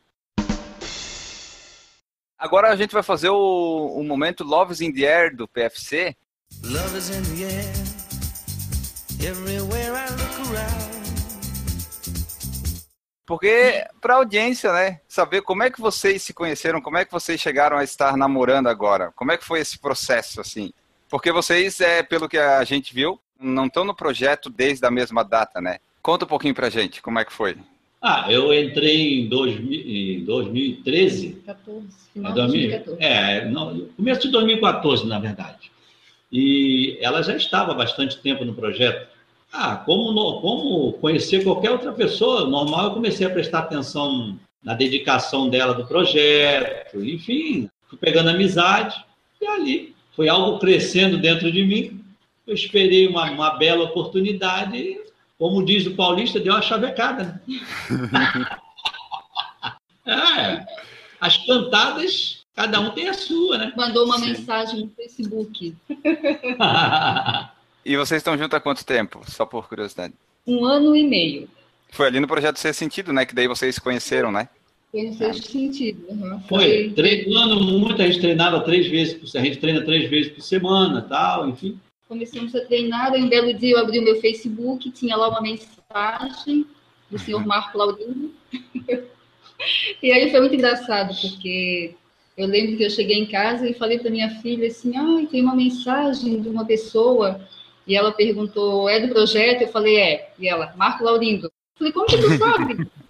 Agora 2.39 2.69
a 2.71 2.77
gente 2.77 2.93
vai 2.93 3.03
fazer 3.03 3.31
o, 3.31 3.97
o 3.99 4.05
momento 4.05 4.45
Loves 4.45 4.81
in 4.81 4.93
the 4.93 5.13
Air 5.13 5.35
do 5.35 5.49
PFC. 5.49 6.17
Love 6.63 6.97
is 6.97 7.11
in 7.11 7.23
the 7.37 7.45
air. 7.47 7.73
Everywhere 9.29 9.91
I 9.91 10.11
look 10.13 10.51
around. 10.53 10.95
Porque 13.27 13.85
para 14.01 14.15
a 14.15 14.17
audiência, 14.19 14.73
né, 14.73 15.01
saber 15.09 15.43
como 15.43 15.65
é 15.65 15.71
que 15.71 15.81
vocês 15.81 16.23
se 16.23 16.33
conheceram, 16.33 16.81
como 16.81 16.97
é 16.97 17.05
que 17.05 17.11
vocês 17.11 17.41
chegaram 17.41 17.77
a 17.77 17.83
estar 17.83 18.17
namorando 18.17 18.69
agora, 18.69 19.11
como 19.17 19.33
é 19.33 19.37
que 19.37 19.45
foi 19.45 19.59
esse 19.59 19.81
processo 19.81 20.41
assim? 20.41 20.73
Porque 21.15 21.31
vocês, 21.31 21.81
é, 21.81 22.03
pelo 22.03 22.29
que 22.29 22.37
a 22.37 22.65
gente 22.65 22.93
viu, 22.93 23.21
não 23.41 23.67
estão 23.67 23.85
no 23.85 23.95
projeto 23.95 24.51
desde 24.51 24.85
a 24.85 24.91
mesma 24.91 25.23
data, 25.23 25.61
né? 25.61 25.79
Conta 26.03 26.25
um 26.25 26.29
pouquinho 26.29 26.57
pra 26.57 26.69
gente, 26.69 27.01
como 27.01 27.21
é 27.21 27.25
que 27.25 27.33
foi? 27.33 27.57
Ah, 28.03 28.27
eu 28.29 28.53
entrei 28.53 29.21
em, 29.21 29.29
2000, 29.29 29.81
em 29.81 30.25
2013. 30.25 31.41
14, 31.47 31.87
É, 31.87 32.13
final 32.15 32.33
de 32.33 32.37
2000, 32.41 32.61
2014. 32.69 32.97
é, 33.01 33.45
no 33.45 33.87
começo 33.97 34.23
de 34.23 34.29
2014, 34.33 35.07
na 35.07 35.21
verdade. 35.21 35.71
E 36.33 36.99
ela 37.01 37.23
já 37.23 37.37
estava 37.37 37.71
há 37.71 37.75
bastante 37.77 38.19
tempo 38.19 38.45
no 38.45 38.53
projeto. 38.53 39.07
Ah, 39.53 39.77
como, 39.77 40.11
no- 40.11 40.41
como 40.41 40.95
conhecer 40.95 41.45
qualquer 41.45 41.71
outra 41.71 41.93
pessoa, 41.93 42.45
normal, 42.45 42.87
eu 42.87 42.91
comecei 42.95 43.25
a 43.25 43.31
prestar 43.31 43.61
atenção 43.61 44.37
na 44.65 44.75
dedicação 44.75 45.49
dela 45.49 45.75
do 45.75 45.87
projeto, 45.87 47.05
enfim, 47.05 47.71
fui 47.89 47.99
pegando 47.99 48.31
amizade, 48.31 48.97
e 49.41 49.47
ali 49.47 49.94
foi 50.17 50.29
algo 50.29 50.59
crescendo 50.59 51.19
dentro 51.19 51.51
de 51.51 51.63
mim. 51.65 52.05
Eu 52.47 52.55
esperei 52.55 53.07
uma, 53.07 53.31
uma 53.31 53.51
bela 53.57 53.85
oportunidade, 53.85 54.77
e, 54.77 55.01
como 55.39 55.65
diz 55.65 55.87
o 55.87 55.95
paulista, 55.95 56.41
deu 56.41 56.53
uma 56.53 56.63
chavecada. 56.63 57.41
Né? 57.47 58.47
é, 60.07 60.67
as 61.21 61.37
cantadas, 61.39 62.45
cada 62.55 62.81
um 62.81 62.91
tem 62.91 63.09
a 63.09 63.15
sua, 63.15 63.59
né? 63.59 63.73
Mandou 63.77 64.05
uma 64.05 64.19
Sim. 64.19 64.27
mensagem 64.27 64.81
no 64.81 64.91
Facebook. 64.91 65.75
E 67.85 67.99
vocês 67.99 68.21
estão 68.21 68.39
juntos 68.39 68.55
há 68.57 68.61
quanto 68.61 68.85
tempo? 68.85 69.21
Só 69.31 69.45
por 69.45 69.69
curiosidade. 69.69 70.15
Um 70.47 70.65
ano 70.65 70.97
e 70.97 71.07
meio. 71.07 71.49
Foi 71.91 72.07
ali 72.07 72.19
no 72.19 72.27
projeto 72.27 72.59
Ser 72.59 72.73
Sentido, 72.73 73.13
né? 73.13 73.27
Que 73.27 73.35
daí 73.35 73.47
vocês 73.47 73.75
se 73.75 73.81
conheceram, 73.81 74.33
né? 74.33 74.49
Foi 74.95 75.03
no 75.03 75.15
sexto 75.15 75.51
sentido. 75.51 76.07
uhum. 76.09 76.41
Foi, 76.49 76.91
treinando 76.91 77.61
muito, 77.65 78.01
a 78.01 78.07
gente 78.07 78.21
treinava 78.21 78.61
três 78.61 78.87
vezes 78.87 79.15
por 79.15 79.27
a 79.37 79.43
gente 79.43 79.59
treina 79.59 79.85
três 79.85 80.09
vezes 80.09 80.31
por 80.31 80.41
semana, 80.41 81.03
tal, 81.03 81.49
enfim. 81.49 81.81
Começamos 82.09 82.55
a 82.55 82.61
treinar, 82.61 83.13
aí 83.13 83.21
um 83.21 83.29
belo 83.29 83.53
dia 83.55 83.73
eu 83.73 83.81
abri 83.81 83.99
o 83.99 84.05
meu 84.05 84.21
Facebook, 84.21 84.89
tinha 84.93 85.17
lá 85.17 85.31
uma 85.31 85.41
mensagem 85.41 86.65
do 87.11 87.19
senhor 87.19 87.45
Marco 87.45 87.77
Laurindo. 87.77 88.33
e 90.01 90.13
aí 90.13 90.31
foi 90.31 90.39
muito 90.39 90.55
engraçado, 90.55 91.13
porque 91.21 91.97
eu 92.37 92.47
lembro 92.47 92.77
que 92.77 92.85
eu 92.85 92.91
cheguei 92.91 93.19
em 93.19 93.27
casa 93.27 93.69
e 93.69 93.75
falei 93.75 93.99
para 93.99 94.13
minha 94.13 94.31
filha 94.43 94.69
assim, 94.69 94.97
ah, 94.97 95.27
tem 95.29 95.43
uma 95.43 95.57
mensagem 95.57 96.41
de 96.41 96.49
uma 96.49 96.65
pessoa, 96.65 97.41
e 97.85 97.97
ela 97.97 98.13
perguntou, 98.13 98.89
é 98.89 99.05
do 99.05 99.13
projeto? 99.13 99.63
Eu 99.63 99.69
falei, 99.73 99.97
é. 99.97 100.33
E 100.39 100.49
ela, 100.49 100.73
Marco 100.77 101.03
Laurindo. 101.03 101.47
Eu 101.47 101.79
falei, 101.79 101.93
como 101.93 102.07
que 102.07 102.17
tu 102.17 102.39
sabe? 102.39 102.89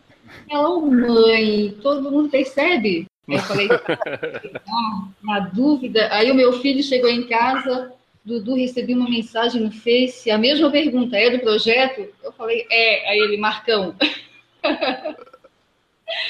ela, 0.51 0.69
oh, 0.69 0.81
mãe, 0.81 1.75
todo 1.83 2.11
mundo 2.11 2.29
percebe? 2.29 3.07
Aí 3.29 3.37
eu 3.37 3.43
falei, 3.43 3.69
ah, 4.69 5.09
na 5.23 5.41
dúvida. 5.41 6.09
Aí 6.13 6.31
o 6.31 6.35
meu 6.35 6.61
filho 6.61 6.83
chegou 6.83 7.11
em 7.11 7.27
casa, 7.27 7.93
Dudu, 8.25 8.55
recebi 8.55 8.95
uma 8.95 9.09
mensagem 9.09 9.63
no 9.63 9.71
Face, 9.71 10.31
a 10.31 10.39
mesma 10.39 10.71
pergunta, 10.71 11.17
é 11.17 11.31
do 11.31 11.41
projeto? 11.41 12.07
Eu 12.23 12.33
falei, 12.33 12.67
é. 12.71 13.11
Aí 13.11 13.19
ele, 13.19 13.37
Marcão. 13.37 13.95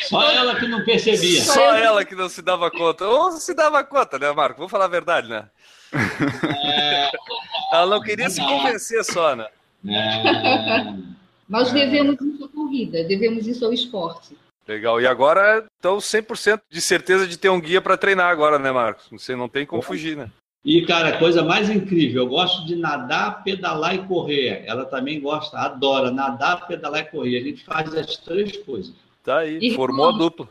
Só 0.09 0.23
ela 0.31 0.59
que 0.59 0.67
não 0.67 0.85
percebia. 0.85 1.43
Só 1.43 1.75
ela 1.77 2.05
que 2.05 2.15
não 2.15 2.29
se 2.29 2.41
dava 2.41 2.71
conta. 2.71 3.07
Ou 3.07 3.33
se 3.33 3.55
dava 3.55 3.83
conta, 3.85 4.19
né, 4.19 4.33
Marco? 4.33 4.57
Vamos 4.59 4.71
falar 4.71 4.87
a 4.87 4.89
verdade, 4.89 5.29
né? 5.29 5.49
Ela 7.73 7.87
não 7.87 8.01
queria 8.01 8.31
se 8.31 8.41
convencer 8.41 9.05
só, 9.05 9.37
né? 9.37 9.47
É, 9.87 10.85
Nós 11.49 11.73
devemos 11.73 12.21
isso 12.21 12.45
à 12.45 12.49
corrida, 12.49 13.05
devemos 13.05 13.47
isso 13.47 13.65
ao 13.65 13.73
esporte. 13.73 14.37
Legal. 14.67 15.01
E 15.01 15.07
agora, 15.07 15.67
então, 15.79 15.99
100% 15.99 16.61
de 16.71 16.81
certeza 16.81 17.27
de 17.27 17.37
ter 17.37 17.51
um 17.51 17.61
guia 17.61 17.83
para 17.83 17.97
treinar 17.99 18.31
agora, 18.31 18.59
né, 18.59 18.73
Marcos? 18.73 19.07
Você 19.11 19.37
não 19.37 19.49
tem 19.49 19.67
como 19.67 19.83
fugir, 19.83 20.17
né? 20.17 20.31
E, 20.65 20.87
cara, 20.87 21.11
a 21.11 21.19
coisa 21.19 21.43
mais 21.43 21.69
incrível, 21.69 22.23
eu 22.23 22.29
gosto 22.29 22.65
de 22.67 22.75
nadar, 22.75 23.45
pedalar 23.45 23.95
e 23.95 24.07
correr. 24.07 24.63
Ela 24.65 24.87
também 24.87 25.21
gosta, 25.21 25.59
adora 25.59 26.11
nadar, 26.11 26.67
pedalar 26.67 27.01
e 27.03 27.05
correr. 27.11 27.37
A 27.37 27.43
gente 27.43 27.63
faz 27.63 27.95
as 27.95 28.17
três 28.17 28.57
coisas. 28.57 28.95
Tá 29.23 29.41
aí, 29.41 29.59
E 29.61 29.75
formou 29.75 30.07
a 30.07 30.13
como? 30.13 30.19
dupla. 30.19 30.49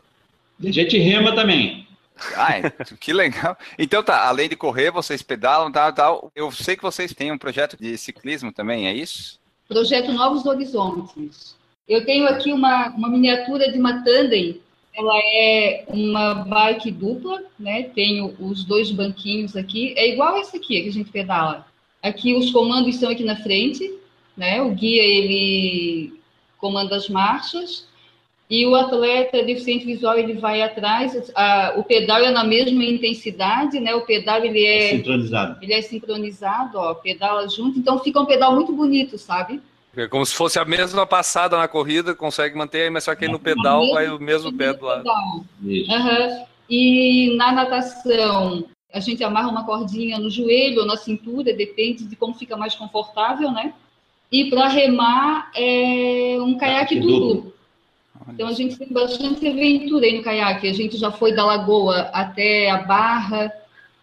E 0.60 0.68
a 0.68 0.72
gente 0.72 0.96
rema 0.98 1.34
também. 1.34 1.88
Ai, 2.36 2.62
que 3.00 3.12
legal. 3.12 3.58
Então 3.76 4.00
tá, 4.04 4.28
além 4.28 4.48
de 4.48 4.54
correr, 4.54 4.92
vocês 4.92 5.20
pedalam, 5.20 5.72
tal, 5.72 5.92
tal. 5.92 6.32
Eu 6.36 6.52
sei 6.52 6.76
que 6.76 6.82
vocês 6.84 7.12
têm 7.12 7.32
um 7.32 7.38
projeto 7.38 7.76
de 7.76 7.98
ciclismo 7.98 8.52
também, 8.52 8.86
é 8.86 8.94
isso? 8.94 9.40
Projeto 9.74 10.12
Novos 10.12 10.46
Horizontes. 10.46 11.56
Eu 11.88 12.06
tenho 12.06 12.28
aqui 12.28 12.52
uma, 12.52 12.90
uma 12.90 13.08
miniatura 13.08 13.72
de 13.72 13.76
uma 13.76 14.04
tandem. 14.04 14.60
Ela 14.96 15.18
é 15.34 15.84
uma 15.88 16.44
bike 16.44 16.92
dupla, 16.92 17.42
né? 17.58 17.82
Tenho 17.92 18.36
os 18.38 18.62
dois 18.62 18.92
banquinhos 18.92 19.56
aqui. 19.56 19.92
É 19.96 20.12
igual 20.12 20.38
esse 20.38 20.58
aqui 20.58 20.80
que 20.80 20.88
a 20.88 20.92
gente 20.92 21.10
pedala. 21.10 21.66
Aqui 22.00 22.36
os 22.36 22.52
comandos 22.52 22.94
são 22.94 23.10
aqui 23.10 23.24
na 23.24 23.34
frente, 23.34 23.92
né? 24.36 24.62
O 24.62 24.70
guia 24.70 25.02
ele 25.02 26.20
comanda 26.56 26.94
as 26.94 27.08
marchas 27.08 27.88
e 28.48 28.66
o 28.66 28.74
atleta 28.74 29.42
deficiente 29.42 29.86
visual 29.86 30.18
ele 30.18 30.34
vai 30.34 30.60
atrás. 30.62 31.32
A- 31.34 31.74
o 31.76 31.82
pedal 31.82 32.18
é 32.18 32.30
na 32.30 32.44
mesma 32.44 32.84
intensidade, 32.84 33.80
né? 33.80 33.94
O 33.94 34.02
pedal 34.02 34.44
ele 34.44 34.64
é 34.64 34.90
Sincronizado. 34.90 35.58
ele 35.62 35.72
é 35.72 35.82
sincronizado, 35.82 36.78
ó, 36.78 36.94
pedala 36.94 37.48
junto, 37.48 37.78
então 37.78 37.98
fica 38.00 38.20
um 38.20 38.26
pedal 38.26 38.54
muito 38.54 38.72
bonito, 38.72 39.16
sabe? 39.18 39.60
É 39.96 40.08
como 40.08 40.26
se 40.26 40.34
fosse 40.34 40.58
a 40.58 40.64
mesma 40.64 41.06
passada 41.06 41.56
na 41.56 41.68
corrida, 41.68 42.14
consegue 42.14 42.56
manter, 42.58 42.90
mas 42.90 43.04
só 43.04 43.14
que 43.14 43.24
aí 43.24 43.30
no 43.30 43.38
pedal 43.38 43.80
vai 43.92 44.08
o 44.08 44.18
mesmo 44.18 44.52
pé 44.52 44.72
do 44.74 44.84
lado. 44.84 45.08
Aham. 45.88 46.44
E 46.68 47.36
na 47.36 47.52
natação, 47.52 48.64
a 48.92 48.98
gente 49.00 49.22
amarra 49.22 49.48
uma 49.48 49.64
cordinha 49.64 50.18
no 50.18 50.28
joelho 50.30 50.80
ou 50.80 50.86
na 50.86 50.96
cintura, 50.96 51.52
depende 51.52 52.04
de 52.04 52.16
como 52.16 52.34
fica 52.34 52.56
mais 52.56 52.74
confortável, 52.74 53.50
né? 53.52 53.72
E 54.32 54.50
para 54.50 54.66
remar, 54.68 55.50
é 55.54 56.36
um 56.40 56.56
caiaque 56.58 56.96
Caiaque 56.96 57.00
duplo. 57.00 57.53
Então 58.28 58.48
a 58.48 58.52
gente 58.52 58.76
tem 58.76 58.88
bastante 58.90 59.46
aventura 59.46 60.06
aí 60.06 60.16
no 60.16 60.22
caiaque. 60.22 60.68
A 60.68 60.72
gente 60.72 60.96
já 60.96 61.10
foi 61.10 61.34
da 61.34 61.44
Lagoa 61.44 62.10
até 62.12 62.70
a 62.70 62.78
Barra, 62.78 63.52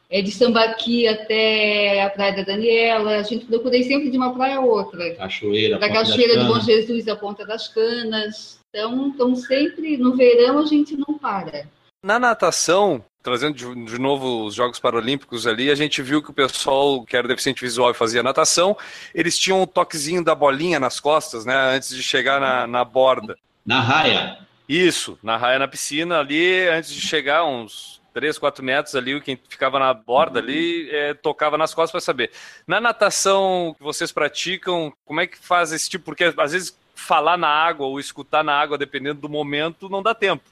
é 0.10 0.22
de 0.22 0.32
Sambaqui 0.32 1.08
até 1.08 2.04
a 2.04 2.10
Praia 2.10 2.36
da 2.36 2.44
Daniela. 2.44 3.18
A 3.18 3.24
gente 3.24 3.46
procura 3.46 3.78
ir 3.78 3.86
sempre 3.86 4.10
de 4.12 4.18
uma 4.18 4.34
praia 4.34 4.58
a 4.58 4.62
outra. 4.62 5.16
Cachoeira, 5.16 5.80
Da 5.80 5.90
Cachoeira 5.90 6.38
de 6.38 6.46
Bom. 6.46 6.60
Jesus 6.60 7.08
à 7.08 7.16
Ponta 7.16 7.46
das 7.46 7.68
Canas. 7.68 8.60
Então, 8.70 9.08
então, 9.08 9.36
sempre 9.36 9.98
no 9.98 10.16
verão 10.16 10.60
a 10.60 10.66
gente 10.66 10.96
não 10.96 11.18
para. 11.18 11.66
Na 12.04 12.18
natação, 12.18 13.04
trazendo 13.22 13.56
de, 13.56 13.86
de 13.86 14.00
novo 14.00 14.46
os 14.46 14.56
Jogos 14.56 14.80
Paralímpicos 14.80 15.46
ali, 15.46 15.70
a 15.70 15.76
gente 15.76 16.02
viu 16.02 16.22
que 16.22 16.32
o 16.32 16.34
pessoal 16.34 17.04
que 17.06 17.16
era 17.16 17.28
deficiente 17.28 17.62
visual 17.62 17.92
e 17.92 17.94
fazia 17.94 18.24
natação, 18.24 18.76
eles 19.14 19.38
tinham 19.38 19.62
um 19.62 19.68
toquezinho 19.68 20.24
da 20.24 20.34
bolinha 20.34 20.80
nas 20.80 21.00
costas, 21.00 21.46
né? 21.46 21.56
Antes 21.76 21.96
de 21.96 22.02
chegar 22.02 22.40
na, 22.40 22.66
na 22.66 22.84
borda. 22.84 23.38
Na 23.66 23.82
raia. 23.82 24.38
Isso, 24.68 25.20
na 25.22 25.38
raia 25.38 25.60
na 25.60 25.68
piscina 25.68 26.20
ali, 26.20 26.68
antes 26.70 26.94
de 26.94 27.02
chegar 27.02 27.44
uns 27.46 28.02
3, 28.14 28.38
4 28.38 28.64
metros 28.64 28.96
ali, 28.96 29.20
quem 29.22 29.38
ficava 29.50 29.80
na 29.80 29.94
borda 29.94 30.40
ali, 30.40 30.90
é, 30.90 31.14
tocava 31.14 31.58
nas 31.58 31.74
costas 31.74 31.92
para 31.92 32.02
saber. 32.02 32.32
Na 32.68 32.80
natação 32.80 33.76
que 33.78 33.84
vocês 33.84 34.12
praticam, 34.12 34.94
como 35.06 35.22
é 35.22 35.28
que 35.28 35.38
faz 35.38 35.72
esse 35.72 35.90
tipo? 35.90 36.06
Porque 36.06 36.24
às 36.24 36.52
vezes 36.52 36.78
falar 36.96 37.38
na 37.38 37.48
água 37.48 37.86
ou 37.86 38.00
escutar 38.00 38.44
na 38.44 38.54
água, 38.54 38.78
dependendo 38.78 39.22
do 39.22 39.30
momento, 39.30 39.90
não 39.90 40.04
dá 40.04 40.14
tempo. 40.14 40.44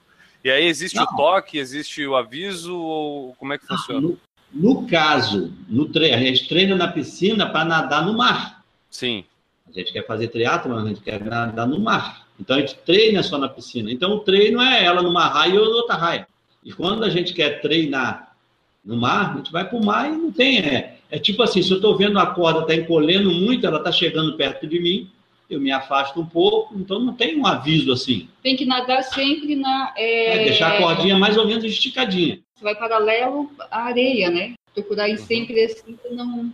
E 0.43 0.49
aí 0.49 0.65
existe 0.65 0.95
Não. 0.95 1.03
o 1.03 1.15
toque, 1.15 1.57
existe 1.57 2.05
o 2.05 2.15
aviso, 2.15 2.77
ou 2.77 3.35
como 3.35 3.53
é 3.53 3.57
que 3.57 3.67
funciona? 3.67 4.01
No, 4.01 4.17
no 4.51 4.87
caso, 4.87 5.53
no 5.67 5.89
tre... 5.89 6.13
a 6.13 6.17
gente 6.17 6.47
treina 6.47 6.75
na 6.75 6.87
piscina 6.87 7.49
para 7.49 7.65
nadar 7.65 8.05
no 8.05 8.17
mar. 8.17 8.63
Sim. 8.89 9.25
A 9.67 9.71
gente 9.71 9.91
quer 9.91 10.05
fazer 10.07 10.29
triatlo, 10.29 10.73
mas 10.73 10.85
a 10.85 10.87
gente 10.87 11.01
quer 11.01 11.23
nadar 11.23 11.67
no 11.67 11.79
mar. 11.79 12.25
Então 12.39 12.55
a 12.55 12.59
gente 12.61 12.75
treina 12.85 13.21
só 13.21 13.37
na 13.37 13.49
piscina. 13.49 13.91
Então 13.91 14.13
o 14.13 14.19
treino 14.19 14.61
é 14.61 14.83
ela 14.83 15.01
numa 15.01 15.27
raia 15.27 15.53
e 15.53 15.55
eu 15.55 15.63
outra 15.63 15.95
raia. 15.95 16.27
E 16.63 16.71
quando 16.71 17.03
a 17.03 17.09
gente 17.09 17.33
quer 17.33 17.61
treinar 17.61 18.35
no 18.83 18.95
mar, 18.95 19.33
a 19.33 19.37
gente 19.37 19.51
vai 19.51 19.67
para 19.67 19.77
o 19.77 19.85
mar 19.85 20.09
e 20.09 20.15
não 20.15 20.31
tem. 20.31 20.59
É, 20.59 20.97
é 21.11 21.19
tipo 21.19 21.43
assim: 21.43 21.61
se 21.61 21.71
eu 21.71 21.77
estou 21.77 21.97
vendo 21.97 22.17
a 22.19 22.27
corda 22.27 22.61
está 22.61 22.75
encolhendo 22.75 23.31
muito, 23.31 23.65
ela 23.65 23.79
está 23.79 23.91
chegando 23.91 24.37
perto 24.37 24.67
de 24.67 24.79
mim, 24.79 25.09
eu 25.49 25.59
me 25.59 25.71
afasto 25.71 26.19
um 26.21 26.25
pouco, 26.25 26.75
então 26.77 26.99
não 26.99 27.13
tem 27.13 27.37
um 27.37 27.45
aviso 27.45 27.91
assim. 27.91 28.29
Tem 28.41 28.55
que 28.55 28.65
nadar 28.65 29.03
sempre 29.03 29.55
na. 29.55 29.93
É, 29.97 30.37
É, 30.41 30.43
deixar 30.45 30.73
a 30.73 30.77
cordinha 30.77 31.17
mais 31.17 31.37
ou 31.37 31.45
menos 31.45 31.63
esticadinha. 31.63 32.39
Você 32.55 32.63
vai 32.63 32.75
paralelo 32.75 33.49
à 33.71 33.83
areia, 33.83 34.29
né? 34.29 34.53
Procurar 34.73 35.09
ir 35.09 35.17
sempre 35.17 35.63
assim 35.63 35.93
para 35.93 36.11
não. 36.11 36.53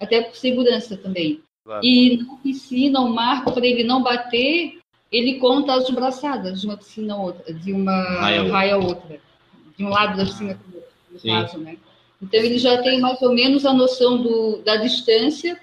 Até 0.00 0.22
por 0.22 0.34
segurança 0.34 0.96
também. 0.96 1.40
Claro. 1.64 1.84
E 1.84 2.16
na 2.16 2.36
piscina, 2.36 3.00
o 3.00 3.08
marco, 3.08 3.52
para 3.52 3.64
ele 3.64 3.84
não 3.84 4.02
bater, 4.02 4.78
ele 5.12 5.34
conta 5.38 5.74
as 5.74 5.88
braçadas 5.90 6.60
de 6.62 6.66
uma 6.66 6.76
piscina 6.76 7.14
a 7.14 7.18
outra, 7.18 7.52
de 7.52 7.72
uma 7.72 8.02
Raia 8.02 8.38
a 8.40 8.42
outra. 8.42 8.52
raia 8.56 8.74
a 8.74 8.78
outra. 8.78 9.20
de 9.76 9.84
um 9.84 9.88
lado 9.88 10.16
da 10.16 10.24
piscina 10.24 10.54
para 10.54 10.72
o 10.72 10.76
outro, 10.76 10.90
no 11.10 11.20
Sim. 11.20 11.28
caso, 11.28 11.58
né? 11.58 11.76
Então 12.22 12.40
ele 12.40 12.58
já 12.58 12.80
tem 12.82 13.00
mais 13.00 13.20
ou 13.20 13.34
menos 13.34 13.66
a 13.66 13.72
noção 13.72 14.22
do, 14.22 14.58
da 14.64 14.76
distância 14.76 15.58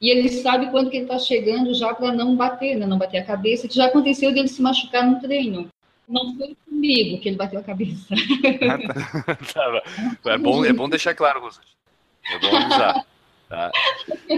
e 0.00 0.08
ele 0.10 0.28
sabe 0.30 0.70
quando 0.70 0.90
que 0.90 0.96
ele 0.96 1.04
está 1.04 1.18
chegando 1.18 1.74
já 1.74 1.94
para 1.94 2.10
não 2.12 2.34
bater, 2.34 2.74
né? 2.76 2.86
não 2.86 2.96
bater 2.98 3.18
a 3.18 3.24
cabeça, 3.24 3.68
que 3.68 3.74
já 3.76 3.86
aconteceu 3.86 4.32
dele 4.32 4.48
se 4.48 4.62
machucar 4.62 5.06
no 5.06 5.20
treino. 5.20 5.68
Não 6.08 6.34
foi 6.36 6.56
comigo 6.66 7.20
que 7.20 7.28
ele 7.28 7.36
bateu 7.36 7.60
a 7.60 7.62
cabeça. 7.62 8.06
Tá, 9.54 9.82
é, 10.32 10.38
bom, 10.38 10.64
é 10.64 10.72
bom 10.72 10.88
deixar 10.88 11.14
claro, 11.14 11.40
Rosângela. 11.40 11.74
É 12.32 12.38
bom 12.38 12.56
avisar. 12.56 13.04
Tá. 13.50 13.72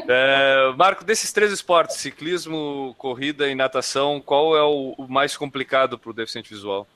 É, 0.08 0.72
Marco, 0.74 1.04
desses 1.04 1.30
três 1.34 1.52
esportes, 1.52 1.96
ciclismo, 1.98 2.94
corrida 2.96 3.46
e 3.46 3.54
natação, 3.54 4.22
qual 4.24 4.56
é 4.56 4.62
o, 4.62 4.94
mais 5.06 5.36
complicado 5.36 5.98
para 5.98 6.10
o 6.10 6.14
deficiente 6.14 6.48
visual? 6.48 6.86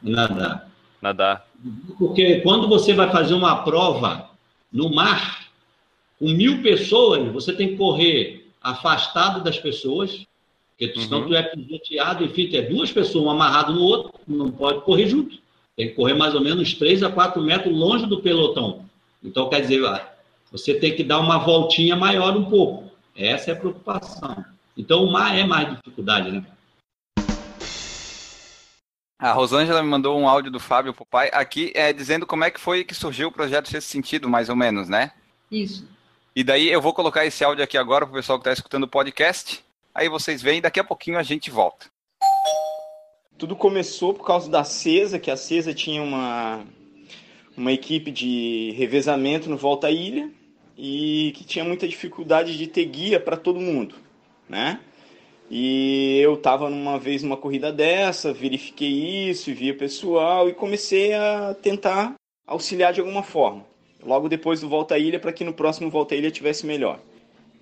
Nada. 0.00 0.68
Nadar. 1.02 1.44
Porque 1.98 2.40
quando 2.42 2.68
você 2.68 2.94
vai 2.94 3.10
fazer 3.10 3.34
uma 3.34 3.64
prova 3.64 4.30
no 4.72 4.94
mar, 4.94 5.48
com 6.20 6.28
mil 6.28 6.62
pessoas, 6.62 7.26
você 7.32 7.52
tem 7.52 7.70
que 7.70 7.76
correr 7.76 8.48
afastado 8.62 9.42
das 9.42 9.58
pessoas, 9.58 10.24
porque 10.70 10.92
tu- 10.92 11.00
senão 11.00 11.22
Uhum. 11.22 11.28
tu 11.28 11.34
é 11.34 11.42
pisoteado, 11.42 12.24
enfim, 12.24 12.54
é 12.56 12.62
duas 12.62 12.92
pessoas, 12.92 13.24
um 13.24 13.30
amarrado 13.30 13.72
no 13.74 13.82
outro, 13.82 14.12
não 14.26 14.52
pode 14.52 14.82
correr 14.82 15.08
junto. 15.08 15.36
Tem 15.76 15.88
que 15.88 15.94
correr 15.94 16.14
mais 16.14 16.32
ou 16.32 16.40
menos 16.40 16.74
3 16.74 17.02
a 17.02 17.10
4 17.10 17.42
metros 17.42 17.74
longe 17.76 18.06
do 18.06 18.20
pelotão. 18.22 18.84
Então, 19.22 19.48
quer 19.48 19.60
dizer, 19.62 19.82
você 20.50 20.74
tem 20.74 20.94
que 20.94 21.04
dar 21.04 21.18
uma 21.20 21.38
voltinha 21.38 21.96
maior 21.96 22.36
um 22.36 22.44
pouco. 22.44 22.90
Essa 23.14 23.50
é 23.50 23.54
a 23.54 23.56
preocupação. 23.56 24.44
Então, 24.76 25.04
o 25.04 25.10
mar 25.10 25.36
é 25.36 25.44
mais 25.44 25.70
dificuldade, 25.70 26.30
né? 26.30 26.44
A 29.18 29.32
Rosângela 29.32 29.82
me 29.82 29.88
mandou 29.88 30.18
um 30.18 30.28
áudio 30.28 30.50
do 30.50 30.60
Fábio 30.60 30.92
pro 30.92 31.06
pai 31.06 31.30
aqui, 31.32 31.72
é, 31.74 31.90
dizendo 31.92 32.26
como 32.26 32.44
é 32.44 32.50
que 32.50 32.60
foi 32.60 32.84
que 32.84 32.94
surgiu 32.94 33.28
o 33.28 33.32
projeto 33.32 33.70
Sexto 33.70 33.88
Sentido, 33.88 34.28
mais 34.28 34.50
ou 34.50 34.56
menos, 34.56 34.90
né? 34.90 35.12
Isso. 35.50 35.88
E 36.34 36.44
daí 36.44 36.68
eu 36.68 36.82
vou 36.82 36.92
colocar 36.92 37.24
esse 37.24 37.42
áudio 37.42 37.64
aqui 37.64 37.78
agora 37.78 38.04
pro 38.04 38.14
pessoal 38.14 38.38
que 38.38 38.42
está 38.42 38.52
escutando 38.52 38.84
o 38.84 38.88
podcast. 38.88 39.64
Aí 39.94 40.06
vocês 40.06 40.42
veem, 40.42 40.60
daqui 40.60 40.78
a 40.78 40.84
pouquinho 40.84 41.18
a 41.18 41.22
gente 41.22 41.50
volta. 41.50 41.86
Tudo 43.38 43.56
começou 43.56 44.12
por 44.12 44.26
causa 44.26 44.50
da 44.50 44.62
CESA, 44.62 45.18
que 45.18 45.30
a 45.30 45.36
CESA 45.36 45.72
tinha 45.72 46.02
uma, 46.02 46.62
uma 47.56 47.72
equipe 47.72 48.10
de 48.10 48.72
revezamento 48.76 49.48
no 49.48 49.56
Volta 49.56 49.86
à 49.86 49.90
Ilha 49.90 50.30
e 50.76 51.32
que 51.34 51.44
tinha 51.44 51.64
muita 51.64 51.88
dificuldade 51.88 52.56
de 52.56 52.66
ter 52.66 52.84
guia 52.84 53.18
para 53.18 53.36
todo 53.36 53.60
mundo, 53.60 53.94
né? 54.48 54.80
E 55.50 56.18
eu 56.20 56.34
estava 56.34 56.68
numa 56.68 56.98
vez 56.98 57.22
numa 57.22 57.36
corrida 57.36 57.72
dessa, 57.72 58.32
verifiquei 58.32 59.28
isso, 59.30 59.54
via 59.54 59.74
pessoal 59.74 60.48
e 60.48 60.54
comecei 60.54 61.14
a 61.14 61.54
tentar 61.54 62.14
auxiliar 62.46 62.92
de 62.92 63.00
alguma 63.00 63.22
forma. 63.22 63.64
Logo 64.02 64.28
depois 64.28 64.60
do 64.60 64.68
Volta 64.68 64.96
à 64.96 64.98
Ilha, 64.98 65.18
para 65.18 65.32
que 65.32 65.44
no 65.44 65.52
próximo 65.52 65.90
Volta 65.90 66.14
à 66.14 66.18
Ilha 66.18 66.30
tivesse 66.30 66.66
melhor. 66.66 67.00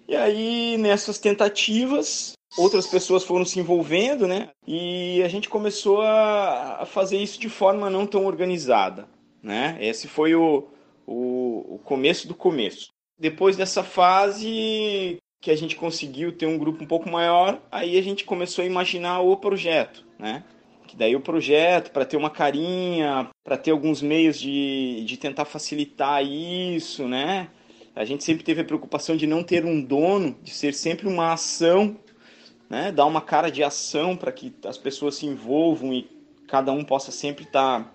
E 0.09 0.17
aí, 0.17 0.77
nessas 0.79 1.19
tentativas, 1.19 2.33
outras 2.59 2.87
pessoas 2.87 3.25
foram 3.25 3.45
se 3.45 3.59
envolvendo, 3.59 4.27
né? 4.27 4.51
E 4.67 5.23
a 5.23 5.29
gente 5.29 5.49
começou 5.49 6.03
a 6.03 6.85
fazer 6.87 7.19
isso 7.19 7.41
de 7.41 7.49
forma 7.49 7.89
não 7.89 8.07
tão 8.07 8.27
organizada, 8.27 9.09
né? 9.45 9.77
Esse 9.79 10.09
foi 10.09 10.35
o, 10.35 10.67
o, 11.07 11.75
o 11.75 11.79
começo 11.85 12.27
do 12.27 12.35
começo. 12.35 12.89
Depois 13.19 13.57
dessa 13.57 13.85
fase 13.85 15.19
que 15.41 15.51
a 15.51 15.57
gente 15.57 15.77
conseguiu 15.77 16.33
ter 16.33 16.47
um 16.47 16.57
grupo 16.57 16.83
um 16.83 16.87
pouco 16.87 17.11
maior, 17.11 17.61
aí 17.71 17.99
a 17.99 18.03
gente 18.03 18.25
começou 18.25 18.63
a 18.63 18.67
imaginar 18.67 19.21
o 19.21 19.37
projeto, 19.37 20.05
né? 20.19 20.43
Que 20.87 20.97
daí 20.97 21.15
o 21.15 21.21
projeto, 21.21 21.91
para 21.91 22.07
ter 22.07 22.17
uma 22.17 22.31
carinha, 22.31 23.29
para 23.45 23.59
ter 23.59 23.71
alguns 23.71 24.01
meios 24.01 24.41
de, 24.41 25.05
de 25.05 25.17
tentar 25.19 25.45
facilitar 25.45 26.25
isso, 26.25 27.07
né? 27.07 27.49
A 27.95 28.05
gente 28.05 28.25
sempre 28.25 28.43
teve 28.43 28.63
a 28.63 28.65
preocupação 28.65 29.17
de 29.17 29.27
não 29.27 29.45
ter 29.45 29.65
um 29.67 29.81
dono, 29.83 30.37
de 30.43 30.51
ser 30.51 30.73
sempre 30.73 31.07
uma 31.07 31.35
ação, 31.35 31.97
né? 32.69 32.91
Dar 32.91 33.05
uma 33.05 33.21
cara 33.21 33.51
de 33.51 33.63
ação 33.63 34.17
para 34.17 34.33
que 34.33 34.53
as 34.65 34.79
pessoas 34.79 35.17
se 35.17 35.27
envolvam 35.27 35.93
e 35.93 36.09
cada 36.49 36.73
um 36.73 36.83
possa 36.83 37.13
sempre 37.13 37.45
estar 37.45 37.95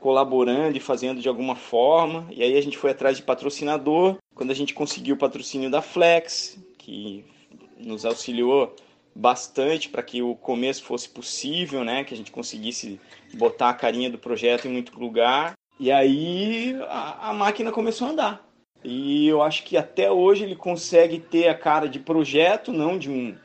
colaborando 0.00 0.76
e 0.76 0.80
fazendo 0.80 1.20
de 1.20 1.28
alguma 1.28 1.54
forma. 1.54 2.26
E 2.30 2.42
aí 2.42 2.56
a 2.56 2.60
gente 2.60 2.78
foi 2.78 2.90
atrás 2.90 3.16
de 3.16 3.22
patrocinador. 3.22 4.16
Quando 4.34 4.50
a 4.50 4.54
gente 4.54 4.74
conseguiu 4.74 5.14
o 5.14 5.18
patrocínio 5.18 5.70
da 5.70 5.82
Flex, 5.82 6.58
que 6.78 7.24
nos 7.78 8.04
auxiliou 8.04 8.74
bastante 9.14 9.88
para 9.88 10.02
que 10.02 10.22
o 10.22 10.34
começo 10.34 10.82
fosse 10.82 11.08
possível, 11.08 11.84
né? 11.84 12.04
Que 12.04 12.14
a 12.14 12.16
gente 12.16 12.32
conseguisse 12.32 12.98
botar 13.34 13.68
a 13.68 13.74
carinha 13.74 14.10
do 14.10 14.18
projeto 14.18 14.66
em 14.66 14.72
muito 14.72 14.98
lugar. 14.98 15.54
E 15.78 15.90
aí 15.90 16.76
a, 16.88 17.30
a 17.30 17.34
máquina 17.34 17.70
começou 17.70 18.08
a 18.08 18.10
andar. 18.10 18.50
E 18.82 19.28
eu 19.28 19.42
acho 19.42 19.62
que 19.64 19.76
até 19.76 20.10
hoje 20.10 20.44
ele 20.44 20.56
consegue 20.56 21.18
ter 21.18 21.48
a 21.48 21.54
cara 21.54 21.86
de 21.86 21.98
projeto, 21.98 22.72
não 22.72 22.98
de 22.98 23.10
um 23.10 23.36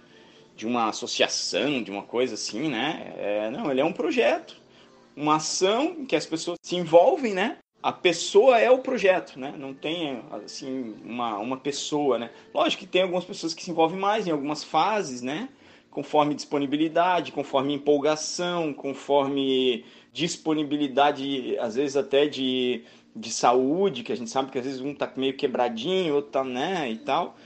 de 0.55 0.65
uma 0.65 0.87
associação, 0.87 1.83
de 1.83 1.91
uma 1.91 2.03
coisa 2.03 2.35
assim, 2.35 2.69
né? 2.69 3.13
É, 3.17 3.49
não, 3.49 3.69
ele 3.69 3.81
é 3.81 3.85
um 3.85 3.91
projeto, 3.91 4.55
uma 5.15 5.35
ação 5.35 6.05
que 6.05 6.15
as 6.15 6.25
pessoas 6.25 6.57
se 6.61 6.75
envolvem, 6.75 7.33
né? 7.33 7.57
A 7.81 7.91
pessoa 7.91 8.59
é 8.59 8.69
o 8.69 8.79
projeto, 8.79 9.39
né? 9.39 9.53
Não 9.57 9.73
tem 9.73 10.21
assim 10.43 10.95
uma, 11.03 11.37
uma 11.37 11.57
pessoa, 11.57 12.17
né? 12.17 12.31
Lógico 12.53 12.81
que 12.83 12.89
tem 12.89 13.03
algumas 13.03 13.23
pessoas 13.23 13.53
que 13.53 13.63
se 13.63 13.71
envolvem 13.71 13.99
mais 13.99 14.27
em 14.27 14.31
algumas 14.31 14.63
fases, 14.63 15.21
né? 15.21 15.49
Conforme 15.91 16.35
disponibilidade, 16.35 17.31
conforme 17.31 17.73
empolgação, 17.73 18.73
conforme 18.73 19.85
disponibilidade, 20.11 21.57
às 21.59 21.75
vezes 21.75 21.95
até 21.95 22.27
de, 22.27 22.83
de 23.15 23.31
saúde, 23.31 24.03
que 24.03 24.11
a 24.11 24.17
gente 24.17 24.29
sabe 24.29 24.51
que 24.51 24.57
às 24.57 24.65
vezes 24.65 24.81
um 24.81 24.93
tá 24.93 25.11
meio 25.15 25.37
quebradinho, 25.37 26.15
outro 26.15 26.31
tá, 26.31 26.43
né, 26.43 26.89
e 26.89 26.97
tal. 26.97 27.37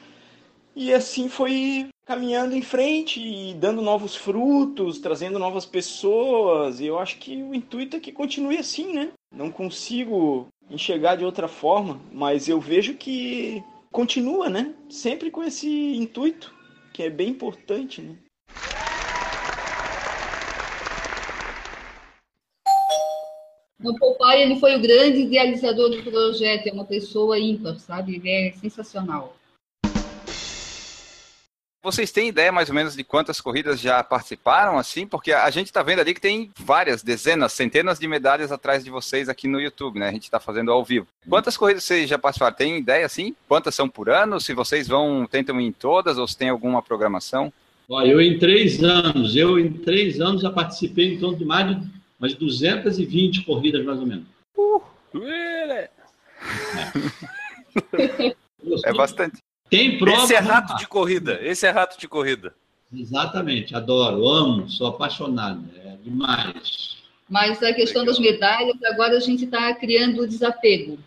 E 0.79 0.93
assim 0.93 1.27
foi 1.27 1.89
caminhando 2.05 2.55
em 2.55 2.61
frente 2.61 3.19
e 3.19 3.53
dando 3.53 3.81
novos 3.81 4.15
frutos, 4.15 4.97
trazendo 4.97 5.37
novas 5.37 5.65
pessoas. 5.65 6.79
E 6.79 6.85
eu 6.85 6.97
acho 6.97 7.17
que 7.17 7.43
o 7.43 7.53
intuito 7.53 7.97
é 7.97 7.99
que 7.99 8.13
continue 8.13 8.57
assim, 8.57 8.93
né? 8.93 9.11
Não 9.29 9.51
consigo 9.51 10.47
enxergar 10.71 11.17
de 11.17 11.25
outra 11.25 11.49
forma, 11.49 11.99
mas 12.13 12.47
eu 12.47 12.61
vejo 12.61 12.93
que 12.93 13.61
continua, 13.91 14.47
né? 14.47 14.73
Sempre 14.89 15.29
com 15.29 15.43
esse 15.43 15.67
intuito, 15.97 16.55
que 16.93 17.03
é 17.03 17.09
bem 17.09 17.27
importante, 17.27 18.01
né? 18.01 18.15
O 23.83 23.95
Popeye, 23.99 24.43
ele 24.43 24.57
foi 24.61 24.77
o 24.77 24.81
grande 24.81 25.23
idealizador 25.23 25.89
do 25.89 26.01
projeto, 26.03 26.67
é 26.67 26.71
uma 26.71 26.85
pessoa 26.85 27.37
ímpar, 27.37 27.77
sabe? 27.79 28.15
Ele 28.15 28.29
é 28.29 28.51
sensacional. 28.53 29.35
Vocês 31.91 32.11
têm 32.11 32.27
ideia 32.27 32.51
mais 32.51 32.69
ou 32.69 32.75
menos 32.75 32.95
de 32.95 33.03
quantas 33.03 33.41
corridas 33.41 33.79
já 33.79 34.03
participaram, 34.03 34.77
assim? 34.77 35.07
Porque 35.07 35.33
a 35.33 35.49
gente 35.49 35.65
está 35.67 35.81
vendo 35.81 36.01
ali 36.01 36.13
que 36.13 36.21
tem 36.21 36.51
várias, 36.55 37.01
dezenas, 37.01 37.51
centenas 37.51 37.97
de 37.97 38.07
medalhas 38.07 38.51
atrás 38.51 38.83
de 38.83 38.91
vocês 38.91 39.27
aqui 39.27 39.47
no 39.47 39.59
YouTube, 39.59 39.97
né? 39.97 40.09
A 40.09 40.11
gente 40.11 40.25
está 40.25 40.39
fazendo 40.39 40.71
ao 40.71 40.85
vivo. 40.85 41.07
Quantas 41.27 41.57
corridas 41.57 41.83
vocês 41.83 42.07
já 42.07 42.19
participaram? 42.19 42.55
Tem 42.55 42.77
ideia, 42.77 43.07
assim? 43.07 43.35
Quantas 43.47 43.73
são 43.73 43.89
por 43.89 44.07
ano? 44.07 44.39
Se 44.39 44.53
vocês 44.53 44.87
vão, 44.87 45.25
tentam 45.25 45.59
ir 45.59 45.65
em 45.65 45.71
todas 45.71 46.19
ou 46.19 46.27
se 46.27 46.37
tem 46.37 46.49
alguma 46.49 46.83
programação? 46.83 47.51
Ó, 47.89 48.03
eu 48.03 48.21
em 48.21 48.37
três 48.37 48.83
anos, 48.83 49.35
eu 49.35 49.57
em 49.57 49.73
três 49.73 50.21
anos 50.21 50.43
já 50.43 50.51
participei 50.51 51.15
em 51.15 51.17
torno 51.17 51.39
de 51.39 51.45
mais 51.45 51.75
de 51.75 51.89
umas 52.19 52.35
220 52.35 53.45
corridas, 53.45 53.83
mais 53.83 53.99
ou 53.99 54.05
menos. 54.05 54.25
É 58.83 58.93
bastante. 58.93 59.41
Tem 59.69 59.97
prova. 59.97 60.23
Esse 60.23 60.33
é 60.33 60.39
rato 60.39 60.77
de 60.77 60.87
corrida. 60.87 61.39
Esse 61.41 61.67
é 61.67 61.69
rato 61.69 61.99
de 61.99 62.07
corrida. 62.07 62.53
Exatamente, 62.91 63.75
adoro, 63.75 64.27
amo, 64.27 64.67
sou 64.67 64.87
apaixonado, 64.87 65.63
é 65.85 65.95
demais. 66.03 66.97
Mas 67.29 67.61
a 67.61 67.71
questão 67.71 68.03
das 68.03 68.17
medalhas, 68.17 68.81
agora 68.83 69.15
a 69.15 69.19
gente 69.19 69.45
está 69.45 69.71
criando 69.75 70.23
o 70.23 70.27
desapego, 70.27 70.97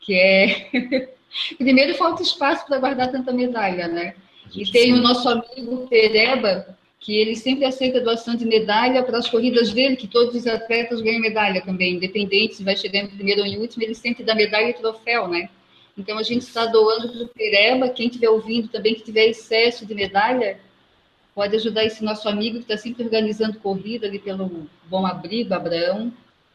que 0.00 0.14
é. 0.14 0.70
Primeiro, 1.58 1.96
falta 1.96 2.22
espaço 2.22 2.64
para 2.64 2.78
guardar 2.78 3.10
tanta 3.10 3.32
medalha, 3.32 3.88
né? 3.88 4.14
E 4.54 4.64
tem 4.70 4.92
o 4.92 5.02
nosso 5.02 5.28
amigo 5.28 5.88
Pereba, 5.88 6.76
que 7.00 7.16
ele 7.16 7.34
sempre 7.34 7.64
aceita 7.64 8.00
doação 8.00 8.36
de 8.36 8.46
medalha 8.46 9.02
para 9.02 9.18
as 9.18 9.28
corridas 9.28 9.72
dele, 9.72 9.96
que 9.96 10.06
todos 10.06 10.36
os 10.36 10.46
atletas 10.46 11.00
ganham 11.00 11.20
medalha 11.20 11.60
também, 11.62 11.96
independente 11.96 12.54
se 12.54 12.62
vai 12.62 12.76
chegar 12.76 13.00
em 13.00 13.08
primeiro 13.08 13.40
ou 13.40 13.46
em 13.46 13.58
último, 13.58 13.82
ele 13.82 13.96
sempre 13.96 14.22
dá 14.22 14.36
medalha 14.36 14.70
e 14.70 14.74
troféu, 14.74 15.26
né? 15.26 15.50
Então 15.96 16.18
a 16.18 16.22
gente 16.22 16.42
está 16.42 16.66
doando 16.66 17.08
para 17.08 17.22
o 17.22 17.28
Pereba, 17.28 17.88
quem 17.88 18.06
estiver 18.06 18.28
ouvindo 18.28 18.68
também, 18.68 18.94
que 18.94 19.02
tiver 19.02 19.26
excesso 19.26 19.86
de 19.86 19.94
medalha, 19.94 20.58
pode 21.34 21.54
ajudar 21.56 21.84
esse 21.84 22.02
nosso 22.02 22.28
amigo 22.28 22.56
que 22.56 22.64
está 22.64 22.76
sempre 22.76 23.04
organizando 23.04 23.58
corrida 23.58 24.06
ali 24.06 24.18
pelo 24.18 24.68
Bom 24.84 25.06
Abrigo, 25.06 25.54
Abraão, 25.54 26.12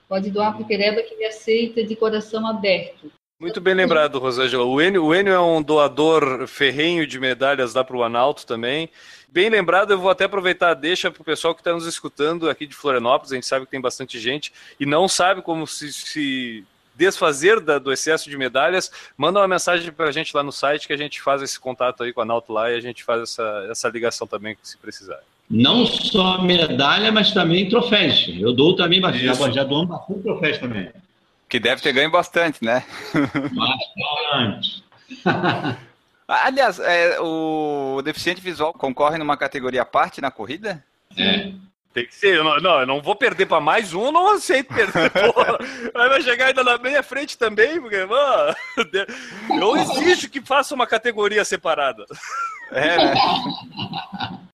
pode 0.07 0.29
doar 0.29 0.53
para 0.53 0.63
o 0.63 0.67
Pereba 0.67 1.01
que 1.01 1.13
ele 1.13 1.25
aceita 1.25 1.83
de 1.83 1.95
coração 1.95 2.45
aberto. 2.47 3.11
Muito 3.39 3.61
bem 3.61 3.73
lembrado, 3.73 4.19
Rosângela. 4.19 4.65
O 4.65 4.81
Enio, 4.81 5.05
o 5.05 5.15
Enio 5.15 5.31
é 5.31 5.39
um 5.39 5.61
doador 5.61 6.45
ferrenho 6.45 7.07
de 7.07 7.17
medalhas 7.17 7.73
lá 7.73 7.85
para 7.85 7.95
o 7.95 8.03
Analto 8.03 8.45
também. 8.45 8.89
Bem 9.29 9.49
lembrado, 9.49 9.91
eu 9.91 9.97
vou 9.97 10.09
até 10.09 10.25
aproveitar, 10.25 10.73
deixa 10.73 11.09
para 11.09 11.21
o 11.21 11.25
pessoal 11.25 11.55
que 11.55 11.61
está 11.61 11.71
nos 11.71 11.85
escutando 11.85 12.49
aqui 12.49 12.67
de 12.67 12.75
Florianópolis, 12.75 13.31
a 13.31 13.35
gente 13.35 13.45
sabe 13.45 13.63
que 13.63 13.71
tem 13.71 13.79
bastante 13.79 14.19
gente 14.19 14.51
e 14.77 14.85
não 14.85 15.07
sabe 15.07 15.41
como 15.41 15.65
se, 15.65 15.93
se 15.93 16.65
desfazer 16.99 17.61
da, 17.61 17.79
do 17.79 17.93
excesso 17.93 18.29
de 18.29 18.37
medalhas, 18.37 18.91
manda 19.17 19.39
uma 19.39 19.47
mensagem 19.47 19.89
para 19.89 20.09
a 20.09 20.11
gente 20.11 20.35
lá 20.35 20.43
no 20.43 20.51
site 20.51 20.85
que 20.85 20.93
a 20.93 20.97
gente 20.97 21.21
faz 21.21 21.41
esse 21.41 21.57
contato 21.57 22.03
aí 22.03 22.11
com 22.11 22.19
a 22.19 22.23
Analto 22.23 22.51
lá 22.51 22.69
e 22.69 22.75
a 22.75 22.81
gente 22.81 23.05
faz 23.05 23.23
essa, 23.23 23.67
essa 23.71 23.87
ligação 23.87 24.27
também, 24.27 24.57
se 24.61 24.77
precisar. 24.77 25.19
Não 25.49 25.85
só 25.85 26.41
medalha, 26.43 27.11
mas 27.11 27.31
também 27.31 27.69
troféus. 27.69 28.29
Eu 28.37 28.53
dou 28.53 28.75
também 28.75 28.99
bastante, 28.99 29.25
já, 29.25 29.49
já 29.49 29.63
dou 29.63 29.85
bastante 29.85 30.21
troféus 30.21 30.57
também. 30.57 30.91
Que 31.47 31.59
deve 31.59 31.81
ter 31.81 31.93
ganho 31.93 32.11
bastante, 32.11 32.63
né? 32.63 32.85
Bastante. 33.55 34.83
Aliás, 36.27 36.79
é, 36.79 37.19
o 37.19 38.01
deficiente 38.03 38.39
visual 38.39 38.71
concorre 38.73 39.17
numa 39.17 39.35
categoria 39.35 39.81
à 39.81 39.85
parte 39.85 40.21
na 40.21 40.29
corrida? 40.29 40.83
É. 41.17 41.51
Tem 41.99 42.07
que 42.07 42.15
ser. 42.15 42.37
Eu 42.37 42.43
não, 42.43 42.57
não, 42.57 42.79
eu 42.79 42.87
não 42.87 43.01
vou 43.01 43.15
perder 43.15 43.45
para 43.45 43.59
mais 43.59 43.93
um, 43.93 44.11
não 44.11 44.31
aceito 44.31 44.73
perder. 44.73 45.11
Porra. 45.11 45.57
Aí 45.93 46.09
vai 46.09 46.21
chegar 46.21 46.47
ainda 46.47 46.63
na 46.63 46.77
minha 46.77 47.03
frente 47.03 47.37
também, 47.37 47.81
porque, 47.81 48.05
mano, 48.05 48.55
eu 49.49 49.75
exijo 49.75 50.29
que 50.29 50.39
faça 50.39 50.73
uma 50.73 50.87
categoria 50.87 51.43
separada. 51.43 52.05
É, 52.71 52.97
né? 52.97 53.13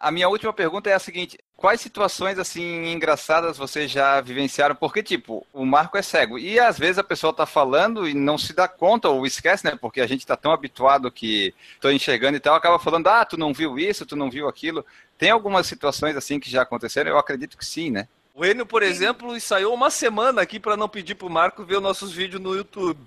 A 0.00 0.10
minha 0.10 0.30
última 0.30 0.50
pergunta 0.50 0.88
é 0.88 0.94
a 0.94 0.98
seguinte: 0.98 1.38
quais 1.54 1.78
situações 1.78 2.38
assim 2.38 2.90
engraçadas 2.90 3.58
vocês 3.58 3.90
já 3.90 4.18
vivenciaram? 4.22 4.74
Porque, 4.74 5.02
tipo, 5.02 5.46
o 5.52 5.66
Marco 5.66 5.98
é 5.98 6.02
cego 6.02 6.38
e 6.38 6.58
às 6.58 6.78
vezes 6.78 6.96
a 6.96 7.04
pessoa 7.04 7.34
tá 7.34 7.44
falando 7.44 8.08
e 8.08 8.14
não 8.14 8.38
se 8.38 8.54
dá 8.54 8.66
conta 8.66 9.10
ou 9.10 9.26
esquece, 9.26 9.66
né? 9.66 9.76
Porque 9.78 10.00
a 10.00 10.06
gente 10.06 10.26
tá 10.26 10.36
tão 10.36 10.52
habituado 10.52 11.12
que 11.12 11.54
tô 11.78 11.90
enxergando 11.90 12.38
e 12.38 12.40
tal, 12.40 12.54
acaba 12.54 12.78
falando, 12.78 13.08
ah, 13.08 13.26
tu 13.26 13.36
não 13.36 13.52
viu 13.52 13.78
isso, 13.78 14.06
tu 14.06 14.16
não 14.16 14.30
viu 14.30 14.48
aquilo. 14.48 14.86
Tem 15.18 15.28
algumas 15.28 15.66
situações 15.66 16.16
assim 16.16 16.40
que 16.40 16.50
já 16.50 16.62
aconteceram? 16.62 17.10
Eu 17.10 17.18
acredito 17.18 17.58
que 17.58 17.66
sim, 17.66 17.90
né? 17.90 18.08
O 18.34 18.42
Enio, 18.42 18.64
por 18.64 18.82
exemplo, 18.82 19.36
ensaiou 19.36 19.74
uma 19.74 19.90
semana 19.90 20.40
aqui 20.40 20.58
para 20.58 20.78
não 20.78 20.88
pedir 20.88 21.14
pro 21.14 21.28
Marco 21.28 21.62
ver 21.62 21.76
os 21.76 21.82
nossos 21.82 22.10
vídeos 22.10 22.40
no 22.40 22.54
YouTube. 22.54 23.00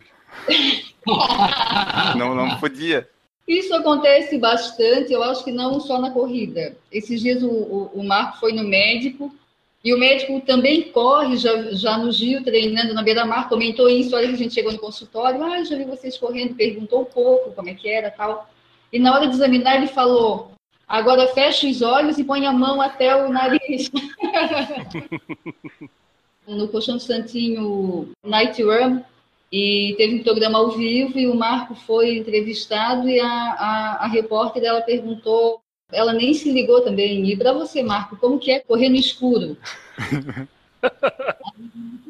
não, 2.15 2.35
não 2.35 2.59
podia. 2.59 3.09
Isso 3.47 3.73
acontece 3.75 4.37
bastante, 4.37 5.11
eu 5.11 5.23
acho 5.23 5.43
que 5.43 5.51
não 5.51 5.79
só 5.79 5.99
na 5.99 6.11
corrida. 6.11 6.77
Esses 6.91 7.21
dias 7.21 7.43
o, 7.43 7.49
o, 7.49 7.91
o 7.95 8.03
Marco 8.03 8.39
foi 8.39 8.53
no 8.53 8.63
médico 8.63 9.33
e 9.83 9.93
o 9.93 9.97
médico 9.97 10.39
também 10.41 10.83
corre, 10.83 11.35
já, 11.35 11.61
já 11.73 11.97
no 11.97 12.09
Gil, 12.09 12.41
treinando 12.41 12.93
na 12.93 13.03
beira-mar, 13.03 13.49
comentou 13.49 13.89
isso, 13.89 14.15
olha 14.15 14.29
que 14.29 14.35
a 14.35 14.37
gente 14.37 14.53
chegou 14.53 14.71
no 14.71 14.79
consultório, 14.79 15.43
ah, 15.43 15.61
já 15.63 15.75
vi 15.75 15.83
vocês 15.83 16.17
correndo, 16.17 16.55
perguntou 16.55 17.01
um 17.01 17.05
pouco 17.05 17.51
como 17.51 17.69
é 17.69 17.73
que 17.73 17.89
era 17.89 18.09
tal. 18.09 18.49
E 18.93 18.97
na 18.97 19.13
hora 19.13 19.27
de 19.27 19.33
examinar 19.33 19.75
ele 19.75 19.87
falou, 19.87 20.51
agora 20.87 21.27
fecha 21.33 21.67
os 21.67 21.81
olhos 21.81 22.17
e 22.17 22.23
põe 22.23 22.45
a 22.45 22.53
mão 22.53 22.81
até 22.81 23.13
o 23.13 23.27
nariz. 23.27 23.91
no 26.47 26.69
Colchão 26.69 26.99
Santinho 26.99 28.09
Night 28.23 28.63
Run, 28.63 29.01
e 29.53 29.93
teve 29.97 30.15
um 30.15 30.23
programa 30.23 30.57
ao 30.57 30.71
vivo 30.71 31.19
e 31.19 31.27
o 31.27 31.35
Marco 31.35 31.75
foi 31.75 32.17
entrevistado 32.17 33.07
e 33.07 33.19
a, 33.19 33.27
a, 33.27 33.97
a 34.01 34.07
repórter 34.07 34.63
ela 34.63 34.81
perguntou, 34.81 35.61
ela 35.91 36.11
nem 36.11 36.33
se 36.33 36.51
ligou 36.51 36.81
também, 36.81 37.29
e 37.29 37.37
para 37.37 37.53
você, 37.53 37.83
Marco, 37.83 38.17
como 38.17 38.39
que 38.39 38.49
é 38.49 38.59
correr 38.61 38.89
no 38.89 38.95
escuro? 38.95 39.55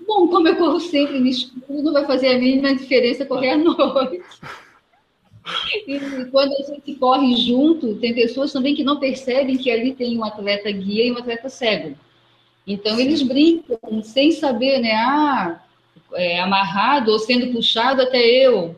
Bom, 0.07 0.29
como 0.29 0.47
eu 0.47 0.55
corro 0.55 0.79
sempre 0.79 1.19
no 1.19 1.27
escuro, 1.27 1.81
não 1.81 1.91
vai 1.91 2.05
fazer 2.07 2.29
a 2.29 2.39
mínima 2.39 2.73
diferença 2.73 3.25
correr 3.25 3.49
à 3.49 3.57
noite. 3.57 4.23
E 5.85 5.99
quando 6.31 6.53
a 6.53 6.63
gente 6.63 6.95
corre 6.95 7.35
junto, 7.35 7.95
tem 7.95 8.13
pessoas 8.13 8.53
também 8.53 8.73
que 8.73 8.85
não 8.85 9.01
percebem 9.01 9.57
que 9.57 9.69
ali 9.69 9.93
tem 9.93 10.17
um 10.17 10.23
atleta 10.23 10.71
guia 10.71 11.07
e 11.07 11.11
um 11.11 11.17
atleta 11.17 11.49
cego. 11.49 11.93
Então, 12.65 12.97
eles 12.97 13.21
brincam 13.21 14.01
sem 14.01 14.31
saber, 14.31 14.79
né? 14.79 14.93
Ah, 14.93 15.61
é, 16.15 16.39
amarrado 16.39 17.11
ou 17.11 17.19
sendo 17.19 17.51
puxado 17.51 18.01
até 18.01 18.19
eu. 18.19 18.75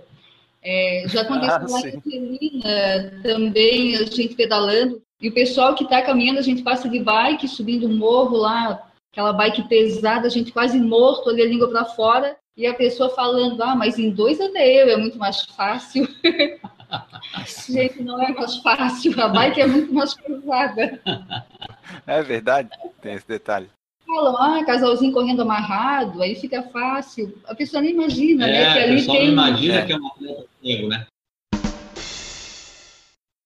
É, 0.63 1.05
já 1.07 1.21
aconteceu 1.21 1.55
ah, 1.55 1.67
lá 1.69 1.79
em 1.87 2.01
Celina, 2.01 3.21
também, 3.21 3.95
a 3.95 4.03
gente 4.03 4.33
pedalando, 4.33 4.99
e 5.21 5.29
o 5.29 5.33
pessoal 5.33 5.75
que 5.75 5.83
está 5.83 6.01
caminhando, 6.01 6.39
a 6.39 6.41
gente 6.43 6.63
passa 6.63 6.89
de 6.89 6.99
bike, 6.99 7.47
subindo 7.47 7.87
um 7.87 7.95
morro 7.95 8.37
lá, 8.37 8.89
aquela 9.11 9.31
bike 9.31 9.67
pesada, 9.69 10.25
a 10.25 10.29
gente 10.29 10.51
quase 10.51 10.79
morto, 10.79 11.29
ali 11.29 11.43
a 11.43 11.45
língua 11.45 11.69
para 11.69 11.85
fora, 11.85 12.35
e 12.57 12.65
a 12.65 12.73
pessoa 12.73 13.09
falando, 13.09 13.61
ah, 13.61 13.75
mas 13.75 13.99
em 13.99 14.09
dois 14.09 14.41
até 14.41 14.81
eu, 14.81 14.89
é 14.89 14.97
muito 14.97 15.19
mais 15.19 15.41
fácil. 15.41 16.07
gente, 17.67 18.01
não 18.01 18.19
é 18.19 18.31
mais 18.33 18.57
fácil, 18.57 19.21
a 19.21 19.27
bike 19.27 19.61
é 19.61 19.67
muito 19.67 19.93
mais 19.93 20.15
pesada. 20.15 20.99
É 22.07 22.23
verdade, 22.23 22.69
tem 23.01 23.13
esse 23.13 23.27
detalhe 23.27 23.69
falam, 24.05 24.37
ah, 24.37 24.63
casalzinho 24.63 25.11
correndo 25.11 25.41
amarrado, 25.41 26.21
aí 26.21 26.35
fica 26.35 26.63
fácil. 26.63 27.37
A 27.45 27.55
pessoa 27.55 27.81
nem 27.81 27.91
imagina, 27.91 28.47
é, 28.47 28.51
né? 28.51 28.73
Que 28.73 28.79
ali 28.79 29.05
tem. 29.05 29.29
imagina 29.29 29.75
é. 29.75 29.85
que 29.85 29.93
é 29.93 29.97
um 29.97 30.07
atleta 30.07 30.45
cego, 30.61 30.87
né? 30.87 31.07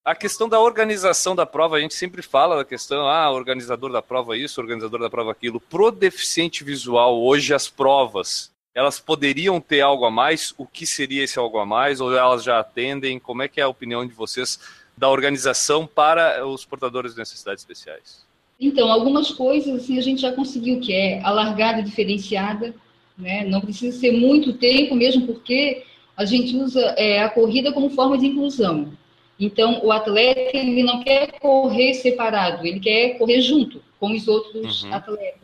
A 0.06 0.16
questão 0.16 0.50
da 0.50 0.60
organização 0.60 1.36
da 1.36 1.46
prova, 1.46 1.76
a 1.76 1.80
gente 1.80 1.94
sempre 1.94 2.22
fala 2.22 2.58
da 2.58 2.66
questão, 2.66 3.08
ah, 3.08 3.30
organizador 3.32 3.92
da 3.92 4.02
prova 4.02 4.36
isso, 4.36 4.60
organizador 4.60 5.00
da 5.00 5.10
prova 5.10 5.32
aquilo. 5.32 5.60
Pro 5.60 5.92
deficiente 5.92 6.64
visual, 6.64 7.22
hoje 7.22 7.54
as 7.54 7.68
provas, 7.68 8.52
elas 8.74 9.00
poderiam 9.00 9.62
ter 9.62 9.82
algo 9.82 10.06
a 10.06 10.12
mais? 10.12 10.54
O 10.58 10.66
que 10.66 10.86
seria 10.88 11.24
esse 11.24 11.38
algo 11.38 11.60
a 11.60 11.66
mais? 11.66 12.02
Ou 12.02 12.16
elas 12.16 12.44
já 12.44 12.60
atendem? 12.60 13.20
Como 13.20 13.44
é 13.44 13.48
que 13.48 13.62
é 13.62 13.64
a 13.64 13.68
opinião 13.68 14.06
de 14.06 14.14
vocês 14.14 14.60
da 14.98 15.10
organização 15.10 15.86
para 15.86 16.46
os 16.46 16.66
portadores 16.66 17.14
de 17.14 17.20
necessidades 17.20 17.62
especiais? 17.62 18.29
Então, 18.60 18.92
algumas 18.92 19.32
coisas 19.32 19.84
assim, 19.84 19.98
a 19.98 20.02
gente 20.02 20.22
já 20.22 20.34
conseguiu, 20.34 20.82
que 20.82 20.94
é 20.94 21.22
a 21.24 21.32
largada 21.32 21.82
diferenciada, 21.82 22.76
né? 23.18 23.46
não 23.46 23.62
precisa 23.62 23.98
ser 23.98 24.12
muito 24.12 24.54
tempo, 24.54 24.96
mesmo 24.96 25.26
porque 25.26 25.84
a 26.18 26.26
gente 26.26 26.56
usa 26.58 26.82
é, 26.98 27.22
a 27.22 27.30
corrida 27.30 27.72
como 27.72 27.90
forma 27.90 28.18
de 28.18 28.28
inclusão. 28.28 28.92
Então, 29.40 29.80
o 29.86 29.92
atleta 29.92 30.58
ele 30.58 30.84
não 30.84 31.02
quer 31.02 31.40
correr 31.40 31.94
separado, 31.94 32.68
ele 32.68 32.82
quer 32.82 33.18
correr 33.18 33.40
junto 33.40 33.82
com 33.98 34.12
os 34.12 34.28
outros 34.28 34.84
uhum. 34.84 34.94
atletas. 34.94 35.40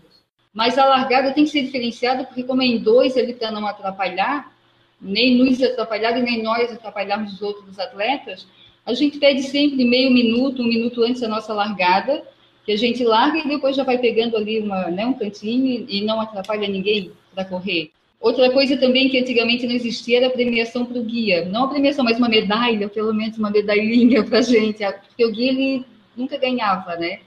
Mas 0.54 0.78
a 0.78 0.86
largada 0.86 1.32
tem 1.32 1.46
que 1.46 1.50
ser 1.50 1.64
diferenciada, 1.64 2.26
porque 2.26 2.44
como 2.44 2.62
é 2.62 2.66
em 2.66 2.80
dois, 2.80 3.16
ele 3.16 3.34
para 3.34 3.52
não 3.52 3.66
atrapalhar, 3.66 4.54
nem 5.00 5.38
nos 5.38 5.62
atrapalhar 5.64 6.18
e 6.18 6.22
nem 6.22 6.44
nós 6.44 6.72
atrapalharmos 6.72 7.34
os 7.34 7.42
outros 7.42 7.80
atletas, 7.80 8.46
a 8.86 8.94
gente 8.94 9.18
pede 9.18 9.44
sempre 9.44 9.86
meio 9.86 10.12
minuto, 10.12 10.62
um 10.62 10.68
minuto 10.68 11.02
antes 11.04 11.22
da 11.22 11.28
nossa 11.28 11.54
largada, 11.54 12.24
que 12.66 12.72
a 12.72 12.78
gente 12.78 13.04
larga 13.04 13.38
e 13.38 13.48
depois 13.48 13.76
já 13.76 13.84
vai 13.84 13.98
pegando 13.98 14.36
ali 14.36 14.60
uma, 14.60 14.90
né, 14.90 15.06
um 15.06 15.14
cantinho 15.14 15.86
e 15.88 16.04
não 16.04 16.20
atrapalha 16.20 16.68
ninguém 16.68 17.12
para 17.34 17.46
correr. 17.46 17.92
Outra 18.20 18.50
coisa 18.50 18.76
também 18.78 19.08
que 19.08 19.20
antigamente 19.20 19.68
não 19.68 19.76
existia 19.76 20.18
era 20.18 20.28
a 20.28 20.32
premiação 20.32 20.84
para 20.84 20.98
o 20.98 21.04
guia. 21.04 21.46
Não 21.46 21.66
a 21.66 21.68
premiação, 21.68 22.04
mas 22.04 22.18
uma 22.18 22.28
medalha, 22.28 22.90
pelo 22.90 23.14
menos 23.14 23.38
uma 23.38 23.52
medalhinha 23.52 24.24
para 24.24 24.40
a 24.40 24.42
gente. 24.42 24.84
Porque 25.08 25.26
o 25.26 25.32
guia 25.32 25.52
ele 25.52 25.86
nunca 26.18 26.38
ganhava, 26.38 26.96
né? 26.96 27.20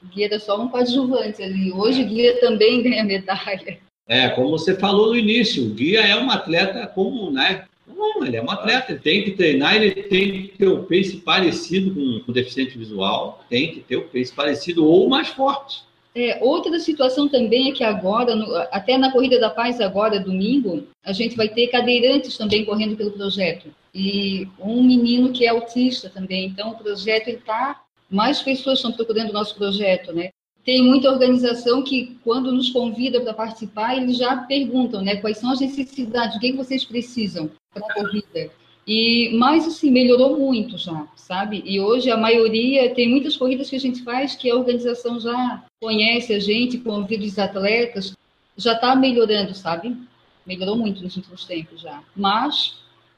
O 0.00 0.06
guia 0.06 0.26
era 0.26 0.38
só 0.38 0.60
um 0.60 0.68
coadjuvante 0.68 1.42
ali. 1.42 1.72
Hoje 1.72 2.02
o 2.02 2.06
guia 2.06 2.38
também 2.40 2.82
ganha 2.84 3.02
medalha. 3.02 3.78
É, 4.06 4.28
como 4.28 4.50
você 4.50 4.76
falou 4.76 5.08
no 5.08 5.16
início, 5.16 5.64
o 5.64 5.74
guia 5.74 6.02
é 6.02 6.14
um 6.14 6.30
atleta 6.30 6.86
comum, 6.86 7.32
né? 7.32 7.64
Não, 7.94 8.24
ele 8.24 8.36
é 8.36 8.42
um 8.42 8.50
atleta, 8.50 8.92
ele 8.92 9.00
tem 9.00 9.24
que 9.24 9.32
treinar, 9.32 9.76
ele 9.76 9.90
tem 10.02 10.30
que 10.30 10.58
ter 10.58 10.68
o 10.68 10.84
pace 10.84 11.16
parecido 11.16 11.94
com, 11.94 12.30
o 12.30 12.32
deficiente 12.32 12.76
visual, 12.78 13.44
tem 13.48 13.72
que 13.72 13.80
ter 13.80 13.96
o 13.96 14.08
pace 14.08 14.32
parecido 14.32 14.86
ou 14.86 15.08
mais 15.08 15.28
forte. 15.28 15.82
É, 16.14 16.38
outra 16.42 16.78
situação 16.80 17.28
também 17.28 17.70
é 17.70 17.74
que 17.74 17.84
agora, 17.84 18.34
no, 18.34 18.56
até 18.72 18.98
na 18.98 19.12
Corrida 19.12 19.38
da 19.38 19.50
Paz, 19.50 19.80
agora, 19.80 20.18
domingo, 20.18 20.84
a 21.04 21.12
gente 21.12 21.36
vai 21.36 21.48
ter 21.48 21.68
cadeirantes 21.68 22.36
também 22.36 22.64
correndo 22.64 22.96
pelo 22.96 23.12
projeto. 23.12 23.68
E 23.94 24.48
um 24.58 24.82
menino 24.82 25.32
que 25.32 25.44
é 25.44 25.48
autista 25.48 26.08
também. 26.08 26.46
Então, 26.46 26.70
o 26.70 26.78
projeto 26.78 27.28
está. 27.28 27.82
Mais 28.10 28.42
pessoas 28.42 28.78
estão 28.78 28.90
procurando 28.90 29.30
o 29.30 29.34
nosso 29.34 29.54
projeto, 29.54 30.12
né? 30.12 30.30
Tem 30.68 30.82
muita 30.82 31.10
organização 31.10 31.82
que, 31.82 32.18
quando 32.22 32.52
nos 32.52 32.68
convida 32.68 33.22
para 33.22 33.32
participar, 33.32 33.96
eles 33.96 34.18
já 34.18 34.36
perguntam, 34.36 35.00
né? 35.00 35.16
Quais 35.16 35.38
são 35.38 35.50
as 35.50 35.60
necessidades, 35.60 36.36
o 36.36 36.38
que, 36.38 36.48
é 36.48 36.50
que 36.50 36.58
vocês 36.58 36.84
precisam 36.84 37.50
para 37.72 37.86
a 37.86 37.94
corrida. 37.94 38.50
E, 38.86 39.34
mas, 39.38 39.66
assim, 39.66 39.90
melhorou 39.90 40.38
muito 40.38 40.76
já, 40.76 41.08
sabe? 41.16 41.62
E 41.64 41.80
hoje 41.80 42.10
a 42.10 42.18
maioria, 42.18 42.94
tem 42.94 43.08
muitas 43.08 43.34
corridas 43.34 43.70
que 43.70 43.76
a 43.76 43.80
gente 43.80 44.02
faz 44.04 44.34
que 44.34 44.50
a 44.50 44.56
organização 44.56 45.18
já 45.18 45.64
conhece 45.80 46.34
a 46.34 46.38
gente, 46.38 46.76
convida 46.76 47.24
os 47.24 47.38
atletas, 47.38 48.14
já 48.54 48.74
está 48.74 48.94
melhorando, 48.94 49.54
sabe? 49.54 49.96
Melhorou 50.44 50.76
muito 50.76 51.02
nos 51.02 51.16
últimos 51.16 51.46
tempos 51.46 51.80
já. 51.80 52.02
Mas 52.14 52.76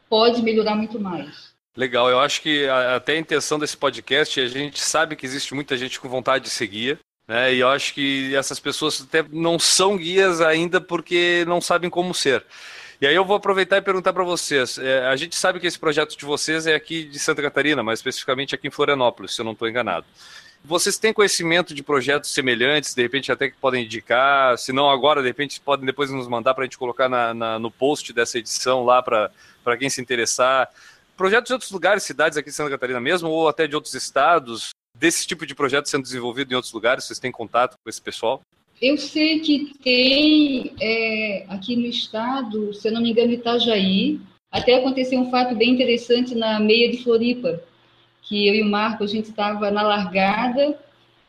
pode 0.08 0.40
melhorar 0.40 0.76
muito 0.76 1.00
mais. 1.00 1.50
Legal, 1.76 2.08
eu 2.08 2.20
acho 2.20 2.42
que 2.42 2.68
até 2.68 3.14
a 3.14 3.18
intenção 3.18 3.58
desse 3.58 3.76
podcast, 3.76 4.40
a 4.40 4.46
gente 4.46 4.78
sabe 4.78 5.16
que 5.16 5.26
existe 5.26 5.52
muita 5.52 5.76
gente 5.76 5.98
com 5.98 6.08
vontade 6.08 6.44
de 6.44 6.50
seguir, 6.50 7.00
Né? 7.30 7.54
E 7.54 7.60
eu 7.60 7.68
acho 7.68 7.94
que 7.94 8.34
essas 8.34 8.58
pessoas 8.58 9.02
até 9.02 9.24
não 9.30 9.56
são 9.56 9.96
guias 9.96 10.40
ainda 10.40 10.80
porque 10.80 11.44
não 11.46 11.60
sabem 11.60 11.88
como 11.88 12.12
ser. 12.12 12.44
E 13.00 13.06
aí 13.06 13.14
eu 13.14 13.24
vou 13.24 13.36
aproveitar 13.36 13.76
e 13.76 13.80
perguntar 13.80 14.12
para 14.12 14.24
vocês. 14.24 14.78
É, 14.78 15.06
a 15.06 15.14
gente 15.14 15.36
sabe 15.36 15.60
que 15.60 15.66
esse 15.68 15.78
projeto 15.78 16.18
de 16.18 16.24
vocês 16.24 16.66
é 16.66 16.74
aqui 16.74 17.04
de 17.04 17.20
Santa 17.20 17.40
Catarina, 17.40 17.84
mas 17.84 18.00
especificamente 18.00 18.52
aqui 18.52 18.66
em 18.66 18.70
Florianópolis, 18.72 19.32
se 19.32 19.40
eu 19.40 19.44
não 19.44 19.52
estou 19.52 19.68
enganado. 19.68 20.04
Vocês 20.64 20.98
têm 20.98 21.12
conhecimento 21.12 21.72
de 21.72 21.84
projetos 21.84 22.34
semelhantes, 22.34 22.94
de 22.94 23.00
repente 23.00 23.30
até 23.30 23.48
que 23.48 23.56
podem 23.58 23.84
indicar, 23.84 24.58
se 24.58 24.72
não 24.72 24.90
agora, 24.90 25.22
de 25.22 25.28
repente 25.28 25.60
podem 25.60 25.86
depois 25.86 26.10
nos 26.10 26.26
mandar 26.26 26.52
para 26.52 26.64
a 26.64 26.66
gente 26.66 26.76
colocar 26.76 27.08
na, 27.08 27.32
na, 27.32 27.58
no 27.60 27.70
post 27.70 28.12
dessa 28.12 28.38
edição 28.38 28.84
lá 28.84 29.00
para 29.00 29.76
quem 29.78 29.88
se 29.88 30.00
interessar. 30.00 30.68
Projetos 31.16 31.46
de 31.46 31.52
outros 31.52 31.70
lugares, 31.70 32.02
cidades 32.02 32.36
aqui 32.36 32.50
de 32.50 32.56
Santa 32.56 32.70
Catarina 32.70 32.98
mesmo, 32.98 33.28
ou 33.28 33.48
até 33.48 33.68
de 33.68 33.76
outros 33.76 33.94
estados, 33.94 34.70
desse 34.94 35.26
tipo 35.26 35.46
de 35.46 35.54
projeto 35.54 35.88
sendo 35.88 36.02
desenvolvido 36.02 36.52
em 36.52 36.54
outros 36.54 36.72
lugares, 36.72 37.04
vocês 37.04 37.18
têm 37.18 37.32
contato 37.32 37.76
com 37.82 37.88
esse 37.88 38.00
pessoal? 38.00 38.40
Eu 38.80 38.96
sei 38.96 39.40
que 39.40 39.74
tem 39.82 40.72
é, 40.80 41.44
aqui 41.48 41.76
no 41.76 41.86
estado, 41.86 42.72
se 42.72 42.88
eu 42.88 42.92
não 42.92 43.02
me 43.02 43.10
engano, 43.10 43.32
Itajaí, 43.32 44.18
até 44.50 44.74
aconteceu 44.74 45.20
um 45.20 45.30
fato 45.30 45.54
bem 45.54 45.70
interessante 45.70 46.34
na 46.34 46.58
meia 46.58 46.90
de 46.90 47.02
Floripa, 47.02 47.62
que 48.22 48.48
eu 48.48 48.54
e 48.54 48.62
o 48.62 48.66
Marco, 48.66 49.04
a 49.04 49.06
gente 49.06 49.30
estava 49.30 49.70
na 49.70 49.82
largada 49.82 50.78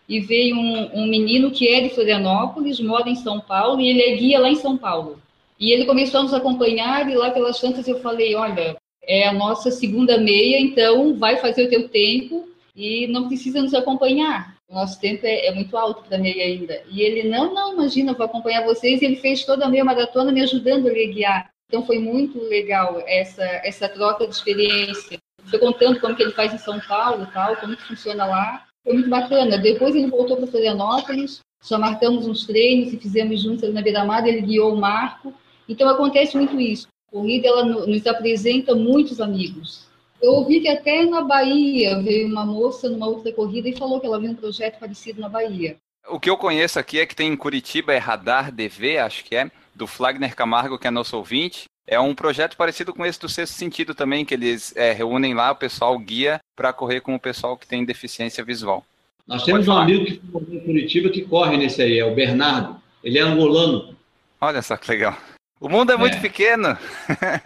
e 0.07 0.19
veio 0.19 0.55
um, 0.55 1.01
um, 1.01 1.07
menino 1.07 1.51
que 1.51 1.67
é 1.67 1.81
de 1.81 1.89
Florianópolis, 1.89 2.79
mora 2.79 3.09
em 3.09 3.15
São 3.15 3.39
Paulo, 3.39 3.81
e 3.81 3.89
ele 3.89 4.01
é 4.01 4.15
guia 4.15 4.39
lá 4.39 4.49
em 4.49 4.55
São 4.55 4.77
Paulo. 4.77 5.21
E 5.59 5.71
ele 5.71 5.85
começou 5.85 6.21
a 6.21 6.23
nos 6.23 6.33
acompanhar, 6.33 7.09
e 7.09 7.15
lá 7.15 7.31
pelas 7.31 7.59
tantas 7.59 7.87
eu 7.87 7.99
falei, 7.99 8.33
olha, 8.35 8.75
é 9.03 9.27
a 9.27 9.33
nossa 9.33 9.71
segunda 9.71 10.17
meia, 10.17 10.59
então 10.59 11.15
vai 11.15 11.37
fazer 11.37 11.65
o 11.65 11.69
teu 11.69 11.89
tempo 11.89 12.47
e 12.81 13.05
não 13.05 13.27
precisa 13.27 13.61
nos 13.61 13.75
acompanhar. 13.75 14.55
O 14.67 14.73
nosso 14.73 14.99
tempo 14.99 15.23
é, 15.23 15.45
é 15.45 15.53
muito 15.53 15.77
alto 15.77 16.01
para 16.01 16.17
meia 16.17 16.43
ainda. 16.43 16.81
E 16.89 17.01
ele, 17.01 17.29
não, 17.29 17.53
não, 17.53 17.73
imagina, 17.73 18.13
vou 18.13 18.25
acompanhar 18.25 18.65
vocês. 18.65 19.01
E 19.01 19.05
ele 19.05 19.17
fez 19.17 19.45
toda 19.45 19.65
a 19.65 19.69
meia 19.69 19.83
maratona 19.83 20.31
me 20.31 20.41
ajudando 20.41 20.87
a 20.87 20.91
guiar. 20.93 21.51
Então 21.67 21.85
foi 21.85 21.99
muito 21.99 22.41
legal 22.41 23.03
essa, 23.05 23.43
essa 23.43 23.87
troca 23.87 24.25
de 24.25 24.33
experiência. 24.33 25.19
Foi 25.45 25.59
contando 25.59 25.99
como 25.99 26.15
que 26.15 26.23
ele 26.23 26.31
faz 26.31 26.53
em 26.53 26.57
São 26.57 26.79
Paulo, 26.79 27.27
tal, 27.31 27.55
como 27.57 27.77
que 27.77 27.83
funciona 27.83 28.25
lá. 28.25 28.65
Foi 28.83 28.93
muito 28.93 29.09
bacana. 29.09 29.59
Depois 29.59 29.95
ele 29.95 30.07
voltou 30.07 30.37
para 30.37 30.47
Florianópolis, 30.47 31.39
só 31.61 31.77
marcamos 31.77 32.25
uns 32.25 32.47
treinos 32.47 32.91
e 32.91 32.97
fizemos 32.97 33.43
juntos 33.43 33.71
na 33.71 33.81
beira-mar, 33.81 34.25
ele 34.25 34.41
guiou 34.41 34.73
o 34.73 34.77
Marco. 34.77 35.31
Então 35.69 35.87
acontece 35.87 36.35
muito 36.35 36.59
isso. 36.59 36.87
A 37.07 37.11
corrida 37.11 37.47
ela 37.47 37.63
nos 37.63 38.07
apresenta 38.07 38.73
muitos 38.73 39.21
amigos. 39.21 39.90
Eu 40.21 40.33
ouvi 40.33 40.59
que 40.59 40.67
até 40.67 41.03
na 41.05 41.21
Bahia 41.21 41.99
veio 42.01 42.27
uma 42.27 42.45
moça 42.45 42.87
numa 42.89 43.07
outra 43.07 43.31
corrida 43.31 43.67
e 43.67 43.77
falou 43.77 43.99
que 43.99 44.05
ela 44.05 44.19
viu 44.19 44.31
um 44.31 44.35
projeto 44.35 44.79
parecido 44.79 45.19
na 45.19 45.27
Bahia. 45.27 45.77
O 46.07 46.19
que 46.19 46.29
eu 46.29 46.37
conheço 46.37 46.79
aqui 46.79 46.99
é 46.99 47.05
que 47.05 47.15
tem 47.15 47.31
em 47.31 47.37
Curitiba, 47.37 47.93
é 47.93 47.97
Radar 47.97 48.51
DV, 48.51 48.97
acho 48.99 49.23
que 49.23 49.35
é, 49.35 49.49
do 49.73 49.87
Flagner 49.87 50.35
Camargo, 50.35 50.77
que 50.77 50.87
é 50.87 50.91
nosso 50.91 51.17
ouvinte. 51.17 51.65
É 51.87 51.99
um 51.99 52.13
projeto 52.13 52.55
parecido 52.55 52.93
com 52.93 53.05
esse 53.05 53.19
do 53.19 53.27
Sexto 53.27 53.53
Sentido 53.53 53.95
também, 53.95 54.23
que 54.23 54.33
eles 54.33 54.75
é, 54.75 54.91
reúnem 54.91 55.33
lá 55.33 55.51
o 55.51 55.55
pessoal 55.55 55.97
guia 55.97 56.39
para 56.55 56.71
correr 56.71 57.01
com 57.01 57.15
o 57.15 57.19
pessoal 57.19 57.57
que 57.57 57.67
tem 57.67 57.83
deficiência 57.83 58.43
visual. 58.43 58.85
Nós 59.27 59.43
temos 59.43 59.67
um 59.67 59.73
amigo 59.73 60.05
que 60.05 60.21
em 60.55 60.59
Curitiba 60.59 61.09
que 61.09 61.21
corre 61.23 61.57
nesse 61.57 61.81
aí, 61.81 61.99
é 61.99 62.05
o 62.05 62.13
Bernardo. 62.13 62.79
Ele 63.03 63.17
é 63.17 63.21
angolano. 63.21 63.95
Olha 64.39 64.61
só 64.61 64.77
que 64.77 64.89
legal. 64.89 65.17
O 65.59 65.69
mundo 65.69 65.91
é 65.91 65.97
muito 65.97 66.17
é. 66.17 66.19
pequeno. 66.19 66.77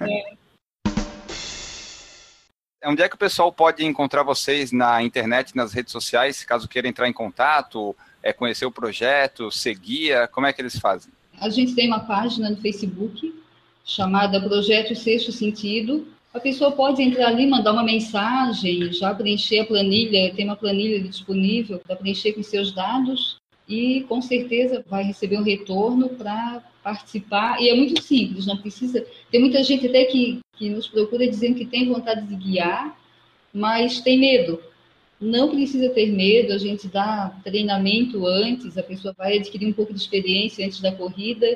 É. 0.02 0.36
Onde 2.86 3.02
é 3.02 3.10
que 3.10 3.16
o 3.16 3.20
pessoal 3.20 3.52
pode 3.52 3.84
encontrar 3.84 4.22
vocês 4.22 4.72
na 4.72 5.02
internet, 5.02 5.56
nas 5.56 5.74
redes 5.74 5.92
sociais, 5.92 6.44
caso 6.44 6.68
queira 6.68 6.88
entrar 6.88 7.08
em 7.08 7.14
contato, 7.14 7.96
é, 8.22 8.32
conhecer 8.32 8.66
o 8.66 8.72
projeto, 8.72 9.52
seguir? 9.52 10.28
Como 10.30 10.46
é 10.46 10.54
que 10.54 10.62
eles 10.62 10.78
fazem? 10.78 11.12
A 11.40 11.50
gente 11.50 11.74
tem 11.74 11.88
uma 11.88 12.02
página 12.02 12.50
no 12.50 12.58
Facebook 12.58 13.34
chamada 13.84 14.40
Projeto 14.40 14.96
Sexto 14.96 15.32
Sentido. 15.32 16.08
A 16.34 16.40
pessoa 16.40 16.72
pode 16.72 17.02
entrar 17.02 17.28
ali, 17.28 17.48
mandar 17.48 17.72
uma 17.72 17.84
mensagem, 17.84 18.92
já 18.92 19.14
preencher 19.16 19.60
a 19.60 19.66
planilha, 19.66 20.34
tem 20.36 20.46
uma 20.46 20.56
planilha 20.56 21.02
disponível 21.02 21.80
para 21.80 21.96
preencher 21.96 22.34
com 22.34 22.44
seus 22.44 22.72
dados 22.72 23.38
e 23.68 24.06
com 24.08 24.22
certeza 24.22 24.84
vai 24.88 25.04
receber 25.04 25.38
um 25.38 25.44
retorno 25.44 26.10
para 26.10 26.62
participar. 26.86 27.60
E 27.60 27.68
é 27.68 27.76
muito 27.76 28.00
simples, 28.04 28.46
não 28.46 28.58
precisa. 28.58 29.04
Tem 29.32 29.42
muita 29.42 29.64
gente 29.64 29.88
até 29.88 30.06
que, 30.06 30.40
que 30.56 30.70
nos 30.70 30.88
procura 30.88 31.28
dizendo 31.28 31.56
que 31.56 31.66
tem 31.66 31.88
vontade 31.88 32.28
de 32.28 32.36
guiar, 32.36 32.96
mas 33.52 34.00
tem 34.02 34.20
medo. 34.20 34.62
Não 35.20 35.50
precisa 35.50 35.90
ter 35.90 36.12
medo, 36.12 36.54
a 36.54 36.60
gente 36.60 36.88
dá 36.88 37.36
treinamento 37.44 38.28
antes, 38.28 38.78
a 38.78 38.84
pessoa 38.84 39.16
vai 39.18 39.38
adquirir 39.38 39.68
um 39.68 39.74
pouco 39.74 39.94
de 39.94 40.00
experiência 40.00 40.64
antes 40.64 40.80
da 40.80 40.92
corrida 40.92 41.48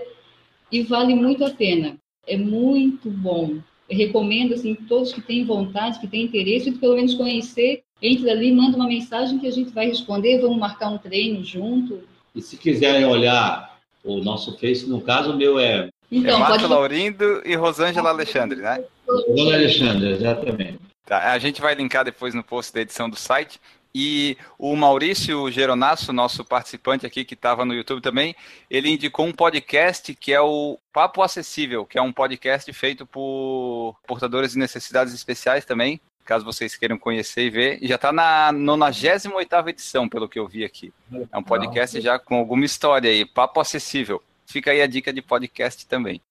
e 0.72 0.82
vale 0.82 1.14
muito 1.14 1.46
a 1.46 1.52
pena. 1.52 1.98
É 2.26 2.36
muito 2.36 3.12
bom. 3.12 3.60
Eu 3.88 3.98
recomendo 3.98 4.56
assim 4.56 4.74
todos 4.74 5.14
que 5.14 5.22
têm 5.22 5.44
vontade, 5.44 6.00
que 6.00 6.08
têm 6.08 6.24
interesse, 6.24 6.72
de 6.72 6.78
pelo 6.80 6.96
menos 6.96 7.14
conhecer, 7.14 7.84
entre 8.02 8.30
ali, 8.30 8.52
manda 8.52 8.78
uma 8.78 8.88
mensagem 8.88 9.38
que 9.38 9.48
a 9.48 9.52
gente 9.52 9.72
vai 9.72 9.88
responder, 9.88 10.40
vamos 10.40 10.58
marcar 10.58 10.90
um 10.90 10.98
treino 10.98 11.44
junto. 11.44 12.02
E 12.34 12.42
se 12.42 12.56
quiserem 12.56 13.06
olhar 13.06 13.69
o 14.18 14.24
nosso 14.24 14.58
Face, 14.58 14.88
no 14.88 15.02
caso, 15.02 15.32
o 15.32 15.38
meu 15.38 15.60
é. 15.60 15.90
Então, 16.12 16.36
é 16.36 16.40
Marco 16.40 16.60
pode... 16.60 16.68
Laurindo 16.68 17.42
e 17.46 17.56
Rosângela 17.56 18.10
Alexandre, 18.10 18.60
né? 18.60 18.84
Rosângela 19.08 19.56
Alexandre, 19.56 20.12
exatamente. 20.12 20.80
Tá, 21.06 21.32
a 21.32 21.40
gente 21.40 21.62
vai 21.62 21.76
linkar 21.76 22.06
depois 22.06 22.34
no 22.34 22.44
post 22.44 22.74
da 22.74 22.82
edição 22.82 23.10
do 23.10 23.16
site. 23.16 23.60
E 23.94 24.38
o 24.58 24.76
Maurício 24.76 25.50
Geronasso, 25.50 26.14
nosso 26.14 26.46
participante 26.46 27.08
aqui 27.08 27.26
que 27.26 27.34
estava 27.34 27.66
no 27.66 27.74
YouTube 27.74 28.02
também, 28.02 28.36
ele 28.70 28.90
indicou 28.90 29.26
um 29.26 29.32
podcast 29.32 30.14
que 30.14 30.32
é 30.32 30.40
o 30.40 30.78
Papo 30.94 31.24
Acessível, 31.24 31.88
que 31.88 31.98
é 31.98 32.02
um 32.02 32.14
podcast 32.14 32.72
feito 32.72 33.04
por 33.08 33.96
portadores 34.06 34.52
de 34.52 34.60
necessidades 34.60 35.12
especiais 35.12 35.66
também, 35.66 36.00
caso 36.30 36.46
vocês 36.46 36.76
queiram 36.76 36.96
conhecer 36.96 37.48
e 37.48 37.50
ver. 37.50 37.80
E 37.82 37.88
já 37.88 37.96
está 37.96 38.12
na 38.12 38.52
98 38.52 39.68
edição, 39.70 40.08
pelo 40.08 40.30
que 40.30 40.38
eu 40.38 40.48
vi 40.48 40.64
aqui. 40.64 40.94
É 41.32 41.36
um 41.36 41.42
podcast 41.42 42.00
já 42.00 42.20
com 42.20 42.36
alguma 42.36 42.64
história 42.66 43.10
aí, 43.10 43.26
papo 43.26 43.60
acessível. 43.60 44.22
Fica 44.46 44.70
aí 44.70 44.80
a 44.80 44.86
dica 44.86 45.12
de 45.12 45.24
podcast 45.24 45.88
também. 45.88 46.22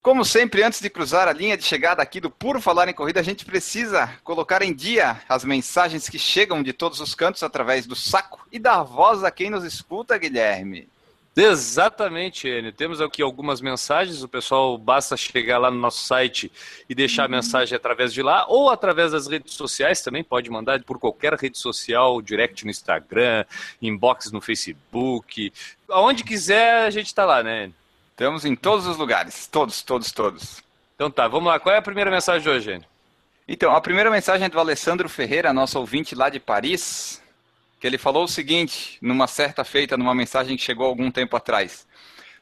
Como 0.00 0.24
sempre, 0.24 0.62
antes 0.62 0.80
de 0.80 0.88
cruzar 0.88 1.26
a 1.26 1.32
linha 1.32 1.56
de 1.56 1.64
chegada 1.64 2.00
aqui 2.00 2.20
do 2.20 2.30
Puro 2.30 2.60
Falar 2.60 2.88
em 2.88 2.94
Corrida, 2.94 3.18
a 3.18 3.24
gente 3.24 3.44
precisa 3.44 4.08
colocar 4.22 4.62
em 4.62 4.72
dia 4.72 5.20
as 5.28 5.44
mensagens 5.44 6.08
que 6.08 6.20
chegam 6.20 6.62
de 6.62 6.72
todos 6.72 7.00
os 7.00 7.12
cantos 7.12 7.42
através 7.42 7.86
do 7.86 7.96
saco 7.96 8.46
e 8.52 8.58
da 8.60 8.84
voz 8.84 9.24
a 9.24 9.32
quem 9.32 9.50
nos 9.50 9.64
escuta, 9.64 10.16
Guilherme. 10.16 10.88
Exatamente, 11.34 12.46
Enio. 12.46 12.72
Temos 12.72 13.00
aqui 13.00 13.22
algumas 13.22 13.60
mensagens. 13.62 14.22
O 14.22 14.28
pessoal 14.28 14.76
basta 14.76 15.16
chegar 15.16 15.58
lá 15.58 15.70
no 15.70 15.78
nosso 15.78 16.04
site 16.04 16.52
e 16.88 16.94
deixar 16.94 17.22
a 17.22 17.24
uhum. 17.24 17.32
mensagem 17.32 17.74
através 17.74 18.12
de 18.12 18.22
lá 18.22 18.46
ou 18.48 18.68
através 18.68 19.12
das 19.12 19.26
redes 19.26 19.54
sociais 19.54 20.02
também. 20.02 20.22
Pode 20.22 20.50
mandar 20.50 20.82
por 20.82 20.98
qualquer 20.98 21.32
rede 21.34 21.56
social, 21.56 22.20
direct 22.20 22.64
no 22.64 22.70
Instagram, 22.70 23.46
inbox 23.80 24.30
no 24.30 24.42
Facebook. 24.42 25.52
Aonde 25.88 26.22
quiser, 26.22 26.84
a 26.84 26.90
gente 26.90 27.06
está 27.06 27.24
lá, 27.24 27.42
né? 27.42 27.64
Enio? 27.64 27.74
Estamos 28.10 28.44
em 28.44 28.54
todos 28.54 28.86
os 28.86 28.98
lugares. 28.98 29.46
Todos, 29.46 29.80
todos, 29.82 30.12
todos. 30.12 30.62
Então 30.94 31.10
tá, 31.10 31.26
vamos 31.28 31.48
lá. 31.48 31.58
Qual 31.58 31.74
é 31.74 31.78
a 31.78 31.82
primeira 31.82 32.10
mensagem 32.10 32.42
de 32.42 32.50
hoje, 32.50 32.72
Enio? 32.72 32.92
Então, 33.48 33.74
a 33.74 33.80
primeira 33.80 34.10
mensagem 34.10 34.46
é 34.46 34.48
do 34.48 34.60
Alessandro 34.60 35.08
Ferreira, 35.08 35.52
nosso 35.52 35.78
ouvinte 35.78 36.14
lá 36.14 36.28
de 36.28 36.38
Paris 36.38 37.21
que 37.82 37.86
ele 37.88 37.98
falou 37.98 38.22
o 38.22 38.28
seguinte, 38.28 38.96
numa 39.02 39.26
certa 39.26 39.64
feita, 39.64 39.96
numa 39.96 40.14
mensagem 40.14 40.56
que 40.56 40.62
chegou 40.62 40.86
algum 40.86 41.10
tempo 41.10 41.36
atrás. 41.36 41.84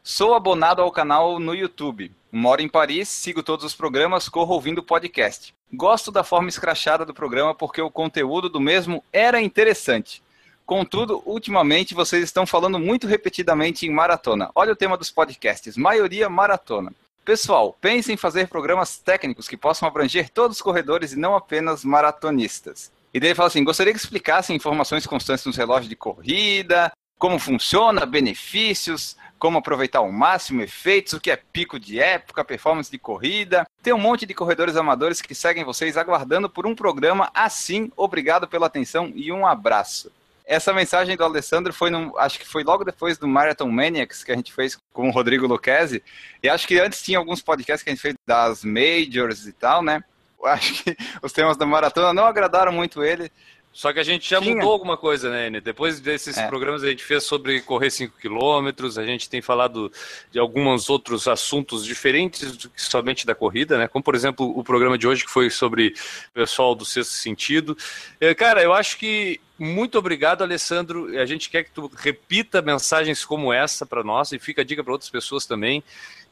Sou 0.03 0.34
abonado 0.34 0.82
ao 0.82 0.93
canal 0.93 1.41
no 1.41 1.55
YouTube. 1.55 2.12
Moro 2.30 2.61
em 2.61 2.68
Paris, 2.68 3.09
sigo 3.09 3.43
todos 3.43 3.64
os 3.64 3.74
programas, 3.74 4.28
corro 4.28 4.53
ouvindo 4.53 4.82
podcast. 4.82 5.55
Gosto 5.72 6.12
da 6.12 6.22
forma 6.22 6.51
escrachada 6.51 7.07
do 7.07 7.14
programa 7.14 7.55
porque 7.55 7.80
o 7.80 7.91
conteúdo 7.91 8.51
do 8.51 8.61
mesmo 8.61 9.03
era 9.11 9.41
interessante. 9.41 10.22
Contudo, 10.66 11.22
ultimamente 11.24 11.95
vocês 11.95 12.22
estão 12.22 12.45
falando 12.45 12.78
muito 12.78 13.07
repetidamente 13.07 13.86
em 13.86 13.91
maratona. 13.91 14.51
Olha 14.55 14.74
o 14.74 14.76
tema 14.76 14.99
dos 14.99 15.11
podcasts, 15.11 15.74
maioria 15.74 16.28
maratona. 16.28 16.93
Pessoal, 17.24 17.74
pense 17.80 18.12
em 18.12 18.16
fazer 18.18 18.49
programas 18.49 18.99
técnicos 18.99 19.49
que 19.49 19.57
possam 19.57 19.88
abranger 19.88 20.28
todos 20.28 20.59
os 20.59 20.62
corredores 20.62 21.14
e 21.14 21.18
não 21.18 21.34
apenas 21.34 21.82
maratonistas. 21.82 22.93
E 23.12 23.20
daí 23.20 23.30
ele 23.30 23.34
fala 23.34 23.48
assim: 23.48 23.64
gostaria 23.64 23.92
que 23.92 23.98
explicasse 23.98 24.52
informações 24.52 25.06
constantes 25.06 25.44
nos 25.44 25.56
relógios 25.56 25.88
de 25.88 25.96
corrida, 25.96 26.92
como 27.18 27.38
funciona, 27.38 28.06
benefícios, 28.06 29.16
como 29.38 29.58
aproveitar 29.58 29.98
ao 29.98 30.11
máximo 30.11 30.62
efeitos, 30.62 31.12
o 31.12 31.20
que 31.20 31.30
é 31.30 31.36
pico 31.36 31.78
de 31.78 32.00
época, 32.00 32.44
performance 32.44 32.90
de 32.90 32.98
corrida. 32.98 33.66
Tem 33.82 33.92
um 33.92 33.98
monte 33.98 34.24
de 34.24 34.34
corredores 34.34 34.76
amadores 34.76 35.20
que 35.20 35.34
seguem 35.34 35.64
vocês 35.64 35.96
aguardando 35.96 36.48
por 36.48 36.66
um 36.66 36.74
programa 36.74 37.30
assim. 37.34 37.92
Obrigado 37.96 38.48
pela 38.48 38.66
atenção 38.66 39.12
e 39.14 39.30
um 39.32 39.46
abraço. 39.46 40.11
Essa 40.46 40.72
mensagem 40.72 41.16
do 41.16 41.22
Alessandro 41.22 41.72
foi, 41.72 41.90
acho 42.18 42.38
que 42.38 42.46
foi 42.46 42.64
logo 42.64 42.84
depois 42.84 43.16
do 43.16 43.28
Marathon 43.28 43.68
Maniacs 43.68 44.24
que 44.24 44.32
a 44.32 44.34
gente 44.36 44.52
fez 44.52 44.76
com 44.92 45.08
o 45.08 45.12
Rodrigo 45.12 45.46
Lucchesi. 45.46 46.02
E 46.42 46.48
acho 46.48 46.66
que 46.66 46.80
antes 46.80 47.02
tinha 47.02 47.18
alguns 47.18 47.40
podcasts 47.40 47.84
que 47.84 47.90
a 47.90 47.94
gente 47.94 48.02
fez 48.02 48.14
das 48.26 48.64
Majors 48.64 49.46
e 49.46 49.52
tal, 49.52 49.82
né? 49.82 50.02
acho 50.49 50.84
que 50.84 50.97
os 51.22 51.32
temas 51.32 51.57
da 51.57 51.66
maratona 51.66 52.12
não 52.12 52.24
agradaram 52.26 52.72
muito 52.72 53.03
ele. 53.03 53.30
Só 53.72 53.93
que 53.93 54.01
a 54.01 54.03
gente 54.03 54.28
já 54.28 54.41
Tinha. 54.41 54.57
mudou 54.57 54.72
alguma 54.72 54.97
coisa, 54.97 55.30
né, 55.30 55.47
Enio? 55.47 55.61
Depois 55.62 56.01
desses 56.01 56.36
É. 56.36 56.49
programas 56.49 56.82
a 56.82 56.88
gente 56.88 57.05
fez 57.05 57.22
sobre 57.22 57.61
correr 57.61 57.88
5 57.91 58.18
quilômetros, 58.18 58.99
a 58.99 59.07
gente 59.07 59.30
tem 59.30 59.41
falado 59.41 59.93
de 60.32 60.41
alguns 60.41 60.91
outros 60.91 61.28
assuntos 61.28 61.84
diferentes 61.84 62.57
do 62.57 62.68
que 62.68 62.82
somente 62.82 63.24
da 63.24 63.32
corrida, 63.32 63.78
né? 63.78 63.86
Como, 63.86 64.03
por 64.03 64.16
exemplo, 64.16 64.53
o 64.59 64.64
programa 64.64 64.99
de 64.99 65.07
hoje 65.07 65.24
que 65.24 65.30
foi 65.30 65.51
sobre 65.51 65.95
o 66.30 66.34
pessoal 66.34 66.74
do 66.74 66.84
sexto 66.84 67.12
sentido. 67.12 67.78
Eh, 68.20 68.34
Cara, 68.34 68.61
eu 68.61 68.72
acho 68.72 68.99
que 68.99 69.41
muito 69.57 69.97
obrigado, 69.99 70.43
Alessandro. 70.43 71.07
A 71.20 71.24
gente 71.26 71.49
quer 71.49 71.62
que 71.62 71.70
tu 71.70 71.88
repita 71.95 72.61
mensagens 72.61 73.24
como 73.24 73.53
essa 73.53 73.86
para 73.86 74.03
nós 74.03 74.32
e 74.32 74.38
fica 74.41 74.62
a 74.62 74.64
dica 74.64 74.82
para 74.82 74.93
outras 74.93 75.11
pessoas 75.11 75.47
também 75.47 75.80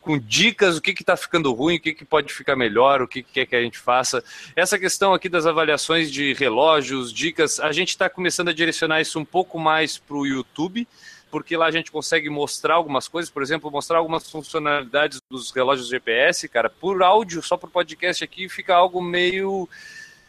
com 0.09 0.19
dicas, 0.19 0.79
o 0.79 0.81
que 0.81 0.93
está 0.93 1.19
ficando 1.19 1.53
ruim, 1.53 1.77
o 1.77 1.81
que, 1.81 1.93
que 1.93 2.03
pode 2.03 2.33
ficar 2.33 2.57
melhor, 2.57 3.03
o 3.03 3.07
que, 3.07 3.23
que 3.23 3.31
quer 3.31 3.45
que 3.45 3.55
a 3.55 3.61
gente 3.61 3.77
faça. 3.79 4.25
Essa 4.57 4.79
questão 4.79 5.13
aqui 5.13 5.29
das 5.29 5.45
avaliações 5.45 6.11
de 6.11 6.33
relógios, 6.33 7.13
dicas, 7.13 7.61
a 7.61 7.73
gente 7.73 7.91
está 7.91 8.09
começando 8.09 8.49
a 8.49 8.55
direcionar 8.55 9.03
isso 9.03 9.21
um 9.21 9.25
pouco 9.25 9.59
mais 9.59 9.99
para 9.99 10.17
o 10.17 10.27
YouTube, 10.27 10.89
porque 11.31 11.59
lá 11.59 11.67
a 11.67 11.71
gente 11.71 11.93
consegue 11.93 12.31
mostrar 12.31 12.77
algumas 12.77 13.07
coisas, 13.07 13.31
por 13.31 13.43
exemplo, 13.43 13.71
mostrar 13.71 13.99
algumas 13.99 14.31
funcionalidades 14.31 15.21
dos 15.31 15.51
relógios 15.51 15.91
GPS, 15.91 16.49
cara, 16.49 16.71
por 16.71 17.03
áudio, 17.03 17.43
só 17.43 17.59
por 17.59 17.69
podcast 17.69 18.25
aqui, 18.25 18.49
fica 18.49 18.75
algo 18.75 19.03
meio 19.03 19.69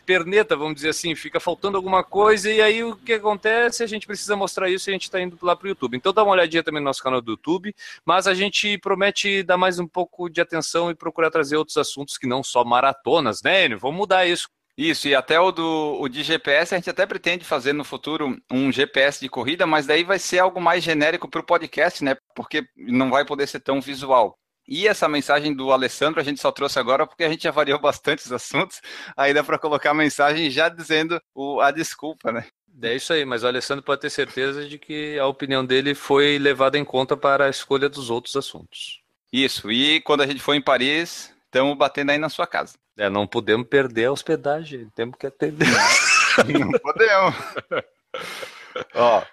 perneta, 0.09 0.55
vamos 0.55 0.73
dizer 0.73 0.89
assim, 0.89 1.13
fica 1.13 1.39
faltando 1.39 1.77
alguma 1.77 2.03
coisa 2.03 2.49
e 2.51 2.59
aí 2.59 2.83
o 2.83 2.95
que 2.95 3.13
acontece? 3.13 3.83
A 3.83 3.85
gente 3.85 4.07
precisa 4.07 4.35
mostrar 4.35 4.67
isso 4.67 4.89
e 4.89 4.91
a 4.91 4.93
gente 4.93 5.03
está 5.03 5.21
indo 5.21 5.37
lá 5.39 5.55
para 5.55 5.67
o 5.67 5.69
YouTube. 5.69 5.95
Então 5.95 6.11
dá 6.11 6.23
uma 6.23 6.31
olhadinha 6.31 6.63
também 6.63 6.81
no 6.81 6.85
nosso 6.85 7.03
canal 7.03 7.21
do 7.21 7.33
YouTube, 7.33 7.75
mas 8.03 8.25
a 8.25 8.33
gente 8.33 8.75
promete 8.79 9.43
dar 9.43 9.55
mais 9.55 9.77
um 9.77 9.85
pouco 9.85 10.27
de 10.27 10.41
atenção 10.41 10.89
e 10.89 10.95
procurar 10.95 11.29
trazer 11.29 11.57
outros 11.57 11.77
assuntos 11.77 12.17
que 12.17 12.25
não 12.25 12.41
só 12.41 12.65
maratonas, 12.65 13.43
né, 13.43 13.65
Enio? 13.65 13.77
Vamos 13.77 13.97
mudar 13.97 14.25
isso. 14.25 14.49
Isso, 14.75 15.07
e 15.07 15.13
até 15.13 15.39
o 15.39 15.51
do 15.51 15.97
o 16.01 16.09
de 16.09 16.23
GPS, 16.23 16.73
a 16.73 16.77
gente 16.79 16.89
até 16.89 17.05
pretende 17.05 17.45
fazer 17.45 17.73
no 17.73 17.83
futuro 17.83 18.35
um 18.49 18.71
GPS 18.71 19.19
de 19.19 19.29
corrida, 19.29 19.67
mas 19.67 19.85
daí 19.85 20.03
vai 20.03 20.17
ser 20.17 20.39
algo 20.39 20.59
mais 20.59 20.83
genérico 20.83 21.29
para 21.29 21.41
o 21.41 21.45
podcast, 21.45 22.03
né? 22.03 22.15
Porque 22.33 22.63
não 22.75 23.11
vai 23.11 23.23
poder 23.25 23.45
ser 23.45 23.59
tão 23.59 23.79
visual. 23.79 24.35
E 24.69 24.87
essa 24.87 25.09
mensagem 25.09 25.51
do 25.51 25.71
Alessandro 25.71 26.21
a 26.21 26.23
gente 26.23 26.39
só 26.39 26.51
trouxe 26.51 26.77
agora 26.77 27.07
porque 27.07 27.23
a 27.23 27.29
gente 27.29 27.41
já 27.41 27.49
variou 27.49 27.79
bastante 27.79 28.23
os 28.23 28.31
assuntos. 28.31 28.79
Aí 29.17 29.33
dá 29.33 29.43
para 29.43 29.57
colocar 29.57 29.89
a 29.89 29.95
mensagem 29.95 30.51
já 30.51 30.69
dizendo 30.69 31.19
o, 31.33 31.59
a 31.59 31.71
desculpa, 31.71 32.31
né? 32.31 32.45
É 32.79 32.95
isso 32.95 33.11
aí, 33.11 33.25
mas 33.25 33.43
o 33.43 33.47
Alessandro 33.47 33.83
pode 33.83 34.01
ter 34.01 34.11
certeza 34.11 34.69
de 34.69 34.77
que 34.77 35.17
a 35.17 35.25
opinião 35.25 35.65
dele 35.65 35.95
foi 35.95 36.37
levada 36.37 36.77
em 36.77 36.85
conta 36.85 37.17
para 37.17 37.45
a 37.45 37.49
escolha 37.49 37.89
dos 37.89 38.11
outros 38.11 38.35
assuntos. 38.35 39.01
Isso, 39.33 39.71
e 39.71 40.01
quando 40.01 40.21
a 40.21 40.27
gente 40.27 40.39
for 40.39 40.53
em 40.53 40.61
Paris, 40.61 41.33
estamos 41.45 41.75
batendo 41.75 42.11
aí 42.11 42.19
na 42.19 42.29
sua 42.29 42.45
casa. 42.45 42.77
É, 42.95 43.09
não 43.09 43.25
podemos 43.25 43.67
perder 43.67 44.05
a 44.05 44.11
hospedagem, 44.11 44.87
temos 44.93 45.15
que 45.17 45.25
atender. 45.25 45.67
Não 46.47 46.71
podemos. 46.79 47.35
Ó, 48.95 49.23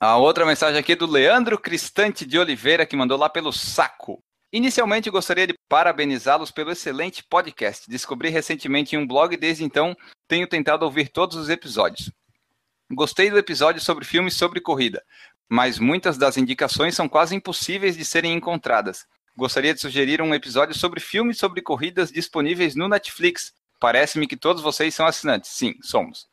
a 0.00 0.16
outra 0.16 0.46
mensagem 0.46 0.78
aqui 0.78 0.92
é 0.92 0.96
do 0.96 1.06
Leandro 1.06 1.58
Cristante 1.58 2.24
de 2.24 2.38
Oliveira, 2.38 2.86
que 2.86 2.96
mandou 2.96 3.18
lá 3.18 3.28
pelo 3.28 3.52
saco. 3.52 4.22
Inicialmente 4.50 5.10
gostaria 5.10 5.46
de 5.46 5.54
parabenizá-los 5.68 6.50
pelo 6.50 6.70
excelente 6.70 7.22
podcast. 7.22 7.88
Descobri 7.88 8.30
recentemente 8.30 8.96
em 8.96 8.98
um 8.98 9.06
blog 9.06 9.34
e 9.34 9.36
desde 9.36 9.62
então 9.62 9.94
tenho 10.26 10.46
tentado 10.46 10.86
ouvir 10.86 11.08
todos 11.08 11.36
os 11.36 11.50
episódios. 11.50 12.10
Gostei 12.90 13.30
do 13.30 13.36
episódio 13.36 13.82
sobre 13.82 14.06
filmes 14.06 14.32
sobre 14.32 14.62
corrida, 14.62 15.04
mas 15.50 15.78
muitas 15.78 16.16
das 16.16 16.38
indicações 16.38 16.94
são 16.94 17.06
quase 17.06 17.34
impossíveis 17.34 17.94
de 17.94 18.06
serem 18.06 18.32
encontradas. 18.32 19.06
Gostaria 19.36 19.74
de 19.74 19.80
sugerir 19.82 20.22
um 20.22 20.34
episódio 20.34 20.74
sobre 20.74 20.98
filmes 20.98 21.36
sobre 21.36 21.60
corridas 21.60 22.10
disponíveis 22.10 22.74
no 22.74 22.88
Netflix. 22.88 23.52
Parece-me 23.78 24.26
que 24.26 24.36
todos 24.36 24.62
vocês 24.62 24.94
são 24.94 25.06
assinantes. 25.06 25.50
Sim, 25.50 25.74
somos. 25.82 26.26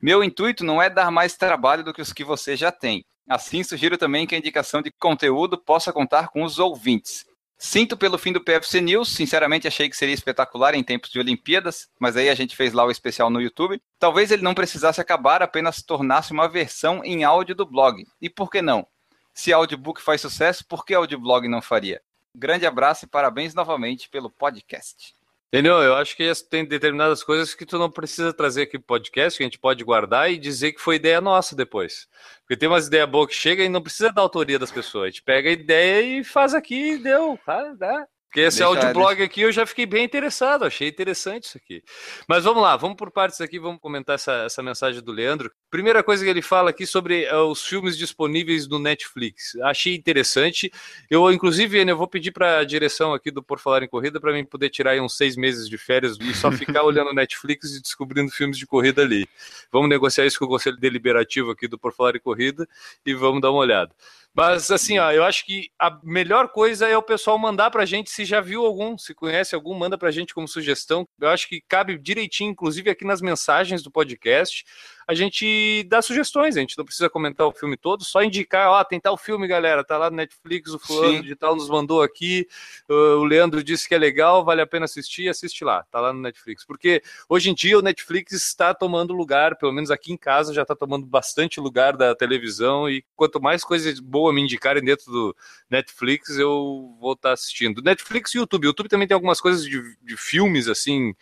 Meu 0.00 0.22
intuito 0.22 0.62
não 0.64 0.82
é 0.82 0.90
dar 0.90 1.10
mais 1.10 1.34
trabalho 1.34 1.82
do 1.82 1.94
que 1.94 2.02
os 2.02 2.12
que 2.12 2.22
você 2.22 2.54
já 2.54 2.70
tem. 2.70 3.06
Assim, 3.26 3.62
sugiro 3.62 3.96
também 3.96 4.26
que 4.26 4.34
a 4.34 4.38
indicação 4.38 4.82
de 4.82 4.92
conteúdo 4.92 5.56
possa 5.56 5.92
contar 5.92 6.28
com 6.28 6.44
os 6.44 6.58
ouvintes. 6.58 7.27
Sinto 7.60 7.96
pelo 7.96 8.16
fim 8.16 8.32
do 8.32 8.40
PFC 8.40 8.80
News, 8.80 9.08
sinceramente 9.08 9.66
achei 9.66 9.90
que 9.90 9.96
seria 9.96 10.14
espetacular 10.14 10.76
em 10.76 10.84
tempos 10.84 11.10
de 11.10 11.18
Olimpíadas, 11.18 11.88
mas 11.98 12.16
aí 12.16 12.28
a 12.28 12.34
gente 12.34 12.54
fez 12.54 12.72
lá 12.72 12.84
o 12.84 12.90
especial 12.90 13.30
no 13.30 13.42
YouTube. 13.42 13.82
Talvez 13.98 14.30
ele 14.30 14.42
não 14.42 14.54
precisasse 14.54 15.00
acabar, 15.00 15.42
apenas 15.42 15.82
tornasse 15.82 16.32
uma 16.32 16.48
versão 16.48 17.02
em 17.04 17.24
áudio 17.24 17.56
do 17.56 17.66
blog. 17.66 18.06
E 18.22 18.30
por 18.30 18.48
que 18.48 18.62
não? 18.62 18.86
Se 19.34 19.52
audiobook 19.52 20.00
faz 20.00 20.20
sucesso, 20.20 20.64
por 20.68 20.84
que 20.84 20.94
audioblog 20.94 21.48
não 21.48 21.60
faria? 21.60 22.00
Grande 22.32 22.64
abraço 22.64 23.06
e 23.06 23.08
parabéns 23.08 23.54
novamente 23.54 24.08
pelo 24.08 24.30
podcast. 24.30 25.17
Entendeu? 25.48 25.82
Eu 25.82 25.94
acho 25.94 26.14
que 26.14 26.30
tem 26.50 26.66
determinadas 26.66 27.22
coisas 27.22 27.54
que 27.54 27.64
tu 27.64 27.78
não 27.78 27.90
precisa 27.90 28.34
trazer 28.34 28.62
aqui 28.62 28.78
pro 28.78 28.86
podcast, 28.86 29.38
que 29.38 29.42
a 29.42 29.46
gente 29.46 29.58
pode 29.58 29.82
guardar 29.82 30.30
e 30.30 30.36
dizer 30.36 30.72
que 30.72 30.80
foi 30.80 30.96
ideia 30.96 31.22
nossa 31.22 31.56
depois. 31.56 32.06
Porque 32.40 32.56
tem 32.56 32.68
umas 32.68 32.86
ideias 32.86 33.08
boas 33.08 33.28
que 33.28 33.34
chegam 33.34 33.64
e 33.64 33.68
não 33.68 33.80
precisa 33.80 34.12
da 34.12 34.20
autoria 34.20 34.58
das 34.58 34.70
pessoas. 34.70 35.04
A 35.04 35.08
gente 35.08 35.22
pega 35.22 35.48
a 35.48 35.52
ideia 35.52 36.02
e 36.02 36.22
faz 36.22 36.52
aqui 36.52 36.92
e 36.92 36.98
deu. 36.98 37.38
Tá, 37.46 37.72
dá. 37.72 38.06
Porque 38.28 38.40
esse 38.40 38.58
Deixa- 38.58 38.66
audioblog 38.66 39.22
aqui 39.22 39.40
eu 39.40 39.50
já 39.50 39.64
fiquei 39.64 39.86
bem 39.86 40.04
interessado, 40.04 40.66
achei 40.66 40.88
interessante 40.88 41.44
isso 41.44 41.56
aqui. 41.56 41.82
Mas 42.28 42.44
vamos 42.44 42.62
lá, 42.62 42.76
vamos 42.76 42.96
por 42.98 43.10
partes 43.10 43.40
aqui, 43.40 43.58
vamos 43.58 43.80
comentar 43.80 44.16
essa, 44.16 44.44
essa 44.44 44.62
mensagem 44.62 45.02
do 45.02 45.12
Leandro. 45.12 45.50
Primeira 45.70 46.02
coisa 46.02 46.22
que 46.22 46.28
ele 46.28 46.42
fala 46.42 46.68
aqui 46.68 46.86
sobre 46.86 47.24
eh, 47.24 47.34
os 47.36 47.62
filmes 47.64 47.96
disponíveis 47.96 48.68
no 48.68 48.78
Netflix. 48.78 49.56
Achei 49.62 49.94
interessante. 49.94 50.70
Eu, 51.08 51.32
inclusive, 51.32 51.78
eu 51.80 51.96
vou 51.96 52.06
pedir 52.06 52.30
para 52.30 52.58
a 52.58 52.64
direção 52.64 53.14
aqui 53.14 53.30
do 53.30 53.42
Por 53.42 53.58
Falar 53.58 53.82
em 53.82 53.88
Corrida 53.88 54.20
para 54.20 54.34
mim 54.34 54.44
poder 54.44 54.68
tirar 54.68 54.90
aí 54.90 55.00
uns 55.00 55.16
seis 55.16 55.34
meses 55.34 55.66
de 55.66 55.78
férias 55.78 56.18
e 56.20 56.34
só 56.34 56.52
ficar 56.52 56.82
olhando 56.84 57.14
Netflix 57.14 57.76
e 57.76 57.80
descobrindo 57.80 58.30
filmes 58.30 58.58
de 58.58 58.66
corrida 58.66 59.00
ali. 59.00 59.26
Vamos 59.72 59.88
negociar 59.88 60.26
isso 60.26 60.38
com 60.38 60.44
o 60.44 60.48
Conselho 60.48 60.76
Deliberativo 60.76 61.50
aqui 61.50 61.66
do 61.66 61.78
Por 61.78 61.94
Falar 61.94 62.14
em 62.14 62.20
Corrida 62.20 62.68
e 63.06 63.14
vamos 63.14 63.40
dar 63.40 63.50
uma 63.50 63.60
olhada. 63.60 63.90
Mas 64.38 64.70
assim, 64.70 65.00
ó, 65.00 65.10
eu 65.10 65.24
acho 65.24 65.44
que 65.44 65.68
a 65.76 65.98
melhor 66.00 66.50
coisa 66.50 66.86
é 66.86 66.96
o 66.96 67.02
pessoal 67.02 67.36
mandar 67.36 67.72
pra 67.72 67.84
gente 67.84 68.08
se 68.08 68.24
já 68.24 68.40
viu 68.40 68.64
algum, 68.64 68.96
se 68.96 69.12
conhece 69.12 69.52
algum, 69.52 69.74
manda 69.74 69.98
pra 69.98 70.12
gente 70.12 70.32
como 70.32 70.46
sugestão. 70.46 71.08
Eu 71.20 71.30
acho 71.30 71.48
que 71.48 71.60
cabe 71.60 71.98
direitinho, 71.98 72.52
inclusive 72.52 72.88
aqui 72.88 73.04
nas 73.04 73.20
mensagens 73.20 73.82
do 73.82 73.90
podcast, 73.90 74.64
a 75.08 75.14
gente 75.14 75.84
dá 75.84 76.02
sugestões, 76.02 76.54
a 76.54 76.60
gente 76.60 76.76
não 76.76 76.84
precisa 76.84 77.08
comentar 77.08 77.46
o 77.46 77.52
filme 77.52 77.78
todo, 77.78 78.04
só 78.04 78.22
indicar, 78.22 78.68
ó, 78.68 78.84
tem 78.84 79.00
tal 79.00 79.16
filme, 79.16 79.48
galera, 79.48 79.82
tá 79.82 79.96
lá 79.96 80.10
no 80.10 80.16
Netflix, 80.16 80.70
o 80.70 80.78
fulano 80.78 81.16
Sim. 81.16 81.22
de 81.22 81.34
tal 81.34 81.56
nos 81.56 81.66
mandou 81.70 82.02
aqui, 82.02 82.46
o 82.86 83.24
Leandro 83.24 83.64
disse 83.64 83.88
que 83.88 83.94
é 83.94 83.98
legal, 83.98 84.44
vale 84.44 84.60
a 84.60 84.66
pena 84.66 84.84
assistir, 84.84 85.26
assiste 85.26 85.64
lá, 85.64 85.82
tá 85.90 85.98
lá 85.98 86.12
no 86.12 86.20
Netflix. 86.20 86.62
Porque 86.62 87.02
hoje 87.26 87.48
em 87.48 87.54
dia 87.54 87.78
o 87.78 87.82
Netflix 87.82 88.32
está 88.32 88.74
tomando 88.74 89.14
lugar, 89.14 89.56
pelo 89.56 89.72
menos 89.72 89.90
aqui 89.90 90.12
em 90.12 90.16
casa 90.16 90.52
já 90.52 90.60
está 90.60 90.76
tomando 90.76 91.06
bastante 91.06 91.58
lugar 91.58 91.96
da 91.96 92.14
televisão 92.14 92.86
e 92.86 93.02
quanto 93.16 93.40
mais 93.40 93.64
coisas 93.64 93.98
boas 94.00 94.34
me 94.34 94.42
indicarem 94.42 94.84
dentro 94.84 95.10
do 95.10 95.36
Netflix, 95.70 96.36
eu 96.36 96.94
vou 97.00 97.14
estar 97.14 97.32
assistindo. 97.32 97.80
Netflix 97.80 98.34
e 98.34 98.38
YouTube. 98.38 98.66
YouTube 98.66 98.90
também 98.90 99.08
tem 99.08 99.14
algumas 99.14 99.40
coisas 99.40 99.64
de, 99.64 99.80
de 100.02 100.16
filmes 100.18 100.68
assim, 100.68 101.14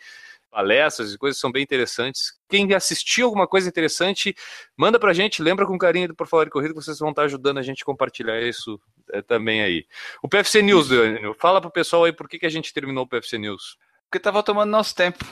palestras 0.49 1.13
e 1.13 1.17
coisas 1.17 1.39
são 1.39 1.51
bem 1.51 1.63
interessantes. 1.63 2.33
Quem 2.49 2.73
assistiu 2.73 3.25
alguma 3.25 3.47
coisa 3.47 3.67
interessante, 3.67 4.35
manda 4.75 4.99
pra 4.99 5.13
gente, 5.13 5.41
lembra 5.41 5.65
com 5.65 5.77
carinho 5.77 6.09
do 6.09 6.15
Por 6.15 6.27
Falar 6.27 6.45
de 6.45 6.51
Corrida 6.51 6.73
que 6.73 6.81
vocês 6.81 6.99
vão 6.99 7.09
estar 7.09 7.23
ajudando 7.23 7.57
a 7.57 7.61
gente 7.61 7.83
a 7.83 7.85
compartilhar 7.85 8.41
isso 8.41 8.79
é, 9.11 9.21
também 9.21 9.61
aí. 9.61 9.85
O 10.21 10.27
PFC 10.27 10.61
News, 10.61 10.89
Daniel, 10.89 11.33
fala 11.33 11.61
pro 11.61 11.71
pessoal 11.71 12.05
aí 12.05 12.11
por 12.11 12.27
que, 12.27 12.39
que 12.39 12.45
a 12.45 12.49
gente 12.49 12.73
terminou 12.73 13.03
o 13.03 13.07
PFC 13.07 13.37
News. 13.37 13.77
Porque 14.09 14.19
tava 14.19 14.41
tomando 14.41 14.69
nosso 14.69 14.95
tempo. 14.95 15.25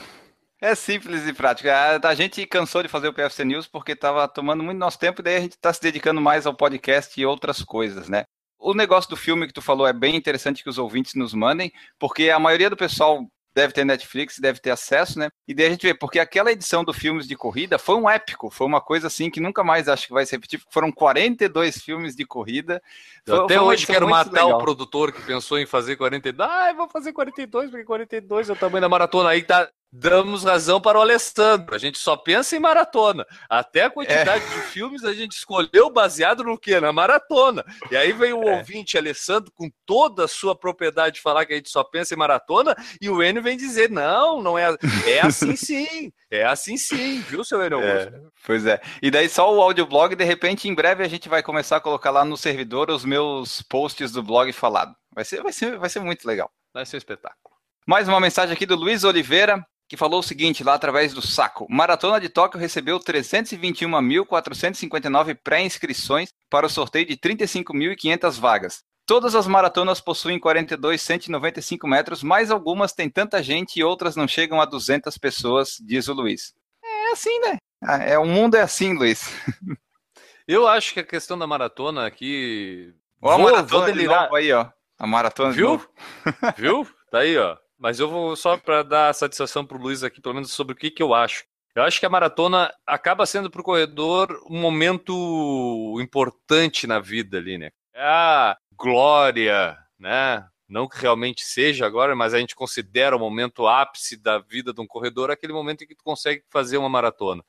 É 0.60 0.74
simples 0.74 1.26
e 1.26 1.32
prático. 1.32 1.68
A, 1.68 2.00
a 2.02 2.14
gente 2.14 2.46
cansou 2.46 2.82
de 2.82 2.88
fazer 2.88 3.08
o 3.08 3.12
PFC 3.12 3.44
News 3.44 3.66
porque 3.66 3.92
estava 3.92 4.26
tomando 4.26 4.62
muito 4.62 4.78
nosso 4.78 4.98
tempo 4.98 5.20
e 5.20 5.24
daí 5.24 5.36
a 5.36 5.40
gente 5.40 5.52
está 5.52 5.72
se 5.72 5.82
dedicando 5.82 6.20
mais 6.20 6.46
ao 6.46 6.54
podcast 6.54 7.20
e 7.20 7.26
outras 7.26 7.62
coisas, 7.62 8.08
né? 8.08 8.24
O 8.58 8.72
negócio 8.72 9.10
do 9.10 9.16
filme 9.16 9.46
que 9.46 9.52
tu 9.52 9.60
falou 9.60 9.86
é 9.86 9.92
bem 9.92 10.16
interessante 10.16 10.62
que 10.62 10.70
os 10.70 10.78
ouvintes 10.78 11.14
nos 11.14 11.34
mandem, 11.34 11.70
porque 11.98 12.30
a 12.30 12.38
maioria 12.38 12.70
do 12.70 12.76
pessoal 12.76 13.26
deve 13.56 13.72
ter 13.72 13.86
Netflix, 13.86 14.38
deve 14.38 14.60
ter 14.60 14.70
acesso, 14.70 15.18
né? 15.18 15.30
E 15.48 15.54
daí 15.54 15.66
a 15.66 15.70
gente 15.70 15.80
vê, 15.86 15.94
porque 15.94 16.18
aquela 16.18 16.52
edição 16.52 16.84
do 16.84 16.92
filmes 16.92 17.26
de 17.26 17.34
corrida 17.34 17.78
foi 17.78 17.96
um 17.96 18.08
épico, 18.08 18.50
foi 18.50 18.66
uma 18.66 18.82
coisa 18.82 19.06
assim 19.06 19.30
que 19.30 19.40
nunca 19.40 19.64
mais 19.64 19.88
acho 19.88 20.06
que 20.06 20.12
vai 20.12 20.26
se 20.26 20.32
repetir, 20.32 20.58
porque 20.58 20.74
foram 20.74 20.92
42 20.92 21.78
filmes 21.78 22.14
de 22.14 22.26
corrida. 22.26 22.82
Foi- 23.26 23.38
até 23.44 23.54
foi 23.56 23.64
hoje 23.64 23.86
quero 23.86 24.06
matar 24.06 24.44
legal. 24.44 24.58
o 24.58 24.58
produtor 24.58 25.10
que 25.10 25.22
pensou 25.22 25.58
em 25.58 25.64
fazer 25.64 25.96
42. 25.96 26.50
Ah, 26.50 26.70
vou 26.74 26.86
fazer 26.86 27.14
42, 27.14 27.70
porque 27.70 27.84
42 27.86 28.50
é 28.50 28.52
o 28.52 28.56
tamanho 28.56 28.82
da 28.82 28.90
maratona. 28.90 29.30
Aí 29.30 29.42
tá, 29.42 29.66
damos 29.92 30.44
razão 30.44 30.80
para 30.80 30.98
o 30.98 31.00
Alessandro. 31.02 31.74
A 31.74 31.78
gente 31.78 31.98
só 31.98 32.16
pensa 32.16 32.56
em 32.56 32.60
maratona. 32.60 33.26
Até 33.48 33.84
a 33.84 33.90
quantidade 33.90 34.44
É. 34.44 34.48
de 34.48 34.60
filmes 34.66 35.04
a 35.04 35.12
gente 35.14 35.32
escolheu 35.32 35.88
baseado 35.90 36.44
no 36.44 36.58
quê? 36.58 36.78
Na 36.80 36.92
maratona. 36.92 37.64
E 37.90 37.96
aí 37.96 38.12
vem 38.12 38.32
o 38.32 38.42
É. 38.48 38.56
ouvinte 38.58 38.98
Alessandro 38.98 39.50
com 39.54 39.70
toda 39.86 40.24
a 40.24 40.28
sua 40.28 40.54
propriedade 40.54 41.20
falar 41.20 41.46
que 41.46 41.52
a 41.52 41.56
gente 41.56 41.70
só 41.70 41.82
pensa 41.82 42.14
em 42.14 42.16
maratona 42.18 42.74
e 43.00 43.08
o 43.08 43.22
Enio 43.22 43.42
vem 43.42 43.56
dizer: 43.56 43.90
não, 43.90 44.42
não 44.42 44.58
é. 44.58 44.76
É 45.06 45.20
assim 45.20 45.56
sim. 45.56 46.12
É 46.30 46.44
assim 46.44 46.76
sim, 46.76 47.20
viu, 47.20 47.44
seu 47.44 47.64
Enio 47.64 47.78
Augusto? 47.78 48.14
É, 48.14 48.20
pois 48.44 48.66
é. 48.66 48.80
E 49.00 49.10
daí 49.10 49.28
só 49.28 49.52
o 49.54 49.62
audioblog, 49.62 50.14
de 50.14 50.24
repente, 50.24 50.68
em 50.68 50.74
breve 50.74 51.04
a 51.04 51.08
gente 51.08 51.28
vai 51.28 51.42
começar 51.42 51.76
a 51.76 51.80
colocar 51.80 52.10
lá 52.10 52.24
no 52.24 52.36
servidor 52.36 52.90
os 52.90 53.04
meus 53.04 53.62
posts 53.62 54.10
do 54.12 54.22
blog 54.22 54.52
falado. 54.52 54.94
Vai 55.14 55.24
ser, 55.24 55.42
vai 55.42 55.52
ser, 55.52 55.78
vai 55.78 55.88
ser 55.88 56.00
muito 56.00 56.26
legal. 56.26 56.50
Vai 56.74 56.84
ser 56.84 56.96
um 56.96 56.98
espetáculo. 56.98 57.56
Mais 57.86 58.08
uma 58.08 58.20
mensagem 58.20 58.52
aqui 58.52 58.66
do 58.66 58.74
Luiz 58.76 59.04
Oliveira. 59.04 59.64
Que 59.88 59.96
falou 59.96 60.20
o 60.20 60.22
seguinte 60.22 60.62
lá 60.64 60.74
através 60.74 61.14
do 61.14 61.22
saco. 61.22 61.66
Maratona 61.70 62.20
de 62.20 62.28
Tóquio 62.28 62.58
recebeu 62.60 62.98
321.459 62.98 65.38
pré-inscrições 65.42 66.30
para 66.50 66.66
o 66.66 66.70
sorteio 66.70 67.06
de 67.06 67.16
35.500 67.16 68.40
vagas. 68.40 68.82
Todas 69.06 69.36
as 69.36 69.46
maratonas 69.46 70.00
possuem 70.00 70.38
42, 70.38 71.00
195 71.00 71.86
metros, 71.86 72.22
mas 72.24 72.50
algumas 72.50 72.92
têm 72.92 73.08
tanta 73.08 73.40
gente 73.40 73.78
e 73.78 73.84
outras 73.84 74.16
não 74.16 74.26
chegam 74.26 74.60
a 74.60 74.64
200 74.64 75.16
pessoas, 75.16 75.76
diz 75.80 76.08
o 76.08 76.12
Luiz. 76.12 76.52
É 76.82 77.12
assim, 77.12 77.38
né? 77.40 77.56
Ah, 77.82 78.02
É, 78.02 78.18
o 78.18 78.26
mundo 78.26 78.56
é 78.56 78.62
assim, 78.62 78.94
Luiz. 78.94 79.30
Eu 80.48 80.66
acho 80.66 80.92
que 80.92 81.00
a 81.00 81.04
questão 81.04 81.38
da 81.38 81.46
maratona 81.46 82.06
aqui. 82.06 82.92
Ó, 83.20 83.30
a 83.30 83.38
maratona 83.38 83.62
vou 83.62 83.80
de 83.80 83.86
delirar. 83.92 84.22
novo 84.22 84.36
aí, 84.36 84.52
ó. 84.52 84.68
A 84.98 85.06
maratona 85.06 85.50
de 85.50 85.56
Viu? 85.56 85.84
Viu? 86.56 86.88
Tá 87.10 87.18
aí, 87.20 87.36
ó. 87.36 87.56
Mas 87.78 88.00
eu 88.00 88.08
vou 88.08 88.34
só 88.36 88.56
para 88.56 88.82
dar 88.82 89.14
satisfação 89.14 89.64
pro 89.64 89.78
Luiz 89.78 90.02
aqui, 90.02 90.20
pelo 90.20 90.34
menos 90.34 90.52
sobre 90.52 90.72
o 90.74 90.76
que, 90.76 90.90
que 90.90 91.02
eu 91.02 91.14
acho. 91.14 91.44
Eu 91.74 91.82
acho 91.82 92.00
que 92.00 92.06
a 92.06 92.10
maratona 92.10 92.72
acaba 92.86 93.26
sendo 93.26 93.50
pro 93.50 93.62
corredor 93.62 94.42
um 94.48 94.58
momento 94.58 95.98
importante 96.00 96.86
na 96.86 96.98
vida 96.98 97.36
ali, 97.36 97.58
né? 97.58 97.70
É 97.92 98.02
a 98.02 98.56
glória, 98.74 99.76
né? 99.98 100.46
Não 100.68 100.88
que 100.88 100.98
realmente 100.98 101.44
seja 101.44 101.86
agora, 101.86 102.16
mas 102.16 102.34
a 102.34 102.38
gente 102.38 102.56
considera 102.56 103.14
o 103.14 103.20
momento 103.20 103.68
ápice 103.68 104.16
da 104.16 104.38
vida 104.38 104.72
de 104.72 104.80
um 104.80 104.86
corredor 104.86 105.30
aquele 105.30 105.52
momento 105.52 105.84
em 105.84 105.86
que 105.86 105.94
tu 105.94 106.02
consegue 106.02 106.42
fazer 106.50 106.76
uma 106.76 106.88
maratona. 106.88 107.44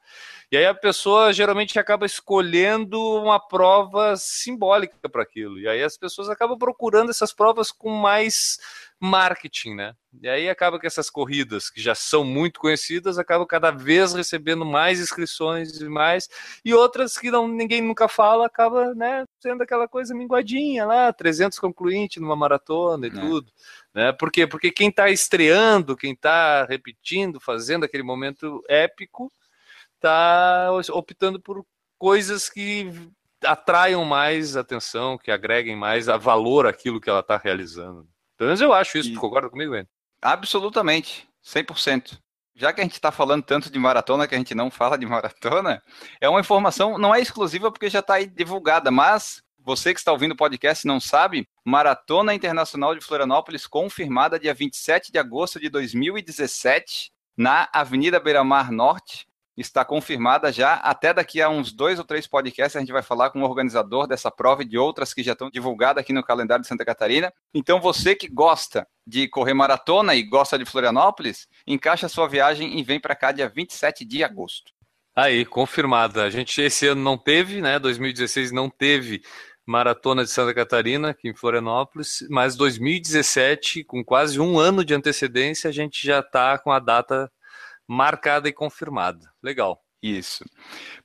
E 0.51 0.57
aí 0.57 0.65
a 0.65 0.75
pessoa 0.75 1.33
geralmente 1.33 1.79
acaba 1.79 2.05
escolhendo 2.05 3.01
uma 3.15 3.39
prova 3.39 4.15
simbólica 4.17 5.09
para 5.09 5.23
aquilo. 5.23 5.57
E 5.57 5.67
aí 5.67 5.81
as 5.81 5.97
pessoas 5.97 6.29
acabam 6.29 6.57
procurando 6.59 7.09
essas 7.09 7.33
provas 7.33 7.71
com 7.71 7.89
mais 7.89 8.59
marketing, 8.99 9.75
né? 9.75 9.95
E 10.21 10.27
aí 10.27 10.49
acaba 10.49 10.79
que 10.79 10.87
essas 10.87 11.09
corridas 11.09 11.69
que 11.69 11.79
já 11.79 11.93
são 11.93 12.23
muito 12.23 12.59
conhecidas 12.59 13.19
acabam 13.19 13.45
cada 13.45 13.69
vez 13.69 14.13
recebendo 14.13 14.65
mais 14.65 14.99
inscrições 14.99 15.79
e 15.79 15.87
mais 15.87 16.27
e 16.65 16.73
outras 16.73 17.17
que 17.17 17.29
não 17.29 17.47
ninguém 17.47 17.81
nunca 17.81 18.07
fala 18.07 18.47
acaba, 18.47 18.95
né, 18.95 19.25
sendo 19.39 19.61
aquela 19.61 19.87
coisa 19.87 20.15
minguadinha 20.15 20.85
lá, 20.85 21.13
300 21.13 21.59
concluinte 21.59 22.19
numa 22.19 22.35
maratona 22.35 23.05
e 23.05 23.09
É. 23.09 23.13
tudo, 23.13 23.51
né? 23.93 24.11
Por 24.11 24.31
quê? 24.31 24.47
Porque 24.47 24.71
quem 24.71 24.89
está 24.89 25.09
estreando, 25.09 25.95
quem 25.95 26.13
está 26.13 26.65
repetindo, 26.65 27.39
fazendo 27.39 27.85
aquele 27.85 28.03
momento 28.03 28.63
épico, 28.67 29.31
está 29.95 30.69
optando 30.91 31.39
por 31.39 31.63
coisas 31.99 32.49
que 32.49 32.91
atraiam 33.43 34.03
mais 34.03 34.57
atenção, 34.57 35.17
que 35.17 35.29
agreguem 35.29 35.75
mais 35.75 36.07
valor 36.07 36.65
àquilo 36.65 36.99
que 36.99 37.09
ela 37.09 37.19
está 37.19 37.37
realizando. 37.37 38.07
Pelo 38.37 38.49
menos 38.49 38.61
eu 38.61 38.73
acho 38.73 38.97
isso. 38.97 39.09
E- 39.09 39.13
Tu 39.13 39.19
concorda 39.19 39.49
comigo, 39.49 39.75
Enio? 39.75 39.87
Absolutamente, 40.21 41.27
100%. 41.43 42.19
Já 42.55 42.73
que 42.73 42.81
a 42.81 42.83
gente 42.83 42.93
está 42.93 43.11
falando 43.11 43.43
tanto 43.43 43.69
de 43.69 43.77
maratona 43.77 44.27
que 44.27 44.33
a 44.33 44.37
gente 44.37 44.55
não 44.55 44.71
fala 44.71 44.97
de 44.97 45.05
maratona, 45.07 45.81
é 46.19 46.27
uma 46.29 46.39
informação, 46.39 46.97
não 46.97 47.13
é 47.13 47.19
exclusiva 47.21 47.71
porque 47.71 47.89
já 47.89 47.99
está 47.99 48.15
aí 48.15 48.25
divulgada, 48.27 48.89
mas 48.91 49.41
você 49.59 49.93
que 49.93 49.99
está 49.99 50.11
ouvindo 50.11 50.31
o 50.31 50.37
podcast 50.37 50.87
não 50.87 50.99
sabe, 50.99 51.47
Maratona 51.65 52.33
Internacional 52.33 52.95
de 52.95 53.01
Florianópolis 53.03 53.67
confirmada 53.67 54.39
dia 54.39 54.53
27 54.53 55.11
de 55.11 55.19
agosto 55.19 55.59
de 55.59 55.69
2017 55.69 57.11
na 57.35 57.67
Avenida 57.73 58.19
Beira 58.19 58.43
Mar 58.43 58.71
Norte. 58.71 59.27
Está 59.57 59.83
confirmada 59.83 60.51
já. 60.51 60.75
Até 60.75 61.11
daqui 61.13 61.41
a 61.41 61.49
uns 61.49 61.71
dois 61.71 61.97
ou 61.97 62.05
três 62.05 62.27
podcasts 62.27 62.75
a 62.75 62.79
gente 62.79 62.91
vai 62.91 63.01
falar 63.01 63.31
com 63.31 63.41
o 63.41 63.43
organizador 63.43 64.05
dessa 64.05 64.29
prova 64.29 64.61
e 64.61 64.65
de 64.65 64.77
outras 64.77 65.13
que 65.13 65.23
já 65.23 65.33
estão 65.33 65.49
divulgadas 65.49 66.01
aqui 66.01 66.13
no 66.13 66.23
calendário 66.23 66.61
de 66.61 66.67
Santa 66.67 66.85
Catarina. 66.85 67.33
Então 67.53 67.81
você 67.81 68.13
que 68.13 68.27
gosta 68.27 68.87
de 69.05 69.27
correr 69.27 69.55
maratona 69.55 70.13
e 70.13 70.21
gosta 70.21 70.59
de 70.59 70.65
Florianópolis, 70.65 71.47
encaixa 71.65 72.07
sua 72.07 72.27
viagem 72.27 72.77
e 72.79 72.83
vem 72.83 72.99
para 72.99 73.15
cá 73.15 73.31
dia 73.31 73.49
27 73.49 74.05
de 74.05 74.23
agosto. 74.23 74.71
Aí, 75.15 75.43
confirmada. 75.43 76.25
A 76.25 76.29
gente 76.29 76.61
esse 76.61 76.85
ano 76.85 77.01
não 77.01 77.17
teve, 77.17 77.59
né? 77.59 77.79
2016 77.79 78.51
não 78.51 78.69
teve 78.69 79.23
Maratona 79.65 80.23
de 80.23 80.29
Santa 80.29 80.53
Catarina 80.53 81.09
aqui 81.09 81.27
em 81.27 81.35
Florianópolis, 81.35 82.25
mas 82.29 82.55
2017, 82.55 83.83
com 83.83 84.01
quase 84.05 84.39
um 84.39 84.59
ano 84.59 84.85
de 84.85 84.93
antecedência, 84.93 85.69
a 85.69 85.73
gente 85.73 86.05
já 86.05 86.19
está 86.19 86.57
com 86.57 86.71
a 86.71 86.79
data 86.79 87.29
marcada 87.87 88.49
e 88.49 88.53
confirmada. 88.53 89.31
Legal. 89.41 89.81
Isso. 90.01 90.45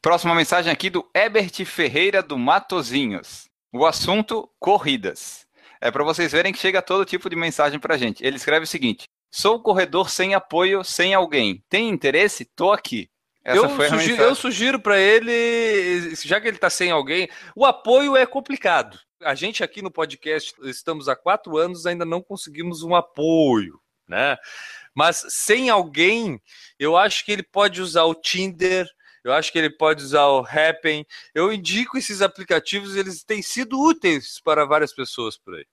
Próxima 0.00 0.34
mensagem 0.34 0.70
aqui 0.70 0.90
do 0.90 1.08
Ebert 1.14 1.64
Ferreira 1.64 2.22
do 2.22 2.38
Matozinhos. 2.38 3.48
O 3.72 3.86
assunto 3.86 4.50
corridas. 4.58 5.46
É 5.80 5.90
para 5.90 6.04
vocês 6.04 6.30
verem 6.30 6.52
que 6.52 6.58
chega 6.58 6.82
todo 6.82 7.04
tipo 7.04 7.28
de 7.30 7.36
mensagem 7.36 7.80
para 7.80 7.96
gente. 7.96 8.24
Ele 8.24 8.36
escreve 8.36 8.64
o 8.64 8.68
seguinte: 8.68 9.04
Sou 9.30 9.62
corredor 9.62 10.10
sem 10.10 10.34
apoio, 10.34 10.84
sem 10.84 11.14
alguém. 11.14 11.64
Tem 11.68 11.88
interesse? 11.88 12.44
Tô 12.44 12.70
aqui. 12.70 13.08
Essa 13.44 13.58
eu, 13.58 13.70
foi 13.70 13.86
a 13.86 13.88
sugiro, 13.88 14.10
mensagem. 14.10 14.28
eu 14.28 14.34
sugiro 14.34 14.80
para 14.80 14.98
ele, 14.98 16.14
já 16.14 16.40
que 16.40 16.46
ele 16.46 16.56
está 16.56 16.70
sem 16.70 16.90
alguém, 16.90 17.28
o 17.56 17.64
apoio 17.64 18.16
é 18.16 18.24
complicado. 18.24 18.98
A 19.20 19.34
gente 19.34 19.64
aqui 19.64 19.82
no 19.82 19.90
podcast 19.90 20.54
estamos 20.62 21.08
há 21.08 21.16
quatro 21.16 21.56
anos 21.56 21.86
ainda 21.86 22.04
não 22.04 22.22
conseguimos 22.22 22.82
um 22.82 22.94
apoio, 22.94 23.80
né? 24.06 24.36
Mas 24.94 25.24
sem 25.28 25.70
alguém, 25.70 26.40
eu 26.78 26.96
acho 26.96 27.24
que 27.24 27.32
ele 27.32 27.42
pode 27.42 27.80
usar 27.80 28.04
o 28.04 28.14
Tinder, 28.14 28.86
eu 29.24 29.32
acho 29.32 29.52
que 29.52 29.58
ele 29.58 29.70
pode 29.70 30.02
usar 30.02 30.26
o 30.26 30.40
Happn. 30.40 31.06
Eu 31.34 31.52
indico 31.52 31.96
esses 31.96 32.20
aplicativos, 32.20 32.96
eles 32.96 33.22
têm 33.22 33.40
sido 33.40 33.80
úteis 33.80 34.40
para 34.40 34.64
várias 34.64 34.92
pessoas 34.92 35.38
por 35.38 35.54
aí. 35.54 35.64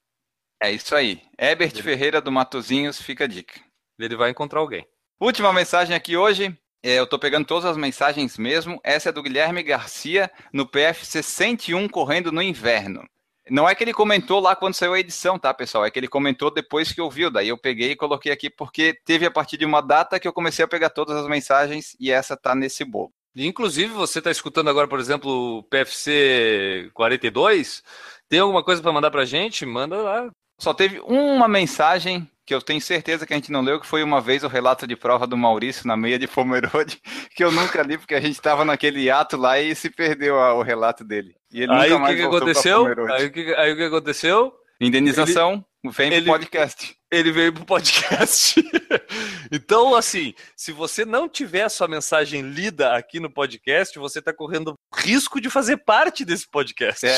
É 0.62 0.72
isso 0.72 0.96
aí. 0.96 1.22
Ebert 1.38 1.82
Ferreira 1.82 2.22
do 2.22 2.32
Matozinhos, 2.32 3.02
fica 3.02 3.24
a 3.24 3.28
dica. 3.28 3.60
Ele 3.98 4.16
vai 4.16 4.30
encontrar 4.30 4.60
alguém. 4.60 4.86
Última 5.20 5.52
mensagem 5.52 5.96
aqui 5.96 6.16
hoje. 6.16 6.56
É, 6.82 6.96
eu 6.96 7.08
tô 7.08 7.20
pegando 7.20 7.46
todas 7.46 7.66
as 7.66 7.76
mensagens 7.76 8.38
mesmo. 8.38 8.80
Essa 8.84 9.10
é 9.10 9.12
do 9.12 9.24
Guilherme 9.24 9.64
Garcia 9.64 10.32
no 10.54 10.66
PFC 10.66 11.24
101 11.24 11.90
correndo 11.90 12.32
no 12.32 12.42
inverno. 12.42 13.04
Não 13.50 13.68
é 13.68 13.76
que 13.76 13.84
ele 13.84 13.94
comentou 13.94 14.40
lá 14.40 14.56
quando 14.56 14.74
saiu 14.74 14.94
a 14.94 15.00
edição, 15.00 15.40
tá, 15.40 15.54
pessoal? 15.54 15.86
É 15.86 15.92
que 15.92 16.00
ele 16.00 16.08
comentou 16.08 16.52
depois 16.52 16.92
que 16.92 17.02
ouviu. 17.02 17.30
Daí 17.30 17.50
eu 17.50 17.58
peguei 17.58 17.92
e 17.92 17.96
coloquei 17.96 18.32
aqui 18.32 18.50
porque 18.50 18.94
teve 19.06 19.26
a 19.26 19.32
partir 19.32 19.58
de 19.58 19.66
uma 19.66 19.82
data 19.82 20.20
que 20.20 20.28
eu 20.28 20.34
comecei 20.34 20.64
a 20.64 20.68
pegar 20.68 20.90
todas 20.90 21.18
as 21.18 21.28
mensagens 21.28 21.96
e 22.00 22.12
essa 22.12 22.38
tá 22.38 22.54
nesse 22.54 22.84
bolo. 22.84 23.12
Inclusive, 23.36 23.94
você 23.94 24.20
está 24.20 24.32
escutando 24.32 24.70
agora, 24.70 24.88
por 24.88 25.00
exemplo, 25.00 25.60
o 25.60 25.64
PFC 25.64 26.90
42. 26.94 27.84
Tem 28.28 28.40
alguma 28.40 28.64
coisa 28.64 28.82
para 28.82 28.92
mandar 28.92 29.12
para 29.12 29.26
gente? 29.26 29.66
Manda 29.66 29.98
lá. 29.98 30.30
Só 30.60 30.74
teve 30.74 31.00
uma 31.02 31.48
mensagem 31.48 32.30
que 32.50 32.56
eu 32.56 32.64
tenho 32.64 32.82
certeza 32.82 33.28
que 33.28 33.34
a 33.34 33.36
gente 33.36 33.52
não 33.52 33.62
leu, 33.62 33.80
que 33.80 33.86
foi 33.86 34.02
uma 34.02 34.20
vez 34.20 34.44
o 34.44 34.48
relato 34.48 34.88
de 34.88 34.96
prova 34.96 35.28
do 35.28 35.38
Maurício 35.38 35.86
na 35.86 35.96
meia 35.96 36.18
de 36.18 36.28
Pomerode, 36.28 37.00
que 37.36 37.44
eu 37.44 37.52
nunca 37.52 37.84
li 37.84 37.96
porque 37.96 38.16
a 38.16 38.20
gente 38.20 38.32
estava 38.32 38.66
naquele 38.66 39.08
ato 39.08 39.38
lá 39.38 39.60
e 39.60 39.76
se 39.76 39.88
perdeu 39.88 40.40
a- 40.40 40.56
o 40.56 40.64
relato 40.64 41.04
dele. 41.04 41.36
E 41.52 41.62
ele 41.62 41.72
Aí 41.72 41.92
nunca 41.92 42.06
o 42.06 42.08
que, 42.08 42.16
que 42.16 42.22
aconteceu? 42.24 42.88
Aí 43.14 43.28
o 43.28 43.32
que, 43.32 43.54
aí 43.54 43.72
o 43.72 43.76
que 43.76 43.84
aconteceu? 43.84 44.52
Indenização, 44.82 45.64
vem 45.92 46.12
ele- 46.12 46.24
pro 46.24 46.32
podcast. 46.32 46.98
Ele 47.12 47.32
veio 47.32 47.54
pro 47.54 47.66
podcast. 47.66 48.56
então, 49.52 49.94
assim, 49.94 50.34
se 50.56 50.72
você 50.72 51.06
não 51.06 51.30
tiver 51.30 51.62
a 51.62 51.70
sua 51.70 51.88
mensagem 51.88 52.42
lida 52.42 52.96
aqui 52.96 53.20
no 53.20 53.32
podcast, 53.32 54.00
você 54.00 54.18
está 54.18 54.34
correndo 54.34 54.74
risco 54.96 55.40
de 55.40 55.52
fazer 55.52 55.78
parte 55.78 56.26
desse 56.26 56.50
podcast. 56.50 57.06
É. 57.06 57.16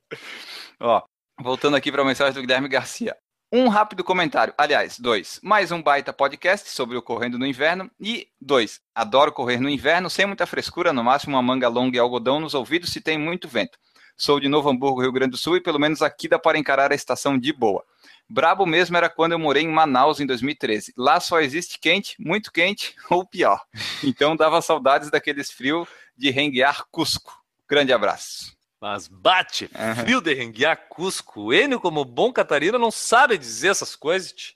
Ó, 0.80 1.02
voltando 1.42 1.76
aqui 1.76 1.92
para 1.92 2.00
a 2.00 2.06
mensagem 2.06 2.32
do 2.32 2.40
Guilherme 2.40 2.68
Garcia. 2.68 3.14
Um 3.52 3.66
rápido 3.66 4.04
comentário, 4.04 4.54
aliás, 4.56 4.96
dois. 4.96 5.40
Mais 5.42 5.72
um 5.72 5.82
baita 5.82 6.12
podcast 6.12 6.70
sobre 6.70 6.96
o 6.96 7.02
correndo 7.02 7.36
no 7.36 7.44
inverno. 7.44 7.90
E 7.98 8.28
dois, 8.40 8.80
adoro 8.94 9.32
correr 9.32 9.58
no 9.58 9.68
inverno, 9.68 10.08
sem 10.08 10.24
muita 10.24 10.46
frescura, 10.46 10.92
no 10.92 11.02
máximo 11.02 11.34
uma 11.34 11.42
manga 11.42 11.66
longa 11.66 11.96
e 11.96 11.98
algodão 11.98 12.38
nos 12.38 12.54
ouvidos 12.54 12.92
se 12.92 13.00
tem 13.00 13.18
muito 13.18 13.48
vento. 13.48 13.76
Sou 14.16 14.38
de 14.38 14.48
Novo 14.48 14.70
Hamburgo, 14.70 15.00
Rio 15.00 15.10
Grande 15.10 15.32
do 15.32 15.36
Sul, 15.36 15.56
e 15.56 15.60
pelo 15.60 15.80
menos 15.80 16.00
aqui 16.00 16.28
dá 16.28 16.38
para 16.38 16.60
encarar 16.60 16.92
a 16.92 16.94
estação 16.94 17.36
de 17.36 17.52
boa. 17.52 17.84
Brabo 18.28 18.64
mesmo 18.64 18.96
era 18.96 19.10
quando 19.10 19.32
eu 19.32 19.38
morei 19.40 19.64
em 19.64 19.68
Manaus 19.68 20.20
em 20.20 20.26
2013. 20.26 20.94
Lá 20.96 21.18
só 21.18 21.40
existe 21.40 21.76
quente, 21.80 22.14
muito 22.20 22.52
quente 22.52 22.94
ou 23.10 23.26
pior. 23.26 23.60
Então 24.04 24.36
dava 24.36 24.62
saudades 24.62 25.10
daqueles 25.10 25.50
frios 25.50 25.88
de 26.16 26.30
renguear 26.30 26.84
Cusco. 26.88 27.36
Grande 27.68 27.92
abraço. 27.92 28.59
Mas 28.80 29.08
bate, 29.08 29.70
Aham. 29.74 29.94
frio 29.96 30.20
de 30.20 30.32
renguear 30.32 30.88
Cusco. 30.88 31.52
Enio, 31.52 31.78
como 31.80 32.04
bom 32.04 32.32
catarina, 32.32 32.78
não 32.78 32.90
sabe 32.90 33.36
dizer 33.36 33.68
essas 33.68 33.94
coisas. 33.94 34.32
tch. 34.32 34.54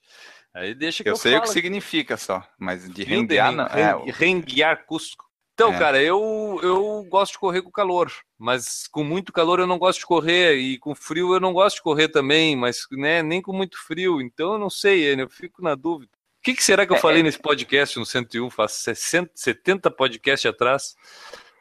Aí 0.54 0.72
deixa 0.74 1.02
que 1.02 1.08
eu, 1.10 1.14
Eu 1.14 1.16
sei 1.16 1.32
o 1.32 1.40
que 1.40 1.46
falo. 1.46 1.52
significa 1.52 2.16
só, 2.16 2.42
mas 2.58 2.88
de 2.88 3.02
renguear 3.02 3.50
ren- 3.50 3.56
não. 3.56 3.66
É, 3.66 4.10
renguear 4.12 4.86
Cusco. 4.86 5.24
Então, 5.52 5.72
É. 5.74 5.78
cara, 5.78 6.02
eu, 6.02 6.58
eu 6.62 7.04
gosto 7.08 7.32
de 7.32 7.38
correr 7.38 7.62
com 7.62 7.70
calor, 7.70 8.10
mas 8.38 8.86
com 8.88 9.04
muito 9.04 9.32
calor 9.32 9.60
eu 9.60 9.66
não 9.66 9.78
gosto 9.78 10.00
de 10.00 10.06
correr, 10.06 10.56
e 10.56 10.78
com 10.78 10.94
frio 10.94 11.32
eu 11.34 11.38
não 11.40 11.52
gosto 11.52 11.76
de 11.76 11.82
correr 11.82 12.08
também, 12.08 12.56
mas 12.56 12.86
né, 12.92 13.22
nem 13.22 13.40
com 13.42 13.52
muito 13.52 13.76
frio. 13.84 14.20
Então 14.20 14.54
eu 14.54 14.58
não 14.58 14.70
sei, 14.70 15.12
Enio, 15.12 15.24
eu 15.26 15.30
fico 15.30 15.62
na 15.62 15.74
dúvida. 15.74 16.10
O 16.16 16.42
que, 16.42 16.54
que 16.54 16.62
será 16.64 16.84
que 16.86 16.92
eu 16.92 16.96
É, 16.96 17.00
falei 17.00 17.20
é. 17.20 17.22
nesse 17.22 17.38
podcast 17.38 17.98
no 17.98 18.04
101, 18.06 18.50
faz 18.50 18.72
60, 18.72 19.30
70 19.34 19.90
podcasts 19.90 20.48
atrás? 20.48 20.94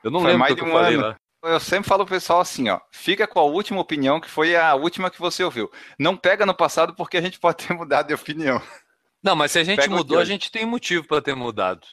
Eu 0.04 0.10
não 0.12 0.22
Foi 0.22 0.28
lembro 0.32 0.40
mais 0.40 0.54
o 0.54 0.56
que 0.56 0.62
de 0.64 0.68
eu 0.70 0.74
um 0.74 0.78
falei 0.78 0.96
ano. 0.96 1.04
lá. 1.08 1.16
Eu 1.44 1.60
sempre 1.60 1.90
falo 1.90 2.06
pro 2.06 2.16
pessoal 2.16 2.40
assim, 2.40 2.70
ó, 2.70 2.80
fica 2.92 3.28
com 3.28 3.40
a 3.40 3.44
última 3.44 3.82
opinião 3.82 4.22
que 4.22 4.30
foi 4.30 4.56
a 4.56 4.74
última 4.76 5.12
que 5.12 5.20
você 5.20 5.44
ouviu. 5.44 5.70
Não 6.00 6.16
pega 6.16 6.46
no 6.46 6.56
passado 6.56 6.96
porque 6.96 7.18
a 7.18 7.22
gente 7.22 7.40
pode 7.40 7.58
ter 7.68 7.74
mudado 7.74 8.08
de 8.08 8.14
opinião. 8.14 8.62
Não, 9.22 9.36
mas 9.36 9.52
se 9.52 9.60
a 9.60 9.64
gente 9.64 9.82
Pega 9.82 9.94
mudou, 9.94 10.20
a 10.20 10.26
gente 10.26 10.52
tem 10.52 10.66
motivo 10.66 11.06
pra 11.08 11.22
ter 11.22 11.36
mudado. 11.36 11.86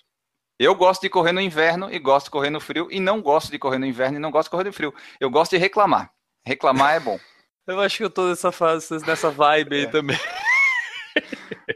Eu 0.58 0.74
gosto 0.74 1.02
de 1.02 1.08
correr 1.08 1.32
no 1.32 1.40
inverno 1.40 1.92
e 1.92 1.98
gosto 1.98 2.26
de 2.26 2.30
correr 2.30 2.50
no 2.50 2.60
frio 2.60 2.86
e 2.90 3.00
não 3.00 3.20
gosto 3.22 3.50
de 3.50 3.58
correr 3.58 3.78
no 3.78 3.86
inverno 3.86 4.18
e 4.18 4.20
não 4.20 4.30
gosto 4.30 4.46
de 4.46 4.50
correr 4.50 4.64
no 4.64 4.72
frio. 4.72 4.94
Eu 5.18 5.30
gosto 5.30 5.52
de 5.52 5.56
reclamar. 5.58 6.12
Reclamar 6.46 6.94
é 6.94 7.00
bom. 7.00 7.18
Eu 7.66 7.80
acho 7.80 7.98
que 7.98 8.04
eu 8.04 8.10
tô 8.10 8.26
nessa 8.28 8.50
fase, 8.50 8.98
nessa 9.06 9.30
vibe 9.30 9.76
aí 9.76 9.82
É. 9.84 9.86
também. 9.86 10.18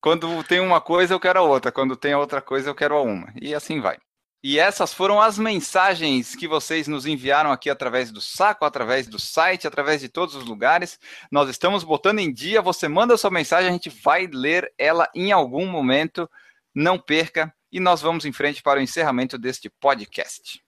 Quando 0.00 0.42
tem 0.44 0.58
uma 0.58 0.80
coisa, 0.80 1.14
eu 1.14 1.20
quero 1.20 1.38
a 1.38 1.42
outra. 1.42 1.70
Quando 1.70 1.94
tem 1.96 2.12
a 2.12 2.18
outra 2.18 2.40
coisa, 2.40 2.70
eu 2.70 2.74
quero 2.74 2.96
a 2.96 3.02
uma. 3.02 3.32
E 3.40 3.54
assim 3.54 3.80
vai. 3.80 3.98
E 4.42 4.58
essas 4.58 4.92
foram 4.92 5.20
as 5.20 5.38
mensagens 5.38 6.36
que 6.36 6.46
vocês 6.46 6.86
nos 6.86 7.06
enviaram 7.06 7.50
aqui 7.50 7.68
através 7.68 8.10
do 8.12 8.20
saco, 8.20 8.64
através 8.64 9.06
do 9.06 9.18
site, 9.18 9.66
através 9.66 10.00
de 10.00 10.08
todos 10.08 10.34
os 10.34 10.44
lugares. 10.44 10.98
Nós 11.30 11.48
estamos 11.48 11.82
botando 11.82 12.20
em 12.20 12.32
dia. 12.32 12.62
Você 12.62 12.86
manda 12.86 13.16
sua 13.16 13.30
mensagem, 13.30 13.68
a 13.68 13.72
gente 13.72 13.90
vai 13.90 14.26
ler 14.26 14.72
ela 14.78 15.08
em 15.14 15.32
algum 15.32 15.66
momento. 15.66 16.30
Não 16.74 16.98
perca. 16.98 17.52
E 17.72 17.80
nós 17.80 18.00
vamos 18.00 18.24
em 18.24 18.32
frente 18.32 18.62
para 18.62 18.78
o 18.78 18.82
encerramento 18.82 19.36
deste 19.36 19.68
podcast. 19.68 20.62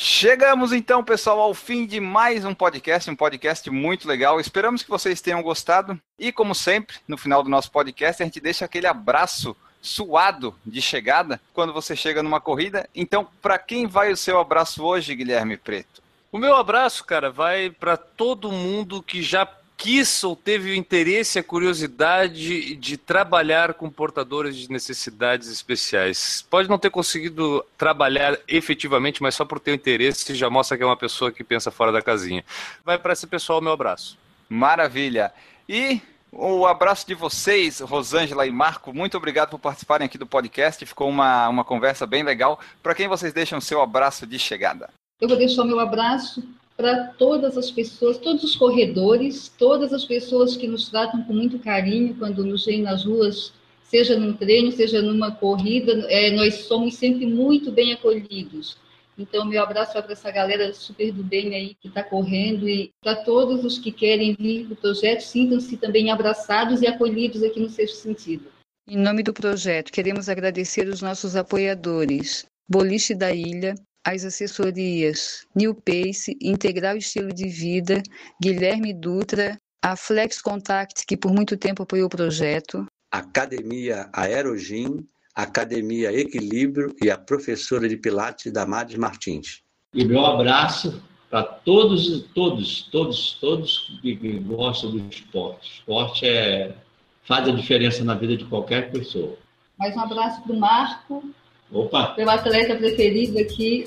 Chegamos 0.00 0.72
então, 0.72 1.02
pessoal, 1.02 1.40
ao 1.40 1.52
fim 1.52 1.84
de 1.84 1.98
mais 1.98 2.44
um 2.44 2.54
podcast, 2.54 3.10
um 3.10 3.16
podcast 3.16 3.68
muito 3.68 4.06
legal. 4.06 4.38
Esperamos 4.38 4.84
que 4.84 4.88
vocês 4.88 5.20
tenham 5.20 5.42
gostado. 5.42 6.00
E 6.16 6.30
como 6.30 6.54
sempre, 6.54 6.96
no 7.08 7.18
final 7.18 7.42
do 7.42 7.50
nosso 7.50 7.72
podcast, 7.72 8.22
a 8.22 8.24
gente 8.24 8.40
deixa 8.40 8.64
aquele 8.64 8.86
abraço 8.86 9.56
suado 9.80 10.54
de 10.64 10.82
chegada 10.82 11.40
quando 11.52 11.72
você 11.72 11.94
chega 11.94 12.22
numa 12.22 12.40
corrida. 12.40 12.88
Então, 12.94 13.26
para 13.40 13.58
quem 13.58 13.86
vai 13.86 14.12
o 14.12 14.16
seu 14.16 14.38
abraço 14.38 14.84
hoje, 14.84 15.14
Guilherme 15.14 15.56
Preto? 15.56 16.02
O 16.30 16.38
meu 16.38 16.56
abraço, 16.56 17.04
cara, 17.04 17.30
vai 17.30 17.70
pra 17.70 17.96
todo 17.96 18.52
mundo 18.52 19.02
que 19.02 19.22
já 19.22 19.46
quis 19.78 20.24
ou 20.24 20.34
teve 20.34 20.72
o 20.72 20.74
interesse 20.74 21.38
e 21.38 21.40
a 21.40 21.44
curiosidade 21.44 22.74
de 22.74 22.96
trabalhar 22.96 23.74
com 23.74 23.88
portadores 23.88 24.56
de 24.56 24.70
necessidades 24.70 25.48
especiais. 25.48 26.44
Pode 26.50 26.68
não 26.68 26.78
ter 26.78 26.90
conseguido 26.90 27.64
trabalhar 27.78 28.36
efetivamente, 28.48 29.22
mas 29.22 29.36
só 29.36 29.44
por 29.44 29.60
ter 29.60 29.70
o 29.70 29.74
interesse 29.74 30.34
já 30.34 30.50
mostra 30.50 30.76
que 30.76 30.82
é 30.82 30.86
uma 30.86 30.96
pessoa 30.96 31.30
que 31.30 31.44
pensa 31.44 31.70
fora 31.70 31.92
da 31.92 32.02
casinha. 32.02 32.44
Vai 32.84 32.98
pra 32.98 33.12
esse 33.12 33.26
pessoal 33.26 33.60
o 33.60 33.62
meu 33.62 33.72
abraço. 33.72 34.18
Maravilha. 34.48 35.32
E 35.68 36.02
o 36.32 36.66
abraço 36.66 37.06
de 37.06 37.14
vocês, 37.14 37.80
Rosângela 37.80 38.46
e 38.46 38.50
Marco. 38.50 38.94
Muito 38.94 39.16
obrigado 39.16 39.50
por 39.50 39.58
participarem 39.58 40.06
aqui 40.06 40.18
do 40.18 40.26
podcast. 40.26 40.84
Ficou 40.84 41.08
uma, 41.08 41.48
uma 41.48 41.64
conversa 41.64 42.06
bem 42.06 42.22
legal. 42.22 42.60
Para 42.82 42.94
quem 42.94 43.08
vocês 43.08 43.32
deixam 43.32 43.60
seu 43.60 43.80
abraço 43.80 44.26
de 44.26 44.38
chegada? 44.38 44.90
Eu 45.20 45.28
vou 45.28 45.36
deixar 45.36 45.64
meu 45.64 45.80
abraço 45.80 46.42
para 46.76 47.08
todas 47.18 47.58
as 47.58 47.72
pessoas, 47.72 48.18
todos 48.18 48.44
os 48.44 48.54
corredores, 48.54 49.52
todas 49.58 49.92
as 49.92 50.04
pessoas 50.04 50.56
que 50.56 50.68
nos 50.68 50.88
tratam 50.88 51.24
com 51.24 51.32
muito 51.32 51.58
carinho 51.58 52.14
quando 52.16 52.44
nos 52.44 52.64
veem 52.64 52.82
nas 52.82 53.04
ruas, 53.04 53.52
seja 53.82 54.16
num 54.16 54.32
treino, 54.32 54.70
seja 54.70 55.02
numa 55.02 55.32
corrida, 55.32 56.06
é, 56.08 56.30
nós 56.30 56.66
somos 56.66 56.94
sempre 56.94 57.26
muito 57.26 57.72
bem 57.72 57.92
acolhidos. 57.92 58.76
Então, 59.18 59.44
meu 59.44 59.60
abraço 59.60 59.94
vai 59.94 60.02
para 60.02 60.12
essa 60.12 60.30
galera 60.30 60.72
super 60.72 61.12
do 61.12 61.24
bem 61.24 61.52
aí 61.54 61.74
que 61.74 61.88
está 61.88 62.04
correndo 62.04 62.68
e 62.68 62.92
para 63.02 63.16
todos 63.16 63.64
os 63.64 63.76
que 63.76 63.90
querem 63.90 64.36
vir 64.38 64.66
para 64.66 64.74
o 64.74 64.76
projeto, 64.76 65.22
sintam-se 65.22 65.76
também 65.76 66.12
abraçados 66.12 66.80
e 66.80 66.86
acolhidos 66.86 67.42
aqui 67.42 67.58
no 67.58 67.68
sexto 67.68 67.96
sentido. 67.96 68.52
Em 68.88 68.96
nome 68.96 69.24
do 69.24 69.34
projeto, 69.34 69.90
queremos 69.90 70.28
agradecer 70.28 70.86
os 70.88 71.02
nossos 71.02 71.34
apoiadores, 71.34 72.46
Boliche 72.70 73.14
da 73.14 73.34
Ilha, 73.34 73.74
as 74.06 74.24
assessorias 74.24 75.44
New 75.54 75.74
Pace, 75.74 76.36
Integral 76.40 76.96
Estilo 76.96 77.34
de 77.34 77.48
Vida, 77.48 78.00
Guilherme 78.40 78.94
Dutra, 78.94 79.58
a 79.82 79.96
Flex 79.96 80.40
Contact, 80.40 81.04
que 81.06 81.16
por 81.16 81.34
muito 81.34 81.56
tempo 81.56 81.82
apoiou 81.82 82.06
o 82.06 82.10
projeto, 82.10 82.86
Academia 83.10 84.08
Aerogim, 84.12 85.08
Academia 85.38 86.12
Equilíbrio 86.12 86.96
e 87.00 87.08
a 87.08 87.16
professora 87.16 87.88
de 87.88 87.96
Pilates 87.96 88.50
Damares 88.52 88.96
Martins. 88.96 89.62
E 89.94 90.04
meu 90.04 90.26
abraço 90.26 91.00
para 91.30 91.44
todos, 91.44 92.24
todos, 92.34 92.88
todos, 92.90 93.38
todos 93.40 93.98
que 94.02 94.16
que 94.16 94.32
gostam 94.40 94.90
do 94.90 94.98
esporte. 95.08 95.74
Esporte 95.78 96.26
é, 96.26 96.74
faz 97.22 97.46
a 97.46 97.52
diferença 97.52 98.02
na 98.02 98.14
vida 98.14 98.36
de 98.36 98.46
qualquer 98.46 98.90
pessoa. 98.90 99.38
Mais 99.78 99.94
um 99.94 100.00
abraço 100.00 100.42
para 100.42 100.52
o 100.52 100.58
Marco, 100.58 101.22
Opa! 101.70 102.16
meu 102.18 102.28
atleta 102.28 102.74
preferido 102.74 103.38
aqui. 103.38 103.84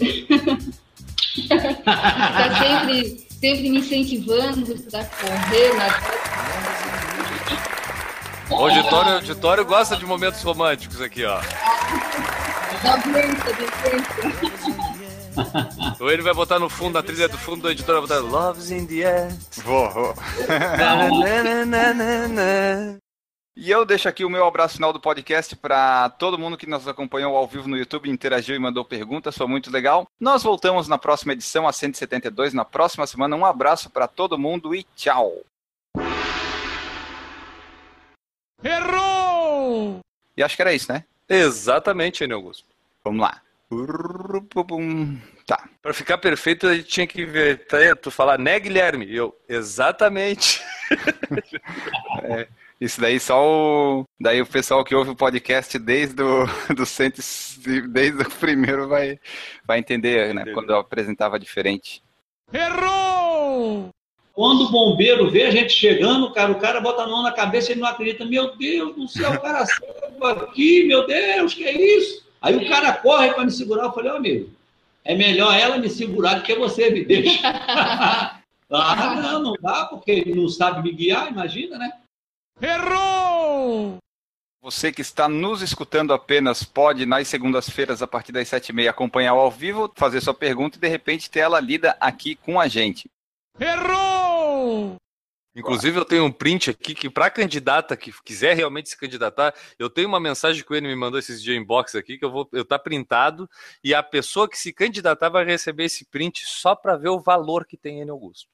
Está 1.37 2.63
sempre, 2.63 3.27
sempre 3.27 3.69
me 3.69 3.79
incentivando 3.79 4.73
para 4.89 5.03
correr, 5.03 5.73
nadar. 5.73 6.20
O 8.51 8.55
auditório, 8.55 9.13
auditório 9.13 9.65
gosta 9.65 9.95
de 9.95 10.05
momentos 10.05 10.41
românticos 10.43 11.01
aqui, 11.01 11.25
ó. 11.25 11.39
Da 12.83 12.97
doença, 12.97 13.45
da 13.45 13.51
doença. 13.53 14.91
Ou 15.99 16.11
ele 16.11 16.21
vai 16.21 16.33
botar 16.33 16.59
no 16.59 16.69
fundo, 16.69 16.93
na 16.95 17.03
trilha 17.03 17.27
do 17.27 17.37
fundo 17.37 17.61
do 17.61 17.71
editor, 17.71 18.01
vai 18.01 18.01
botar 18.01 18.19
Love's 18.19 18.69
in 18.71 18.85
the 18.85 19.03
air. 19.03 19.37
Vou, 19.63 19.89
vou. 19.89 20.13
E 23.55 23.69
eu 23.69 23.85
deixo 23.85 24.07
aqui 24.07 24.23
o 24.23 24.29
meu 24.29 24.45
abraço 24.45 24.75
final 24.75 24.93
do 24.93 24.99
podcast 24.99 25.55
para 25.55 26.09
todo 26.11 26.39
mundo 26.39 26.57
que 26.57 26.67
nos 26.67 26.87
acompanhou 26.87 27.35
ao 27.35 27.47
vivo 27.47 27.67
no 27.67 27.77
YouTube, 27.77 28.09
interagiu 28.09 28.55
e 28.55 28.59
mandou 28.59 28.83
perguntas, 28.83 29.37
foi 29.37 29.47
muito 29.47 29.69
legal. 29.69 30.07
Nós 30.19 30.41
voltamos 30.41 30.87
na 30.87 30.97
próxima 30.97 31.33
edição, 31.33 31.67
a 31.67 31.73
172, 31.73 32.53
na 32.53 32.65
próxima 32.65 33.05
semana. 33.05 33.35
Um 33.35 33.45
abraço 33.45 33.89
para 33.89 34.07
todo 34.07 34.37
mundo 34.37 34.73
e 34.73 34.83
tchau. 34.95 35.33
E 40.35 40.43
acho 40.43 40.55
que 40.55 40.61
era 40.61 40.73
isso, 40.73 40.91
né? 40.91 41.03
Exatamente, 41.29 42.23
Enio 42.23 42.37
Augusto. 42.37 42.65
Vamos 43.03 43.21
lá. 43.21 43.41
Tá. 45.45 45.69
Pra 45.81 45.93
ficar 45.93 46.17
perfeito, 46.17 46.67
a 46.67 46.75
gente 46.75 46.87
tinha 46.87 47.07
que 47.07 47.25
ver, 47.25 47.65
tá, 47.65 47.77
tu 47.95 48.11
falar, 48.11 48.37
né, 48.37 48.59
Guilherme? 48.59 49.05
E 49.05 49.15
eu, 49.15 49.35
exatamente. 49.47 50.61
Isso 52.81 52.99
daí 52.99 53.19
só 53.19 53.39
o. 53.45 54.05
Daí 54.19 54.41
o 54.41 54.45
pessoal 54.45 54.83
que 54.83 54.95
ouve 54.95 55.11
o 55.11 55.15
podcast 55.15 55.77
desde 55.77 56.23
o 56.23 56.45
do 56.75 56.83
cento, 56.83 57.21
desde 57.89 58.23
o 58.23 58.29
primeiro 58.31 58.87
vai, 58.87 59.19
vai 59.63 59.77
entender, 59.77 60.33
né? 60.33 60.41
Entendeu. 60.41 60.53
Quando 60.55 60.71
eu 60.71 60.77
apresentava 60.77 61.39
diferente. 61.39 62.03
Errou! 62.51 63.91
Quando 64.33 64.63
o 64.63 64.71
bombeiro 64.71 65.29
vê 65.29 65.43
a 65.43 65.51
gente 65.51 65.73
chegando, 65.73 66.31
cara, 66.31 66.51
o 66.51 66.59
cara 66.59 66.79
bota 66.79 67.03
a 67.03 67.07
mão 67.07 67.21
na 67.21 67.31
cabeça 67.31 67.69
e 67.69 67.73
ele 67.73 67.81
não 67.81 67.89
acredita. 67.89 68.25
Meu 68.25 68.55
Deus 68.55 68.95
do 68.95 69.07
céu, 69.07 69.33
o 69.33 69.41
cara 69.41 69.65
cego 69.65 70.25
aqui, 70.25 70.85
meu 70.85 71.05
Deus, 71.05 71.53
que 71.53 71.65
é 71.65 71.97
isso? 71.97 72.23
Aí 72.41 72.55
o 72.55 72.67
cara 72.67 72.93
corre 72.93 73.33
para 73.33 73.43
me 73.43 73.51
segurar. 73.51 73.85
Eu 73.85 73.91
falei, 73.91 74.11
ô 74.11 74.15
amigo, 74.15 74.49
é 75.03 75.15
melhor 75.15 75.53
ela 75.53 75.77
me 75.77 75.89
segurar 75.89 76.35
do 76.35 76.43
que 76.43 76.55
você 76.55 76.89
me 76.89 77.03
deixa. 77.03 77.41
ah, 77.45 78.41
não, 79.21 79.43
não 79.43 79.53
dá, 79.61 79.85
porque 79.85 80.11
ele 80.11 80.33
não 80.33 80.47
sabe 80.47 80.81
me 80.81 80.95
guiar, 80.95 81.29
imagina, 81.29 81.77
né? 81.77 81.91
Errou! 82.61 83.97
Você 84.61 84.91
que 84.91 85.01
está 85.01 85.27
nos 85.27 85.63
escutando 85.63 86.13
apenas 86.13 86.63
pode, 86.63 87.05
nas 87.05 87.27
segundas-feiras, 87.27 88.03
a 88.03 88.07
partir 88.07 88.31
das 88.31 88.47
sete 88.47 88.69
e 88.69 88.73
meia, 88.73 88.91
acompanhar 88.91 89.31
ao 89.31 89.49
vivo, 89.49 89.91
fazer 89.95 90.21
sua 90.21 90.35
pergunta 90.35 90.77
e, 90.77 90.79
de 90.79 90.87
repente, 90.87 91.31
ter 91.31 91.39
ela 91.39 91.59
lida 91.59 91.97
aqui 91.99 92.35
com 92.35 92.59
a 92.59 92.67
gente. 92.67 93.09
Errou! 93.61 94.95
Inclusive, 95.55 95.99
eu 95.99 96.05
tenho 96.05 96.25
um 96.25 96.31
print 96.31 96.71
aqui 96.71 96.95
que, 96.95 97.09
para 97.09 97.29
candidata 97.29 97.95
que 97.95 98.11
quiser 98.23 98.55
realmente 98.55 98.89
se 98.89 98.97
candidatar, 98.97 99.53
eu 99.77 99.89
tenho 99.89 100.07
uma 100.07 100.19
mensagem 100.19 100.63
que 100.63 100.71
o 100.71 100.75
Enio 100.75 100.89
me 100.89 100.95
mandou 100.95 101.19
esses 101.19 101.43
dias 101.43 101.57
em 101.57 101.63
box 101.63 101.95
aqui, 101.95 102.17
que 102.17 102.23
eu 102.23 102.31
vou, 102.31 102.49
eu 102.53 102.65
tá 102.65 102.79
printado, 102.79 103.49
e 103.83 103.93
a 103.93 104.01
pessoa 104.01 104.49
que 104.49 104.57
se 104.57 104.71
candidatar 104.73 105.29
vai 105.29 105.43
receber 105.43 105.83
esse 105.83 106.05
print 106.05 106.43
só 106.45 106.73
para 106.73 106.95
ver 106.95 107.09
o 107.09 107.19
valor 107.19 107.65
que 107.65 107.77
tem 107.77 108.01
Enio 108.01 108.13
Augusto. 108.13 108.47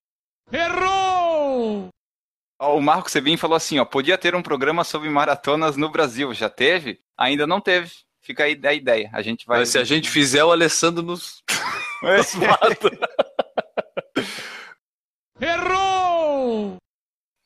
Errou! 0.52 1.90
Ó, 2.60 2.76
O 2.78 2.82
Marco 2.82 3.12
Sebin 3.12 3.38
falou 3.38 3.56
assim, 3.56 3.78
ó, 3.78 3.86
podia 3.86 4.18
ter 4.18 4.36
um 4.36 4.42
programa 4.42 4.84
sobre 4.84 5.10
maratonas 5.10 5.78
no 5.78 5.90
Brasil. 5.90 6.34
Já 6.34 6.50
teve? 6.50 7.00
Ainda 7.16 7.46
não 7.46 7.62
teve. 7.62 7.92
Fica 8.22 8.44
aí 8.44 8.60
a 8.64 8.74
ideia. 8.74 9.10
A 9.14 9.22
gente 9.22 9.46
vai. 9.46 9.60
Mas 9.60 9.70
se 9.70 9.78
a 9.78 9.84
gente 9.84 10.10
fizer, 10.10 10.44
o 10.44 10.52
Alessandro 10.52 11.04
nos, 11.04 11.44
nos 12.02 12.36
mata. 12.36 12.90
Errou! 15.40 16.78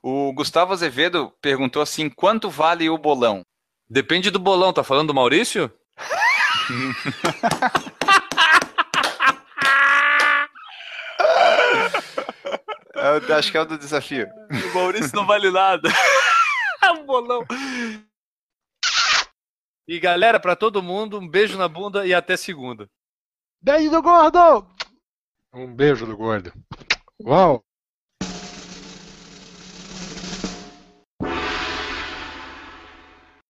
O 0.04 0.34
Gustavo 0.34 0.74
Azevedo 0.74 1.32
perguntou 1.42 1.82
assim: 1.82 2.10
quanto 2.10 2.50
vale 2.50 2.90
o 2.90 2.98
bolão? 2.98 3.44
Depende 3.90 4.32
do 4.32 4.40
bolão, 4.40 4.74
tá 4.74 4.84
falando 4.84 5.10
do 5.10 5.14
Maurício? 5.14 5.72
Eu 12.94 13.36
acho 13.36 13.52
que 13.52 13.58
é 13.58 13.62
o 13.62 13.66
do 13.66 13.78
desafio. 13.78 14.28
O 14.72 14.76
Maurício 14.76 15.16
não 15.16 15.26
vale 15.26 15.50
nada. 15.50 15.90
o 16.94 17.02
bolão. 17.04 17.44
E 19.88 20.00
galera, 20.00 20.40
pra 20.40 20.56
todo 20.56 20.84
mundo, 20.84 21.20
um 21.20 21.28
beijo 21.28 21.58
na 21.58 21.68
bunda 21.68 22.06
e 22.06 22.14
até 22.14 22.38
segunda. 22.38 22.88
Beijo 23.62 23.90
do 23.90 24.02
gordo! 24.02 24.68
Um 25.54 25.74
beijo 25.74 26.06
do 26.06 26.16
gordo. 26.16 26.54
Uau! 27.24 27.64